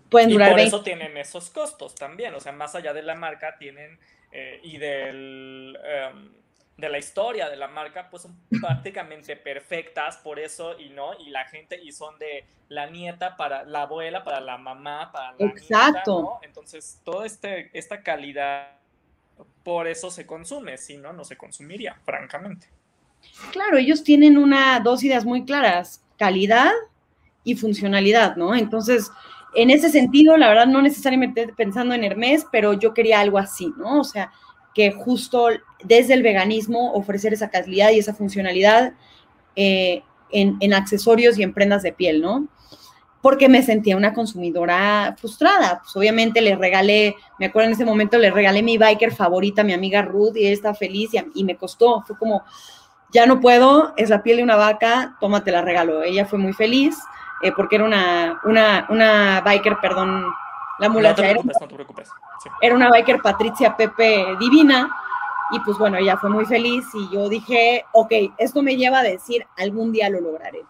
pueden 0.08 0.30
durar 0.30 0.52
por 0.52 0.60
eso 0.60 0.82
tienen 0.82 1.16
esos 1.16 1.50
costos 1.50 1.94
también, 1.94 2.34
o 2.34 2.40
sea, 2.40 2.52
más 2.52 2.74
allá 2.74 2.92
de 2.92 3.02
la 3.02 3.14
marca, 3.14 3.56
tienen 3.58 3.98
eh, 4.30 4.60
y 4.62 4.76
del, 4.76 5.78
em, 5.84 6.32
de 6.76 6.88
la 6.88 6.98
historia 6.98 7.48
de 7.48 7.56
la 7.56 7.68
marca, 7.68 8.08
pues 8.08 8.22
son 8.22 8.36
prácticamente 8.60 9.36
perfectas 9.36 10.16
por 10.18 10.38
eso 10.38 10.78
y 10.78 10.90
no, 10.90 11.18
y 11.18 11.30
la 11.30 11.44
gente, 11.44 11.80
y 11.82 11.92
son 11.92 12.18
de 12.18 12.44
la 12.68 12.88
nieta 12.88 13.36
para 13.36 13.64
la 13.64 13.82
abuela, 13.82 14.24
para 14.24 14.40
la 14.40 14.58
mamá, 14.58 15.10
para 15.12 15.32
la 15.32 15.46
Exacto. 15.46 16.22
¿no? 16.22 16.40
Entonces, 16.42 17.00
toda 17.04 17.26
este, 17.26 17.70
esta 17.72 18.02
calidad, 18.02 18.72
por 19.62 19.88
eso 19.88 20.10
se 20.10 20.26
consume, 20.26 20.78
si 20.78 20.96
no, 20.96 21.12
no 21.12 21.24
se 21.24 21.36
consumiría, 21.36 21.94
francamente. 22.04 22.68
Claro, 23.52 23.78
ellos 23.78 24.04
tienen 24.04 24.38
una, 24.38 24.80
dos 24.80 25.02
ideas 25.02 25.24
muy 25.24 25.44
claras, 25.44 26.04
calidad 26.16 26.72
y 27.42 27.56
funcionalidad, 27.56 28.36
¿no? 28.36 28.54
Entonces, 28.54 29.10
en 29.54 29.70
ese 29.70 29.90
sentido, 29.90 30.36
la 30.36 30.48
verdad, 30.48 30.66
no 30.66 30.82
necesariamente 30.82 31.48
pensando 31.56 31.94
en 31.94 32.04
Hermes, 32.04 32.46
pero 32.50 32.74
yo 32.74 32.94
quería 32.94 33.20
algo 33.20 33.38
así, 33.38 33.72
¿no? 33.76 34.00
O 34.00 34.04
sea, 34.04 34.30
que 34.74 34.92
justo 34.92 35.48
desde 35.82 36.14
el 36.14 36.22
veganismo 36.22 36.92
ofrecer 36.92 37.32
esa 37.32 37.50
calidad 37.50 37.90
y 37.90 37.98
esa 37.98 38.14
funcionalidad 38.14 38.92
eh, 39.56 40.02
en, 40.30 40.74
accesorios 40.74 41.38
y 41.38 41.42
en 41.42 41.54
prendas 41.54 41.82
de 41.82 41.92
piel, 41.92 42.20
¿no? 42.20 42.46
Porque 43.22 43.48
me 43.48 43.62
sentía 43.62 43.96
una 43.96 44.12
consumidora 44.12 45.16
frustrada. 45.18 45.80
Pues 45.82 45.96
obviamente 45.96 46.40
le 46.40 46.54
regalé, 46.54 47.16
me 47.38 47.46
acuerdo 47.46 47.68
en 47.68 47.74
ese 47.74 47.84
momento, 47.84 48.18
le 48.18 48.30
regalé 48.30 48.62
mi 48.62 48.78
biker 48.78 49.12
favorita, 49.12 49.64
mi 49.64 49.72
amiga 49.72 50.02
Ruth, 50.02 50.36
y 50.36 50.40
ella 50.40 50.52
está 50.52 50.74
feliz 50.74 51.10
y, 51.14 51.18
y 51.34 51.44
me 51.44 51.56
costó. 51.56 52.04
Fue 52.06 52.16
como, 52.16 52.44
ya 53.12 53.26
no 53.26 53.40
puedo, 53.40 53.94
es 53.96 54.10
la 54.10 54.22
piel 54.22 54.36
de 54.36 54.42
una 54.44 54.56
vaca, 54.56 55.16
tómate 55.20 55.50
la 55.50 55.62
regalo. 55.62 56.02
Ella 56.02 56.26
fue 56.26 56.38
muy 56.38 56.52
feliz 56.52 56.96
eh, 57.42 57.52
porque 57.52 57.76
era 57.76 57.84
una, 57.84 58.40
una, 58.44 58.86
una 58.88 59.40
biker, 59.42 59.78
perdón, 59.80 60.24
la 60.78 60.88
mulata. 60.88 61.22
No 61.22 61.28
te 61.28 61.32
preocupes, 61.32 61.56
no 61.60 61.68
te 61.68 61.74
preocupes. 61.74 62.08
Era 62.60 62.74
una 62.74 62.90
biker 62.90 63.20
Patricia 63.20 63.76
Pepe 63.76 64.36
divina. 64.38 64.90
Y 65.50 65.60
pues 65.60 65.78
bueno, 65.78 65.96
ella 65.96 66.18
fue 66.18 66.28
muy 66.28 66.44
feliz 66.44 66.84
y 66.92 67.08
yo 67.10 67.28
dije, 67.28 67.84
ok, 67.92 68.12
esto 68.36 68.62
me 68.62 68.76
lleva 68.76 68.98
a 68.98 69.02
decir, 69.02 69.46
algún 69.56 69.92
día 69.92 70.10
lo 70.10 70.20
lograré. 70.20 70.60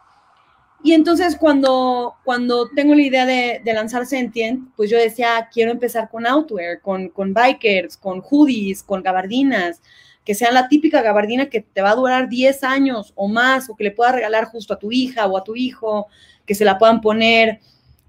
Y 0.85 0.93
entonces 0.93 1.37
cuando, 1.37 2.15
cuando 2.23 2.69
tengo 2.69 2.95
la 2.95 3.03
idea 3.03 3.27
de, 3.27 3.61
de 3.65 3.75
lanzar 3.75 4.07
Sentient, 4.07 4.73
pues 4.77 4.89
yo 4.89 4.97
decía, 4.97 5.49
quiero 5.53 5.73
empezar 5.73 6.09
con 6.09 6.27
outwear, 6.27 6.81
con, 6.81 7.09
con 7.09 7.35
bikers, 7.35 7.97
con 7.97 8.21
hoodies, 8.21 8.85
con 8.85 9.03
gabardinas, 9.03 9.83
que 10.29 10.35
sean 10.35 10.53
la 10.53 10.69
típica 10.69 11.01
gabardina 11.01 11.49
que 11.49 11.63
te 11.63 11.81
va 11.81 11.93
a 11.93 11.95
durar 11.95 12.29
10 12.29 12.63
años 12.63 13.15
o 13.17 13.29
más, 13.29 13.71
o 13.71 13.77
que 13.77 13.85
le 13.85 13.93
puedas 13.93 14.15
regalar 14.15 14.45
justo 14.45 14.75
a 14.75 14.79
tu 14.79 14.93
hija 14.93 15.27
o 15.27 15.39
a 15.39 15.43
tu 15.43 15.57
hijo, 15.57 16.07
que 16.45 16.55
se 16.55 16.67
la 16.67 16.77
puedan 16.77 17.01
poner, 17.01 17.61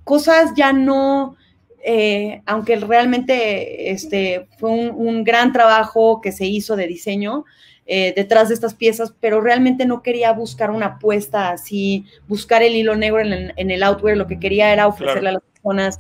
cosas 0.04 0.52
ya 0.54 0.74
no, 0.74 1.38
eh, 1.82 2.42
aunque 2.46 2.76
realmente 2.76 3.92
este, 3.92 4.50
fue 4.58 4.70
un, 4.70 5.24
gran 5.24 5.54
trabajo 5.54 6.20
que 6.20 6.34
se 6.34 6.46
hizo 6.46 6.76
de 6.76 6.88
diseño 6.88 7.46
eh, 7.86 8.12
detrás 8.14 8.50
de 8.50 8.56
estas 8.56 8.74
piezas, 8.74 9.14
pero 9.22 9.40
realmente 9.40 9.86
no 9.86 10.04
quería 10.04 10.34
buscar 10.34 10.72
una 10.72 10.88
apuesta 10.88 11.52
así, 11.52 12.04
buscar 12.28 12.64
el 12.64 12.76
hilo 12.76 12.98
negro 12.98 13.22
en, 13.22 13.72
el 13.72 13.82
outwear, 13.82 14.18
lo 14.18 14.28
que 14.28 14.42
quería 14.42 14.74
era 14.74 14.88
ofrecerle 14.88 15.30
a 15.30 15.32
las 15.32 15.44
personas 15.54 16.00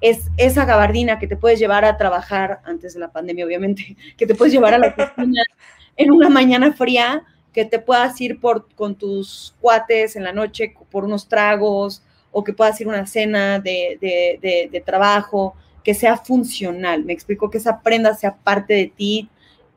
es 0.00 0.30
esa 0.36 0.64
gabardina 0.64 1.18
que 1.18 1.26
te 1.26 1.36
puedes 1.36 1.58
llevar 1.58 1.84
a 1.84 1.96
trabajar 1.96 2.60
antes 2.64 2.94
de 2.94 3.00
la 3.00 3.12
pandemia, 3.12 3.44
obviamente, 3.44 3.96
que 4.16 4.26
te 4.26 4.34
puedes 4.34 4.52
llevar 4.52 4.74
a 4.74 4.78
la 4.78 4.88
oficina 4.88 5.42
en 5.96 6.10
una 6.10 6.28
mañana 6.28 6.72
fría 6.72 7.22
que 7.52 7.64
te 7.64 7.78
puedas 7.78 8.20
ir 8.20 8.40
por, 8.40 8.68
con 8.74 8.94
tus 8.94 9.54
cuates 9.60 10.16
en 10.16 10.22
la 10.22 10.32
noche 10.32 10.74
por 10.90 11.04
unos 11.04 11.28
tragos 11.28 12.02
o 12.30 12.44
que 12.44 12.52
puedas 12.52 12.80
ir 12.80 12.86
a 12.86 12.90
una 12.90 13.06
cena 13.06 13.58
de, 13.58 13.98
de, 14.00 14.68
de, 14.70 14.80
trabajo, 14.80 15.56
que 15.82 15.94
sea 15.94 16.16
funcional. 16.16 17.04
Me 17.04 17.12
explico 17.12 17.50
que 17.50 17.58
esa 17.58 17.80
prenda 17.80 18.14
sea 18.14 18.36
parte 18.36 18.74
de 18.74 18.86
ti 18.86 19.28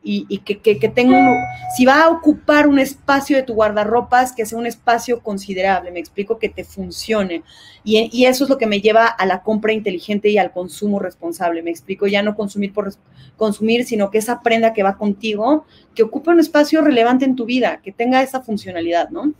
y, 0.05 0.39
que, 0.39 0.59
que, 0.59 0.89
tenga 0.89 1.17
un, 1.17 1.37
si 1.77 1.85
va 1.85 2.03
a 2.03 2.09
ocupar 2.09 2.67
un 2.67 2.77
espacio 2.77 3.37
de 3.37 3.43
tu 3.43 3.53
guardarropas, 3.53 4.33
que 4.33 4.45
sea 4.45 4.59
un 4.59 4.67
espacio 4.67 5.21
considerable, 5.21 5.91
me 5.91 5.99
explico 5.99 6.39
que 6.39 6.49
te 6.49 6.65
funcione. 6.65 7.43
Y, 7.85 8.09
y, 8.11 8.25
eso 8.25 8.43
es 8.43 8.49
lo 8.49 8.57
que 8.57 8.67
me 8.67 8.81
lleva 8.81 9.05
a 9.05 9.25
la 9.25 9.41
compra 9.43 9.71
inteligente 9.71 10.29
y 10.29 10.37
al 10.37 10.51
consumo 10.51 10.99
responsable, 10.99 11.63
me 11.63 11.71
explico, 11.71 12.05
ya 12.05 12.21
no 12.21 12.35
consumir 12.35 12.73
por 12.73 12.93
consumir, 13.37 13.85
sino 13.85 14.11
que 14.11 14.17
esa 14.17 14.41
prenda 14.41 14.73
que 14.73 14.83
va 14.83 14.97
contigo, 14.97 15.65
que 15.95 16.03
ocupe 16.03 16.31
un 16.31 16.41
espacio 16.41 16.81
relevante 16.81 17.23
en 17.23 17.37
tu 17.37 17.45
vida, 17.45 17.79
que 17.81 17.93
tenga 17.93 18.21
esa 18.21 18.41
funcionalidad, 18.41 19.09
¿no? 19.09 19.33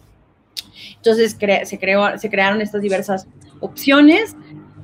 Entonces 0.95 1.37
se, 1.65 1.77
creó, 1.77 2.17
se 2.17 2.29
crearon 2.29 2.61
estas 2.61 2.81
diversas 2.81 3.27
opciones, 3.59 4.35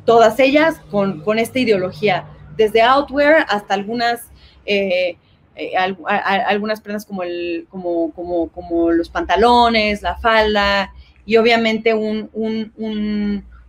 todas 0.06 0.40
ellas 0.40 0.76
con, 0.92 1.22
con 1.22 1.40
esta 1.40 1.60
ideología, 1.60 2.28
desde 2.58 2.82
outwear 2.82 3.46
hasta 3.48 3.74
algunas... 3.76 4.24
Eh, 4.66 5.18
eh, 5.60 5.74
algunas 5.76 6.82
prendas 6.82 7.06
como, 7.06 7.24
el, 7.24 7.68
como, 7.70 8.12
como, 8.14 8.48
como 8.50 8.92
los 8.92 9.10
pantalones, 9.10 10.02
la 10.02 10.16
falda 10.16 10.94
y 11.26 11.38
obviamente 11.38 11.94
un, 11.94 12.30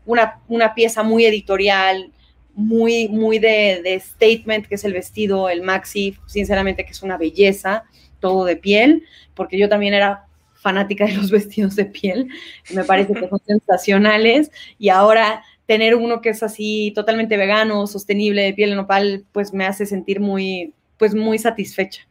una, 0.06 0.40
una, 0.48 0.74
pieza 0.74 1.02
muy 1.02 1.26
editorial, 1.26 2.10
muy, 2.54 3.08
muy 3.08 3.38
de, 3.38 3.82
de, 3.82 4.00
statement, 4.00 4.66
que 4.66 4.76
es 4.76 4.84
el 4.84 4.92
vestido, 4.92 5.48
el 5.48 5.62
maxi, 5.62 6.16
sinceramente 6.26 6.84
que 6.84 6.92
es 6.92 7.02
una 7.02 7.18
belleza, 7.18 7.84
todo 8.18 8.44
de 8.44 8.56
piel, 8.56 9.04
porque 9.34 9.58
yo 9.58 9.68
también 9.68 9.92
era 9.92 10.26
fanática 10.54 11.06
de 11.06 11.16
los 11.16 11.30
vestidos 11.30 11.76
de 11.76 11.86
piel, 11.86 12.28
me 12.72 12.84
parece 12.84 13.14
que 13.14 13.28
son 13.28 13.40
sensacionales 13.46 14.50
y 14.78 14.88
ahora 14.88 15.42
tener 15.66 15.94
uno 15.94 16.20
que 16.20 16.30
es 16.30 16.42
así 16.42 16.92
totalmente 16.94 17.36
vegano, 17.36 17.86
sostenible, 17.86 18.42
de 18.42 18.54
piel 18.54 18.72
en 18.72 18.78
opal, 18.78 19.24
pues 19.32 19.52
me 19.52 19.66
hace 19.66 19.86
sentir 19.86 20.18
muy, 20.18 20.72
pues 21.00 21.14
muy 21.14 21.38
satisfecha. 21.38 22.06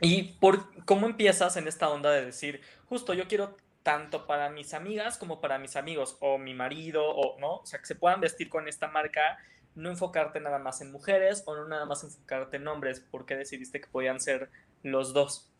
¿Y 0.00 0.22
por 0.40 0.84
cómo 0.86 1.06
empiezas 1.06 1.58
en 1.58 1.68
esta 1.68 1.90
onda 1.90 2.10
de 2.10 2.24
decir, 2.24 2.62
justo 2.86 3.12
yo 3.12 3.28
quiero 3.28 3.58
tanto 3.82 4.26
para 4.26 4.48
mis 4.48 4.72
amigas 4.72 5.18
como 5.18 5.38
para 5.38 5.58
mis 5.58 5.76
amigos 5.76 6.16
o 6.20 6.38
mi 6.38 6.54
marido 6.54 7.06
o 7.06 7.38
no, 7.38 7.56
o 7.56 7.66
sea, 7.66 7.78
que 7.78 7.84
se 7.84 7.94
puedan 7.94 8.22
vestir 8.22 8.48
con 8.48 8.68
esta 8.68 8.88
marca, 8.88 9.36
no 9.74 9.90
enfocarte 9.90 10.40
nada 10.40 10.58
más 10.58 10.80
en 10.80 10.90
mujeres 10.90 11.42
o 11.44 11.54
no 11.54 11.68
nada 11.68 11.84
más 11.84 12.02
enfocarte 12.04 12.56
en 12.56 12.66
hombres, 12.66 13.00
¿por 13.00 13.26
qué 13.26 13.36
decidiste 13.36 13.82
que 13.82 13.88
podían 13.88 14.18
ser 14.18 14.48
los 14.82 15.12
dos? 15.12 15.52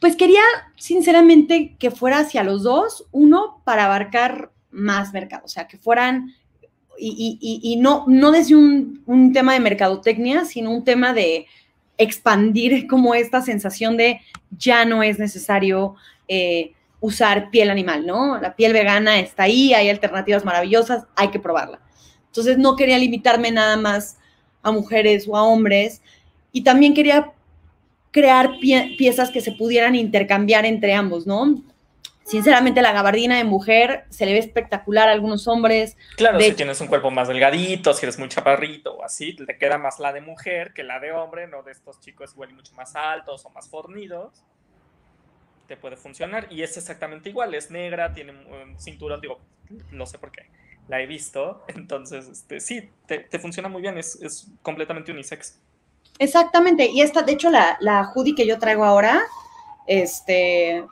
Pues 0.00 0.16
quería, 0.16 0.42
sinceramente, 0.76 1.76
que 1.78 1.90
fuera 1.90 2.20
hacia 2.20 2.42
los 2.42 2.62
dos, 2.62 3.06
uno 3.12 3.60
para 3.66 3.84
abarcar 3.84 4.50
más 4.70 5.12
mercado, 5.12 5.44
o 5.44 5.48
sea, 5.48 5.68
que 5.68 5.76
fueran, 5.76 6.34
y, 6.98 7.76
no, 7.80 8.04
no 8.06 8.30
desde 8.30 8.56
un, 8.56 9.02
un, 9.06 9.32
tema 9.32 9.52
de 9.54 9.60
mercadotecnia, 9.60 10.44
sino 10.44 10.70
un 10.70 10.84
tema 10.84 11.12
de 11.12 11.46
expandir 11.98 12.86
como 12.86 13.14
esta 13.14 13.42
sensación 13.42 13.96
de 13.96 14.20
ya 14.50 14.84
no 14.84 15.02
es 15.02 15.18
necesario 15.18 15.94
eh, 16.28 16.72
usar 17.00 17.50
piel 17.50 17.70
animal, 17.70 18.06
¿no? 18.06 18.40
La 18.40 18.56
piel 18.56 18.72
vegana 18.72 19.18
está 19.18 19.44
ahí, 19.44 19.74
hay 19.74 19.88
alternativas 19.88 20.44
maravillosas, 20.44 21.04
hay 21.14 21.28
que 21.28 21.38
probarla. 21.38 21.80
Entonces 22.26 22.58
no 22.58 22.76
quería 22.76 22.98
limitarme 22.98 23.50
nada 23.50 23.76
más 23.76 24.18
a 24.62 24.72
mujeres 24.72 25.26
o 25.28 25.36
a 25.36 25.42
hombres 25.42 26.02
y 26.52 26.62
también 26.62 26.94
quería 26.94 27.32
crear 28.10 28.52
piezas 28.60 29.30
que 29.30 29.40
se 29.40 29.52
pudieran 29.52 29.94
intercambiar 29.94 30.64
entre 30.64 30.94
ambos, 30.94 31.26
¿no? 31.26 31.62
Sinceramente, 32.26 32.82
la 32.82 32.90
gabardina 32.90 33.36
de 33.36 33.44
mujer 33.44 34.04
se 34.10 34.26
le 34.26 34.32
ve 34.32 34.40
espectacular 34.40 35.08
a 35.08 35.12
algunos 35.12 35.46
hombres. 35.46 35.96
Claro, 36.16 36.40
si 36.40 36.52
tienes 36.54 36.80
un 36.80 36.88
cuerpo 36.88 37.08
más 37.12 37.28
delgadito, 37.28 37.94
si 37.94 38.04
eres 38.04 38.18
muy 38.18 38.28
chaparrito 38.28 38.96
o 38.96 39.04
así, 39.04 39.36
te 39.36 39.56
queda 39.56 39.78
más 39.78 40.00
la 40.00 40.12
de 40.12 40.20
mujer 40.20 40.72
que 40.74 40.82
la 40.82 40.98
de 40.98 41.12
hombre, 41.12 41.46
no 41.46 41.62
de 41.62 41.70
estos 41.70 42.00
chicos 42.00 42.32
igual 42.32 42.50
y 42.50 42.54
mucho 42.54 42.74
más 42.74 42.96
altos 42.96 43.46
o 43.46 43.50
más 43.50 43.68
fornidos. 43.68 44.42
Te 45.68 45.76
puede 45.76 45.96
funcionar 45.96 46.48
y 46.50 46.62
es 46.62 46.76
exactamente 46.76 47.28
igual, 47.28 47.54
es 47.54 47.70
negra, 47.70 48.12
tiene 48.12 48.32
un 48.32 48.76
cinturón, 48.80 49.20
digo, 49.20 49.38
no 49.92 50.04
sé 50.04 50.18
por 50.18 50.32
qué, 50.32 50.50
la 50.88 51.00
he 51.00 51.06
visto, 51.06 51.64
entonces, 51.68 52.26
este, 52.26 52.58
sí, 52.58 52.90
te, 53.06 53.20
te 53.20 53.38
funciona 53.38 53.68
muy 53.68 53.82
bien, 53.82 53.98
es, 53.98 54.20
es 54.20 54.48
completamente 54.62 55.12
unisex. 55.12 55.60
Exactamente, 56.18 56.86
y 56.86 57.02
esta, 57.02 57.22
de 57.22 57.32
hecho, 57.32 57.50
la, 57.50 57.76
la 57.78 58.10
hoodie 58.12 58.34
que 58.34 58.48
yo 58.48 58.58
traigo 58.58 58.84
ahora, 58.84 59.22
este, 59.86 60.84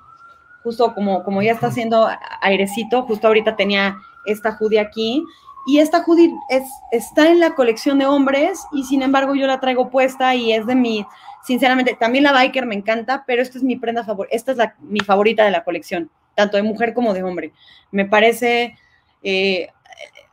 justo 0.64 0.94
como, 0.94 1.22
como 1.22 1.42
ya 1.42 1.52
está 1.52 1.68
haciendo 1.68 2.08
airecito, 2.40 3.02
justo 3.02 3.28
ahorita 3.28 3.54
tenía 3.54 3.98
esta 4.26 4.56
hoodie 4.58 4.80
aquí, 4.80 5.22
y 5.66 5.78
esta 5.78 6.02
hoodie 6.04 6.32
es, 6.48 6.64
está 6.90 7.28
en 7.28 7.38
la 7.38 7.54
colección 7.54 7.98
de 7.98 8.06
hombres, 8.06 8.60
y 8.72 8.84
sin 8.84 9.02
embargo 9.02 9.34
yo 9.34 9.46
la 9.46 9.60
traigo 9.60 9.90
puesta 9.90 10.34
y 10.34 10.52
es 10.52 10.66
de 10.66 10.74
mi, 10.74 11.06
sinceramente, 11.44 11.96
también 12.00 12.24
la 12.24 12.32
biker 12.32 12.66
me 12.66 12.74
encanta, 12.74 13.24
pero 13.26 13.42
esta 13.42 13.58
es 13.58 13.64
mi 13.64 13.76
prenda 13.76 14.02
favorita, 14.02 14.34
esta 14.34 14.52
es 14.52 14.58
la, 14.58 14.74
mi 14.80 15.00
favorita 15.00 15.44
de 15.44 15.50
la 15.50 15.62
colección, 15.62 16.10
tanto 16.34 16.56
de 16.56 16.62
mujer 16.62 16.94
como 16.94 17.14
de 17.14 17.22
hombre. 17.22 17.52
Me 17.92 18.06
parece... 18.06 18.76
Eh, 19.22 19.68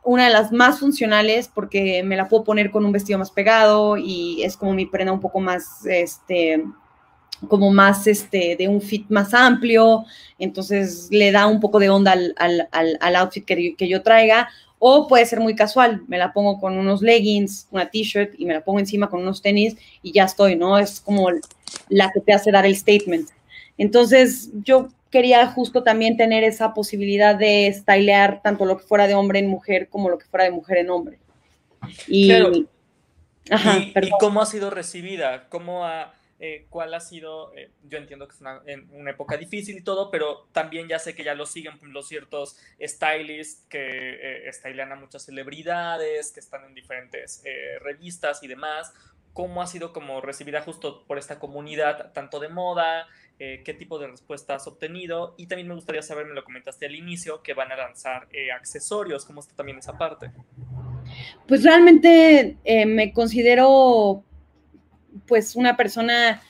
una 0.04 0.24
de 0.24 0.32
las 0.32 0.50
más 0.50 0.80
funcionales 0.80 1.48
porque 1.48 2.02
me 2.02 2.16
la 2.16 2.28
puedo 2.28 2.42
poner 2.42 2.70
con 2.70 2.84
un 2.84 2.90
vestido 2.92 3.20
más 3.20 3.30
pegado 3.30 3.96
y 3.96 4.42
es 4.42 4.56
como 4.56 4.72
mi 4.72 4.86
prenda 4.86 5.12
un 5.12 5.20
poco 5.20 5.38
más, 5.38 5.86
este, 5.86 6.64
como 7.48 7.70
más, 7.70 8.06
este, 8.06 8.56
de 8.56 8.68
un 8.68 8.80
fit 8.80 9.06
más 9.08 9.34
amplio, 9.34 10.04
entonces 10.38 11.08
le 11.10 11.32
da 11.32 11.46
un 11.46 11.60
poco 11.60 11.78
de 11.78 11.90
onda 11.90 12.12
al, 12.12 12.68
al, 12.70 13.16
outfit 13.16 13.44
que, 13.44 13.74
que, 13.76 13.88
yo 13.88 14.02
traiga, 14.02 14.48
o 14.78 15.06
puede 15.06 15.26
ser 15.26 15.40
muy 15.40 15.54
casual, 15.54 16.02
me 16.08 16.18
la 16.18 16.32
pongo 16.32 16.58
con 16.58 16.76
unos 16.76 17.02
leggings, 17.02 17.68
una 17.70 17.88
t-shirt 17.88 18.34
y 18.38 18.46
me 18.46 18.54
la 18.54 18.64
pongo 18.64 18.78
encima 18.78 19.08
con 19.08 19.20
unos 19.20 19.40
tenis 19.40 19.76
y 20.02 20.12
ya 20.12 20.24
estoy, 20.24 20.56
¿no? 20.56 20.78
Es 20.78 21.00
como 21.00 21.28
la 21.88 22.10
que 22.10 22.20
te 22.20 22.32
hace 22.32 22.50
dar 22.50 22.66
el 22.66 22.76
statement. 22.76 23.28
Entonces, 23.78 24.50
yo 24.64 24.88
quería 25.10 25.46
justo 25.46 25.82
también 25.82 26.16
tener 26.16 26.42
esa 26.42 26.74
posibilidad 26.74 27.36
de 27.36 27.72
stylear 27.72 28.40
tanto 28.42 28.64
lo 28.64 28.78
que 28.78 28.84
fuera 28.84 29.06
de 29.06 29.14
hombre 29.14 29.38
en 29.38 29.46
mujer 29.46 29.88
como 29.88 30.08
lo 30.08 30.18
que 30.18 30.26
fuera 30.26 30.44
de 30.44 30.50
mujer 30.50 30.78
en 30.78 30.90
hombre. 30.90 31.18
Y, 32.08 32.32
¿Y, 32.32 34.10
cómo 34.18 34.40
ha 34.40 34.46
sido 34.46 34.70
recibida? 34.70 35.48
¿Cómo 35.48 35.84
ha, 35.84 36.14
eh, 36.44 36.66
¿Cuál 36.70 36.92
ha 36.92 36.98
sido? 36.98 37.54
Eh, 37.54 37.70
yo 37.88 37.98
entiendo 37.98 38.26
que 38.26 38.34
es 38.34 38.40
una, 38.40 38.60
época 39.08 39.36
difícil 39.36 39.76
y 39.78 39.80
todo, 39.80 40.10
pero 40.10 40.48
también 40.50 40.88
ya 40.88 40.98
sé 40.98 41.14
que 41.14 41.22
ya 41.22 41.36
lo 41.36 41.46
siguen 41.46 41.78
los 41.82 42.08
ciertos 42.08 42.58
stylists 42.84 43.64
que 43.68 44.48
eh, 44.48 44.52
stylean 44.52 44.90
a 44.90 44.96
muchas 44.96 45.24
celebridades, 45.24 46.32
que 46.32 46.40
están 46.40 46.64
en 46.64 46.74
diferentes 46.74 47.42
eh, 47.44 47.78
revistas 47.80 48.42
y 48.42 48.48
demás. 48.48 48.92
¿Cómo 49.32 49.62
ha 49.62 49.68
sido 49.68 49.92
como 49.92 50.20
recibida 50.20 50.62
justo 50.62 51.04
por 51.06 51.16
esta 51.16 51.38
comunidad, 51.38 52.12
tanto 52.12 52.40
de 52.40 52.48
moda, 52.48 53.06
qué 53.38 53.74
tipo 53.78 53.98
de 53.98 54.08
respuesta 54.08 54.54
has 54.56 54.66
obtenido 54.66 55.34
y 55.36 55.46
también 55.46 55.66
me 55.68 55.74
gustaría 55.74 56.02
saber, 56.02 56.26
me 56.26 56.34
lo 56.34 56.44
comentaste 56.44 56.86
al 56.86 56.94
inicio, 56.94 57.42
que 57.42 57.54
van 57.54 57.72
a 57.72 57.76
lanzar 57.76 58.28
accesorios, 58.54 59.24
¿cómo 59.24 59.40
está 59.40 59.56
también 59.56 59.78
esa 59.78 59.96
parte? 59.96 60.30
Pues 61.48 61.64
realmente 61.64 62.58
me 62.86 63.12
considero 63.12 64.22
pues 65.26 65.56
una 65.56 65.76
persona 65.76 66.40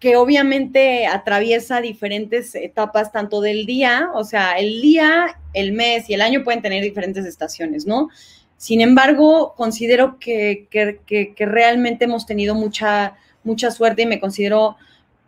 que 0.00 0.16
obviamente 0.16 1.06
atraviesa 1.06 1.80
diferentes 1.80 2.54
etapas 2.54 3.10
tanto 3.10 3.40
del 3.40 3.66
día, 3.66 4.10
o 4.14 4.24
sea, 4.24 4.52
el 4.52 4.80
día, 4.80 5.40
el 5.54 5.72
mes 5.72 6.08
y 6.08 6.14
el 6.14 6.20
año 6.20 6.44
pueden 6.44 6.62
tener 6.62 6.82
diferentes 6.82 7.24
estaciones, 7.26 7.86
¿no? 7.86 8.08
Sin 8.56 8.80
embargo, 8.80 9.54
considero 9.56 10.18
que, 10.18 10.68
que, 10.70 11.00
que 11.34 11.46
realmente 11.46 12.04
hemos 12.04 12.26
tenido 12.26 12.54
mucha, 12.54 13.16
mucha 13.42 13.70
suerte 13.70 14.02
y 14.02 14.06
me 14.06 14.20
considero 14.20 14.76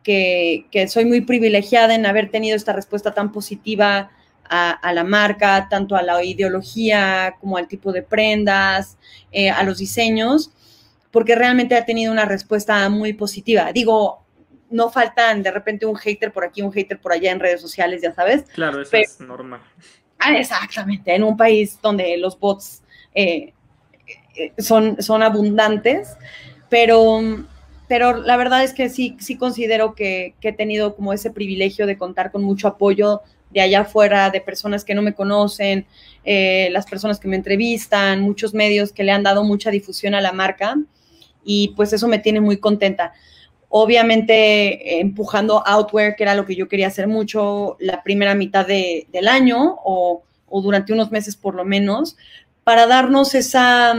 que, 0.03 0.87
soy 0.89 1.05
muy 1.05 1.21
privilegiada 1.21 1.95
en 1.95 2.07
haber 2.07 2.31
tenido 2.31 2.57
esta 2.57 2.73
respuesta 2.73 3.13
tan 3.13 3.33
positiva 3.33 4.11
a, 4.53 4.93
la 4.93 5.05
marca, 5.05 5.69
tanto 5.71 5.95
a 5.95 6.03
la 6.03 6.25
ideología 6.25 7.37
como 7.41 7.57
al 7.57 7.69
tipo 7.69 7.93
de 7.93 8.03
prendas, 8.03 8.99
eh, 9.31 9.49
a 9.49 9.63
los 9.63 9.79
diseños, 9.79 10.51
porque 11.11 11.35
realmente 11.35 11.75
ha 11.75 11.85
tenido 11.85 12.13
una 12.13 12.25
respuesta 12.25 12.89
muy 12.89 13.13
positiva. 13.13 13.73
Digo, 13.73 14.25
no 14.71 14.91
faltan 14.91 15.43
de 15.43 15.51
repente 15.51 15.87
un 15.87 15.97
hater 15.97 16.33
por 16.33 16.45
aquí, 16.45 16.63
un 16.63 16.73
hater 16.73 17.01
por 17.01 17.13
allá 17.13 17.33
en 17.33 17.41
redes 17.41 17.61
sociales, 17.61 18.01
ya 18.03 18.15
sabes. 18.15 18.45
Claro, 18.55 18.81
eso 18.81 18.97
es 18.97 19.21
normal. 19.21 19.61
Ah, 20.19 20.37
exactamente, 20.37 21.15
en 21.15 21.25
un 21.25 21.37
país 21.37 21.79
donde 21.83 22.17
los 22.19 22.39
bots 22.39 22.83
eh, 23.15 23.53
eh, 24.37 24.53
son, 24.59 25.03
son 25.03 25.23
abundantes, 25.23 26.17
pero 26.69 27.21
pero 27.91 28.19
la 28.19 28.37
verdad 28.37 28.63
es 28.63 28.73
que 28.73 28.89
sí, 28.89 29.17
sí 29.19 29.37
considero 29.37 29.97
que, 29.97 30.35
he 30.41 30.53
tenido 30.53 30.95
como 30.95 31.13
ese 31.13 31.33
privilegio 31.33 31.87
de 31.87 31.99
contar 31.99 32.31
con 32.31 32.45
mucho 32.45 32.69
apoyo 32.69 33.23
de 33.51 33.63
allá 33.63 33.81
afuera, 33.81 34.31
de 34.31 34.41
personas 34.41 34.85
que 34.85 34.95
no 34.95 35.03
me 35.03 35.13
conocen, 35.13 35.87
eh, 36.23 36.69
las 36.71 36.87
personas 36.87 37.19
que 37.19 37.27
me 37.27 37.35
entrevistan, 37.35 38.21
muchos 38.21 38.55
medios 38.55 38.93
que 38.93 39.03
le 39.03 39.11
han 39.11 39.25
dado 39.25 39.43
mucha 39.43 39.73
difusión 39.73 40.15
a 40.15 40.21
la 40.21 40.31
marca 40.31 40.79
y 41.45 41.69
pues 41.77 41.93
eso 41.93 42.09
me 42.09 42.19
tiene 42.19 42.41
muy 42.41 42.59
contenta. 42.59 43.13
Obviamente 43.69 45.01
empujando 45.01 45.63
outwear, 45.67 46.17
que 46.17 46.25
era 46.25 46.35
lo 46.35 46.45
que 46.45 46.57
yo 46.57 46.69
quería 46.69 46.89
hacer 46.89 47.07
mucho 47.07 47.77
la 47.79 48.03
primera 48.03 48.35
mitad 48.35 48.67
del 48.67 49.29
año 49.29 49.79
o, 49.85 50.23
durante 50.51 50.93
unos 50.93 51.11
meses 51.11 51.37
por 51.37 51.55
lo 51.55 51.65
menos, 51.65 52.17
para 52.65 52.87
darnos 52.87 53.35
esa, 53.35 53.95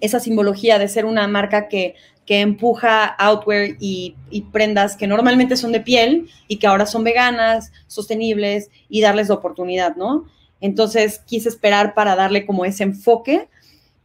esa 0.00 0.20
simbología 0.20 0.78
de 0.78 0.88
ser 0.88 1.04
una 1.04 1.28
marca 1.28 1.68
que 1.68 1.94
que 2.26 2.40
empuja 2.40 3.04
outwear 3.04 3.76
y, 3.80 4.14
prendas 4.52 4.96
que 4.96 5.06
normalmente 5.06 5.56
son 5.56 5.72
de 5.72 5.80
piel 5.80 6.28
y 6.48 6.56
que 6.56 6.66
ahora 6.66 6.86
son 6.86 7.04
veganas, 7.04 7.72
sostenibles 7.86 8.70
y 8.88 9.00
darles 9.00 9.28
la 9.28 9.34
oportunidad, 9.34 9.96
¿no? 9.96 10.26
Entonces 10.60 11.20
quise 11.26 11.48
esperar 11.48 11.94
para 11.94 12.14
darle 12.14 12.46
como 12.46 12.64
ese 12.64 12.84
enfoque 12.84 13.48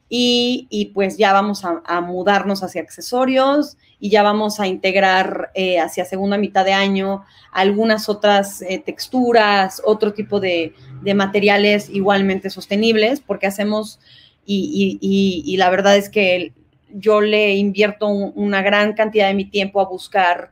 y, 0.09 0.91
pues 0.93 1.17
ya 1.17 1.33
vamos 1.33 1.63
a, 1.65 2.01
mudarnos 2.01 2.63
hacia 2.63 2.81
accesorios 2.81 3.77
y 3.99 4.09
ya 4.09 4.23
vamos 4.23 4.59
a 4.59 4.67
integrar 4.67 5.51
eh, 5.53 5.79
hacia 5.79 6.05
segunda 6.05 6.37
mitad 6.37 6.63
de 6.63 6.73
año 6.73 7.25
algunas 7.51 8.07
otras 8.07 8.61
eh, 8.61 8.81
texturas, 8.83 9.81
otro 9.83 10.13
tipo 10.13 10.39
de, 10.39 10.73
materiales 11.15 11.89
igualmente 11.89 12.49
sostenibles, 12.49 13.21
porque 13.21 13.47
hacemos, 13.47 13.99
y, 14.45 14.97
y, 15.01 15.57
la 15.57 15.69
verdad 15.69 15.97
es 15.97 16.09
que 16.09 16.53
yo 16.93 17.21
le 17.21 17.55
invierto 17.55 18.07
una 18.07 18.61
gran 18.61 18.93
cantidad 18.93 19.27
de 19.27 19.33
mi 19.33 19.45
tiempo 19.45 19.81
a 19.81 19.85
buscar 19.85 20.51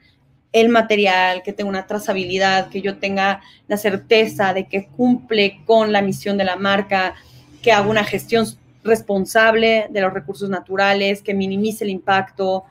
el 0.52 0.70
material, 0.70 1.44
que 1.44 1.52
tenga 1.52 1.70
una 1.70 1.88
trazabilidad, 1.88 2.70
que 2.70 2.82
yo 2.82 2.98
tenga 2.98 3.42
la 3.68 3.76
certeza 3.76 4.54
de 4.54 4.68
que 4.68 4.88
cumple 4.88 5.60
con 5.66 5.92
la 5.92 6.02
misión 6.02 6.38
de 6.38 6.46
la 6.46 6.56
marca, 6.56 7.16
que 7.62 7.74
haga 7.74 7.88
una 7.88 8.06
gestión 8.06 8.46
responsable 8.86 9.88
de 9.90 10.02
los 10.02 10.14
recursos 10.14 10.50
naturales, 10.50 11.22
que 11.22 11.34
minimice 11.34 11.84
el 11.84 11.90
impacto. 11.90 12.64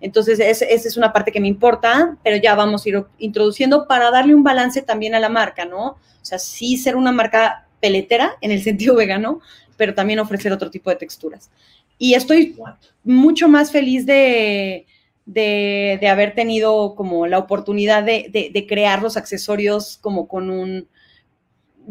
Entonces, 0.00 0.38
esa 0.38 0.64
es 0.66 0.96
una 0.96 1.12
parte 1.12 1.32
que 1.32 1.40
me 1.40 1.48
importa, 1.48 2.16
pero 2.22 2.36
ya 2.36 2.54
vamos 2.54 2.84
a 2.84 2.88
ir 2.88 3.04
introduciendo 3.18 3.88
para 3.88 4.10
darle 4.10 4.34
un 4.34 4.44
balance 4.44 4.82
también 4.82 5.14
a 5.14 5.20
la 5.20 5.28
marca, 5.28 5.64
¿no? 5.64 5.86
O 5.86 5.98
sea, 6.22 6.38
sí 6.38 6.76
ser 6.76 6.94
una 6.96 7.10
marca 7.10 7.66
peletera 7.80 8.36
en 8.40 8.50
el 8.50 8.62
sentido 8.68 8.94
vegano, 8.94 9.40
pero 9.76 9.94
también 9.94 10.20
ofrecer 10.20 10.52
otro 10.52 10.70
tipo 10.70 10.90
de 10.90 10.96
texturas. 10.96 11.50
Y 11.98 12.14
estoy 12.14 12.56
mucho 13.02 13.48
más 13.48 13.70
feliz 13.70 14.04
de, 14.04 14.86
de, 15.26 16.08
haber 16.08 16.34
tenido 16.34 16.94
como 16.96 17.26
la 17.26 17.38
oportunidad 17.38 18.02
de, 18.02 18.50
de, 18.52 18.66
crear 18.66 19.00
los 19.00 19.16
accesorios 19.16 19.98
como 20.00 20.28
con 20.28 20.50
un, 20.50 20.88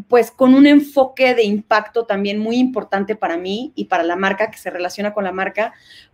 pues 0.07 0.31
con 0.31 0.53
un 0.53 0.67
enfoque 0.67 1.35
de 1.35 1.43
impacto 1.43 2.05
también 2.05 2.39
muy 2.39 2.57
importante 2.57 3.15
para 3.15 3.37
mí 3.37 3.71
y 3.75 3.85
para 3.85 4.03
la 4.03 4.15
marca, 4.15 4.49
que 4.51 4.57
se 4.57 4.69
relaciona 4.69 5.13
con 5.13 5.23
la 5.23 5.31
marca, 5.31 5.73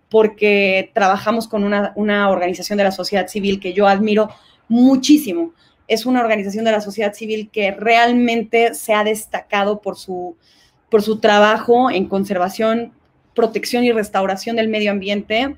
porque 0.09 0.91
trabajamos 0.93 1.47
con 1.47 1.63
una, 1.63 1.93
una 1.95 2.30
organización 2.30 2.77
de 2.77 2.84
la 2.84 2.91
sociedad 2.91 3.27
civil 3.27 3.59
que 3.59 3.73
yo 3.73 3.88
admiro 3.88 4.30
muchísimo. 4.67 5.53
Es 5.88 6.05
una 6.05 6.21
organización 6.21 6.65
de 6.65 6.71
la 6.71 6.82
sociedad 6.82 7.13
civil 7.13 7.49
que 7.51 7.71
realmente 7.71 8.73
se 8.73 8.93
ha 8.93 9.03
destacado 9.03 9.82
por 9.82 9.97
su, 9.97 10.36
por 10.89 11.01
su 11.01 11.19
trabajo 11.19 11.89
en 11.89 12.07
conservación, 12.07 12.93
protección 13.34 13.84
y 13.84 13.91
restauración 13.91 14.55
del 14.55 14.67
medio 14.67 14.91
ambiente. 14.91 15.55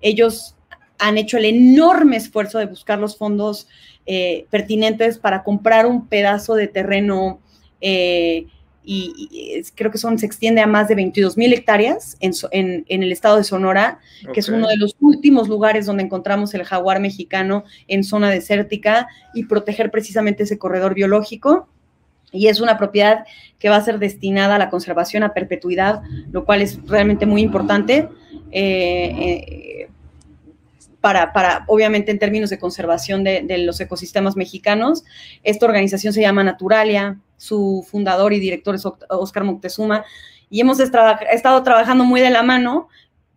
Ellos 0.00 0.56
han 0.98 1.18
hecho 1.18 1.36
el 1.36 1.46
enorme 1.46 2.16
esfuerzo 2.16 2.58
de 2.58 2.66
buscar 2.66 2.98
los 2.98 3.16
fondos 3.16 3.68
eh, 4.06 4.46
pertinentes 4.50 5.18
para 5.18 5.42
comprar 5.42 5.86
un 5.86 6.06
pedazo 6.06 6.54
de 6.54 6.68
terreno 6.68 7.40
eh, 7.82 8.46
y, 8.84 9.62
creo 9.76 9.90
que 9.90 9.98
son, 9.98 10.18
se 10.18 10.26
extiende 10.26 10.60
a 10.60 10.66
más 10.66 10.88
de 10.88 10.94
22 10.94 11.36
mil 11.36 11.52
hectáreas 11.52 12.16
en, 12.20 12.84
el 12.88 13.12
estado 13.12 13.36
de 13.36 13.44
Sonora, 13.44 14.00
que 14.32 14.40
es 14.40 14.48
uno 14.48 14.66
de 14.66 14.76
los 14.76 14.96
últimos 15.00 15.48
lugares 15.48 15.86
donde 15.86 16.02
encontramos 16.02 16.54
el 16.54 16.64
jaguar 16.64 17.00
mexicano 17.00 17.64
en 17.86 18.02
zona 18.02 18.30
desértica 18.30 19.06
y 19.34 19.44
proteger 19.44 19.90
precisamente 19.90 20.44
ese 20.44 20.58
corredor 20.58 20.94
biológico. 20.94 21.68
Y 22.32 22.48
es 22.48 22.60
una 22.60 22.78
propiedad 22.78 23.24
que 23.58 23.68
va 23.68 23.76
a 23.76 23.84
ser 23.84 23.98
destinada 23.98 24.56
a 24.56 24.58
la 24.58 24.70
conservación 24.70 25.22
a 25.22 25.34
perpetuidad, 25.34 26.02
lo 26.32 26.44
cual 26.44 26.62
es 26.62 26.78
realmente 26.86 27.26
muy 27.26 27.42
importante. 27.42 28.08
Eh, 28.50 29.88
para, 31.02 31.32
para, 31.32 31.64
obviamente, 31.66 32.12
en 32.12 32.20
términos 32.20 32.48
de 32.48 32.60
conservación 32.60 33.24
de, 33.24 33.58
los 33.58 33.78
ecosistemas 33.80 34.36
mexicanos. 34.36 35.04
Esta 35.42 35.66
organización 35.66 36.12
se 36.12 36.22
llama 36.22 36.44
Naturalia, 36.44 37.18
su 37.36 37.84
fundador 37.90 38.32
y 38.32 38.38
director 38.38 38.76
es 38.76 38.86
Oscar 39.10 39.42
Moctezuma, 39.42 40.04
y 40.48 40.60
hemos 40.60 40.78
estado 40.78 41.62
trabajando 41.64 42.04
muy 42.04 42.20
de 42.20 42.30
la 42.30 42.44
mano 42.44 42.88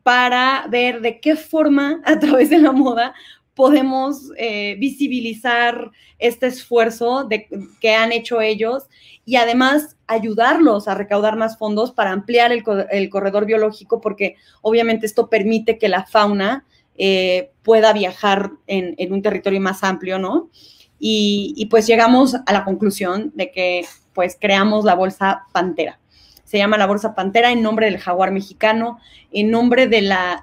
para 0.03 0.67
ver 0.69 1.01
de 1.01 1.19
qué 1.19 1.35
forma, 1.35 2.01
a 2.05 2.19
través 2.19 2.51
de 2.51 2.59
la 2.59 2.71
moda, 2.71 3.15
podemos 3.55 4.31
eh, 4.37 4.75
visibilizar 4.77 5.89
este 6.19 6.45
esfuerzo 6.45 7.23
de, 7.23 7.47
que 7.81 7.95
han 7.95 8.11
hecho 8.11 8.41
ellos 8.41 8.83
y 9.25 9.37
además 9.37 9.97
ayudarlos 10.05 10.87
a 10.87 10.93
recaudar 10.93 11.35
más 11.35 11.57
fondos 11.57 11.91
para 11.91 12.11
ampliar 12.11 12.51
el, 12.51 12.63
el 12.91 13.09
corredor 13.09 13.47
biológico, 13.47 14.01
porque 14.01 14.35
obviamente 14.61 15.07
esto 15.07 15.29
permite 15.29 15.79
que 15.79 15.89
la 15.89 16.05
fauna 16.05 16.65
eh, 16.97 17.51
pueda 17.63 17.91
viajar 17.93 18.51
en, 18.67 18.95
un 19.11 19.21
territorio 19.21 19.59
más 19.59 19.83
amplio, 19.83 20.17
¿no? 20.19 20.49
Y, 20.97 21.67
pues 21.69 21.87
llegamos 21.87 22.35
a 22.35 22.53
la 22.53 22.63
conclusión 22.63 23.31
de 23.35 23.51
que 23.51 23.85
pues 24.13 24.37
creamos 24.39 24.85
la 24.85 24.95
bolsa 24.95 25.43
Pantera. 25.51 25.99
Se 26.45 26.57
llama 26.57 26.77
la 26.77 26.87
bolsa 26.87 27.15
Pantera 27.15 27.51
en 27.51 27.61
nombre 27.61 27.87
del 27.87 27.99
jaguar 27.99 28.31
mexicano, 28.31 28.99
en 29.31 29.51
nombre 29.51 29.87
de 29.87 30.01
la, 30.01 30.41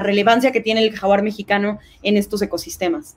relevancia 0.00 0.50
que 0.50 0.60
tiene 0.60 0.82
el 0.82 0.98
jaguar 0.98 1.22
mexicano 1.22 1.78
en 2.02 2.16
estos 2.16 2.42
ecosistemas. 2.42 3.16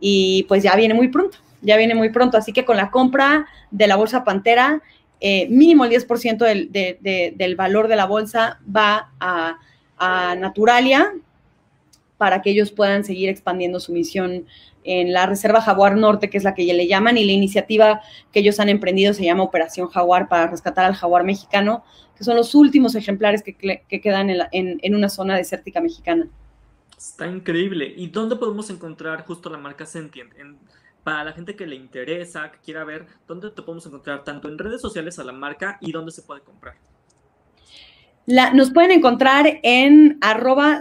Y 0.00 0.44
pues 0.48 0.62
ya 0.62 0.76
viene 0.76 0.92
muy 0.92 1.08
pronto, 1.08 1.38
ya 1.62 1.76
viene 1.76 1.94
muy 1.94 2.10
pronto. 2.10 2.36
Así 2.36 2.52
que 2.52 2.66
con 2.66 2.76
la 2.76 2.90
compra 2.90 3.46
de 3.70 3.86
la 3.86 3.96
bolsa 3.96 4.22
Pantera, 4.22 4.82
eh, 5.18 5.48
mínimo 5.48 5.84
el 5.86 5.92
10% 5.92 6.36
del, 6.36 6.70
del, 7.36 7.56
valor 7.56 7.88
de 7.88 7.96
la 7.96 8.06
bolsa 8.06 8.60
va 8.68 9.12
a 9.18 10.34
Naturalia, 10.36 11.12
para 12.22 12.40
que 12.40 12.50
ellos 12.50 12.70
puedan 12.70 13.02
seguir 13.02 13.28
expandiendo 13.28 13.80
su 13.80 13.92
misión 13.92 14.46
en 14.84 15.12
la 15.12 15.26
Reserva 15.26 15.60
Jaguar 15.60 15.96
Norte, 15.96 16.30
que 16.30 16.38
es 16.38 16.44
la 16.44 16.54
que 16.54 16.64
ya 16.64 16.72
le 16.72 16.86
llaman, 16.86 17.18
y 17.18 17.24
la 17.24 17.32
iniciativa 17.32 18.00
que 18.30 18.38
ellos 18.38 18.60
han 18.60 18.68
emprendido 18.68 19.12
se 19.12 19.24
llama 19.24 19.42
Operación 19.42 19.88
Jaguar 19.88 20.28
para 20.28 20.46
rescatar 20.46 20.84
al 20.84 20.94
jaguar 20.94 21.24
mexicano, 21.24 21.82
que 22.16 22.22
son 22.22 22.36
los 22.36 22.54
últimos 22.54 22.94
ejemplares 22.94 23.42
que, 23.42 23.56
quedan 24.00 24.30
en, 24.52 24.94
una 24.94 25.08
zona 25.08 25.36
desértica 25.36 25.80
mexicana. 25.80 26.28
Está 26.96 27.26
increíble. 27.26 27.92
¿Y 27.96 28.06
dónde 28.06 28.36
podemos 28.36 28.70
encontrar 28.70 29.26
justo 29.26 29.50
la 29.50 29.58
marca 29.58 29.84
Sentient? 29.84 30.30
para 31.02 31.24
la 31.24 31.32
gente 31.32 31.56
que 31.56 31.66
le 31.66 31.74
interesa, 31.74 32.52
que 32.52 32.58
quiera 32.58 32.84
ver, 32.84 33.08
¿dónde 33.26 33.50
te 33.50 33.62
podemos 33.62 33.84
encontrar 33.86 34.22
tanto 34.22 34.46
en 34.46 34.58
redes 34.58 34.80
sociales 34.80 35.18
a 35.18 35.24
la 35.24 35.32
marca 35.32 35.76
y 35.80 35.90
dónde 35.90 36.12
se 36.12 36.22
puede 36.22 36.42
comprar? 36.42 36.76
Nos 38.26 38.72
pueden 38.72 38.92
encontrar 38.92 39.60
en 39.62 40.18
arroba. 40.20 40.80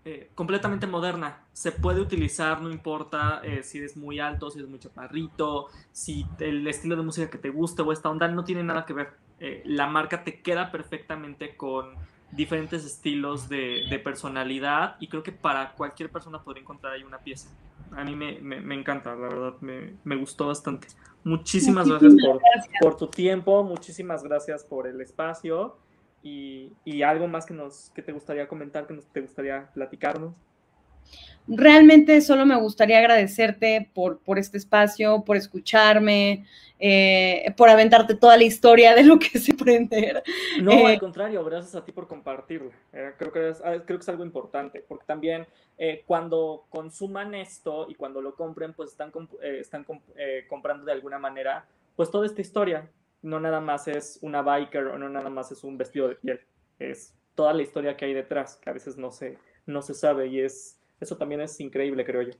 eh, 0.05 0.29
completamente 0.33 0.87
moderna. 0.87 1.43
Se 1.51 1.73
puede 1.73 1.99
utilizar, 1.99 2.61
no 2.61 2.71
importa 2.71 3.41
eh, 3.43 3.63
si 3.63 3.79
eres 3.79 3.97
muy 3.97 4.19
alto, 4.19 4.49
si 4.49 4.59
eres 4.59 4.69
muy 4.69 4.79
chaparrito, 4.79 5.67
si 5.91 6.25
el 6.39 6.65
estilo 6.67 6.95
de 6.95 7.03
música 7.03 7.29
que 7.29 7.37
te 7.37 7.49
guste 7.49 7.81
o 7.81 7.91
esta 7.91 8.09
onda, 8.09 8.27
no 8.29 8.45
tiene 8.45 8.63
nada 8.63 8.85
que 8.85 8.93
ver. 8.93 9.09
Eh, 9.39 9.61
la 9.65 9.87
marca 9.87 10.23
te 10.23 10.41
queda 10.41 10.71
perfectamente 10.71 11.55
con 11.57 11.95
diferentes 12.31 12.85
estilos 12.85 13.49
de, 13.49 13.99
personalidad 14.03 14.95
y 14.99 15.07
creo 15.07 15.23
que 15.23 15.31
para 15.31 15.73
cualquier 15.73 16.09
persona 16.09 16.41
podría 16.41 16.61
encontrar 16.61 16.93
ahí 16.93 17.03
una 17.03 17.19
pieza. 17.19 17.49
A 17.91 18.03
mí 18.03 18.15
me, 18.15 18.39
me, 18.39 18.75
encanta, 18.75 19.15
la 19.15 19.27
verdad, 19.27 19.53
me, 19.61 19.95
me, 20.03 20.15
gustó 20.15 20.47
bastante. 20.47 20.87
Muchísimas, 21.23 21.89
gracias, 21.89 22.15
por, 22.23 22.41
por 22.81 22.97
tu 22.97 23.07
tiempo, 23.07 23.63
muchísimas 23.63 24.23
gracias 24.23 24.63
por 24.63 24.87
el 24.87 25.01
espacio. 25.01 25.77
Y, 26.21 27.01
algo 27.03 27.27
más 27.27 27.45
que, 27.45 27.53
nos, 27.53 27.91
que 27.95 28.01
te 28.01 28.11
gustaría 28.11 28.47
comentar, 28.47 28.85
que 28.85 28.93
nos, 28.93 29.05
te 29.05 29.21
gustaría 29.21 29.69
platicarnos. 29.73 30.33
realmente 31.47 32.19
solo 32.21 32.45
me 32.45 32.55
gustaría 32.57 32.99
agradecerte 32.99 33.89
por, 33.93 34.19
por 34.19 34.37
este 34.37 34.57
espacio, 34.57 35.23
por 35.23 35.37
escucharme, 35.37 36.45
eh, 36.77 37.53
por 37.57 37.69
aventarte 37.69 38.15
toda 38.15 38.37
la 38.37 38.43
historia 38.43 38.93
de 38.95 39.03
lo 39.03 39.17
que 39.17 39.29
es 39.33 39.49
emprender. 39.49 40.21
No, 40.61 40.71
Eh, 40.71 40.85
al 40.87 40.99
contrario, 40.99 41.43
gracias 41.43 41.75
a 41.75 41.85
ti 41.85 41.91
por 41.91 42.07
compartirlo. 42.07 42.71
Eh, 42.93 43.13
creo, 43.17 43.31
que 43.31 43.49
es, 43.49 43.61
ah, 43.61 43.81
creo 43.85 43.97
que 43.97 44.03
es 44.03 44.09
algo 44.09 44.25
importante, 44.25 44.83
porque 44.87 45.05
también 45.05 45.47
eh, 45.81 46.03
cuando 46.05 46.65
consuman 46.69 47.33
esto 47.35 47.87
y 47.89 47.95
cuando 47.95 48.21
lo 48.21 48.35
compren, 48.35 48.73
pues 48.73 48.91
están, 48.91 49.13
eh, 49.41 49.59
están 49.61 49.85
eh, 50.17 50.45
comprando 50.49 50.83
de 50.83 50.91
alguna 50.91 51.17
manera, 51.19 51.65
pues 51.95 52.11
toda 52.11 52.25
esta 52.25 52.41
historia. 52.41 52.89
No 53.21 53.39
nada 53.39 53.59
más 53.59 53.87
es 53.87 54.19
una 54.21 54.41
biker 54.41 54.87
o 54.87 54.97
no 54.97 55.09
nada 55.09 55.29
más 55.29 55.51
es 55.51 55.63
un 55.63 55.77
vestido 55.77 56.07
de 56.07 56.15
piel, 56.15 56.39
es 56.79 57.13
toda 57.35 57.53
la 57.53 57.61
historia 57.61 57.95
que 57.97 58.05
hay 58.05 58.13
detrás, 58.13 58.57
que 58.57 58.69
a 58.69 58.73
veces 58.73 58.97
no 58.97 59.11
se, 59.11 59.37
no 59.65 59.81
se 59.81 59.93
sabe 59.93 60.27
y 60.27 60.39
es, 60.41 60.79
eso 60.99 61.17
también 61.17 61.41
es 61.41 61.59
increíble, 61.59 62.05
creo 62.05 62.21
yo. 62.21 62.33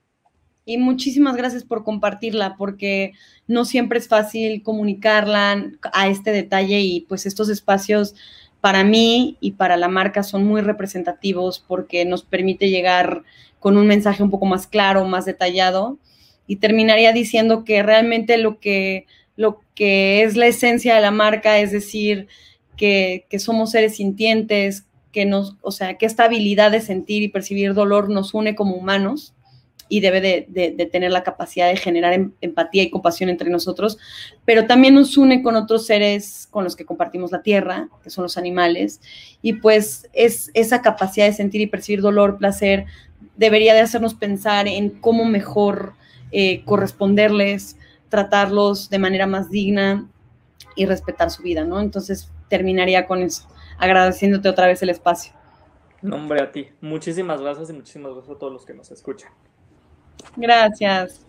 Y 0.66 0.78
muchísimas 0.78 1.36
gracias 1.36 1.64
por 1.64 1.84
compartirla, 1.84 2.56
porque 2.58 3.14
no 3.48 3.66
siempre 3.66 3.98
es 3.98 4.08
fácil 4.08 4.62
comunicarla 4.62 5.72
a 5.94 6.08
este 6.10 6.32
detalle 6.32 6.82
y 6.82 7.02
pues 7.02 7.26
estos 7.26 7.50
espacios 7.50 8.16
para 8.62 8.84
mí 8.84 9.38
y 9.40 9.54
para 9.54 9.78
la 9.78 9.88
marca 9.88 10.22
son 10.22 10.44
muy 10.44 10.62
representativos 10.62 11.64
porque 11.66 12.06
nos 12.06 12.24
permite 12.24 12.70
llegar 12.70 13.24
con 13.60 13.78
un 13.78 13.88
mensaje 13.88 14.22
un 14.22 14.30
poco 14.30 14.46
más 14.46 14.68
claro, 14.68 15.06
más 15.06 15.26
detallado. 15.26 15.98
Y 16.46 16.58
terminaría 16.58 17.14
diciendo 17.14 17.64
que 17.64 17.82
realmente 17.84 18.38
lo 18.38 18.60
que, 18.60 19.06
lo 19.40 19.62
que 19.74 20.24
es 20.24 20.36
la 20.36 20.48
esencia 20.48 20.94
de 20.96 21.00
la 21.00 21.12
marca, 21.12 21.60
es 21.60 21.72
decir, 21.72 22.28
que, 22.76 23.26
que 23.30 23.40
somos 23.40 23.72
seres 23.72 23.96
sintientes, 23.96 24.84
que 25.14 25.26
nos, 25.26 25.56
o 25.62 25.72
sea, 25.72 25.98
que 25.98 26.06
esta 26.06 26.26
habilidad 26.26 26.72
de 26.72 26.82
sentir 26.82 27.24
y 27.24 27.30
percibir 27.30 27.74
dolor 27.74 28.10
nos 28.10 28.34
une 28.34 28.54
como 28.54 28.76
humanos 28.76 29.34
y 29.88 30.02
debe 30.02 30.20
de, 30.20 30.90
tener 30.92 31.14
la 31.14 31.24
capacidad 31.24 31.70
de 31.70 31.78
generar 31.78 32.12
em- 32.12 32.34
empatía 32.42 32.84
y 32.84 32.90
compasión 32.90 33.30
entre 33.30 33.50
nosotros, 33.50 33.98
pero 34.44 34.68
también 34.68 34.96
nos 34.96 35.16
une 35.16 35.42
con 35.42 35.56
otros 35.56 35.86
seres 35.86 36.50
con 36.52 36.66
los 36.66 36.76
que 36.76 36.84
compartimos 36.84 37.32
la 37.32 37.42
tierra, 37.42 37.88
que 38.04 38.10
son 38.10 38.24
los 38.24 38.38
animales, 38.38 39.00
y 39.42 39.54
pues 39.54 40.10
es 40.12 40.52
esa 40.54 40.82
capacidad 40.82 41.28
de 41.28 41.34
sentir 41.34 41.62
y 41.62 41.68
percibir 41.68 42.02
dolor, 42.02 42.38
placer, 42.38 42.88
debería 43.38 43.74
de 43.74 43.80
hacernos 43.80 44.16
pensar 44.16 44.68
en 44.68 44.90
cómo 44.90 45.24
mejor 45.24 45.94
eh, 46.34 46.62
corresponderles, 46.66 47.78
tratarlos 48.10 48.90
de 48.90 49.00
manera 49.00 49.28
más 49.28 49.50
digna 49.50 50.08
y 50.76 50.86
respetar 50.86 51.30
su 51.30 51.44
vida, 51.44 51.64
¿no? 51.64 51.80
Entonces 51.80 52.32
terminaría 52.50 53.06
con 53.08 53.22
eso, 53.22 53.48
agradeciéndote 53.78 54.50
otra 54.50 54.68
vez 54.68 54.82
el 54.82 54.90
espacio. 54.90 55.34
Nombre 56.02 56.42
a 56.42 56.52
ti. 56.52 56.70
Muchísimas 56.82 57.42
gracias 57.42 57.70
y 57.70 57.74
muchísimas 57.74 58.14
gracias 58.14 58.36
a 58.36 58.40
todos 58.40 58.54
los 58.54 58.66
que 58.66 58.74
nos 58.74 58.92
escuchan. 58.92 59.32
Gracias. 60.36 61.29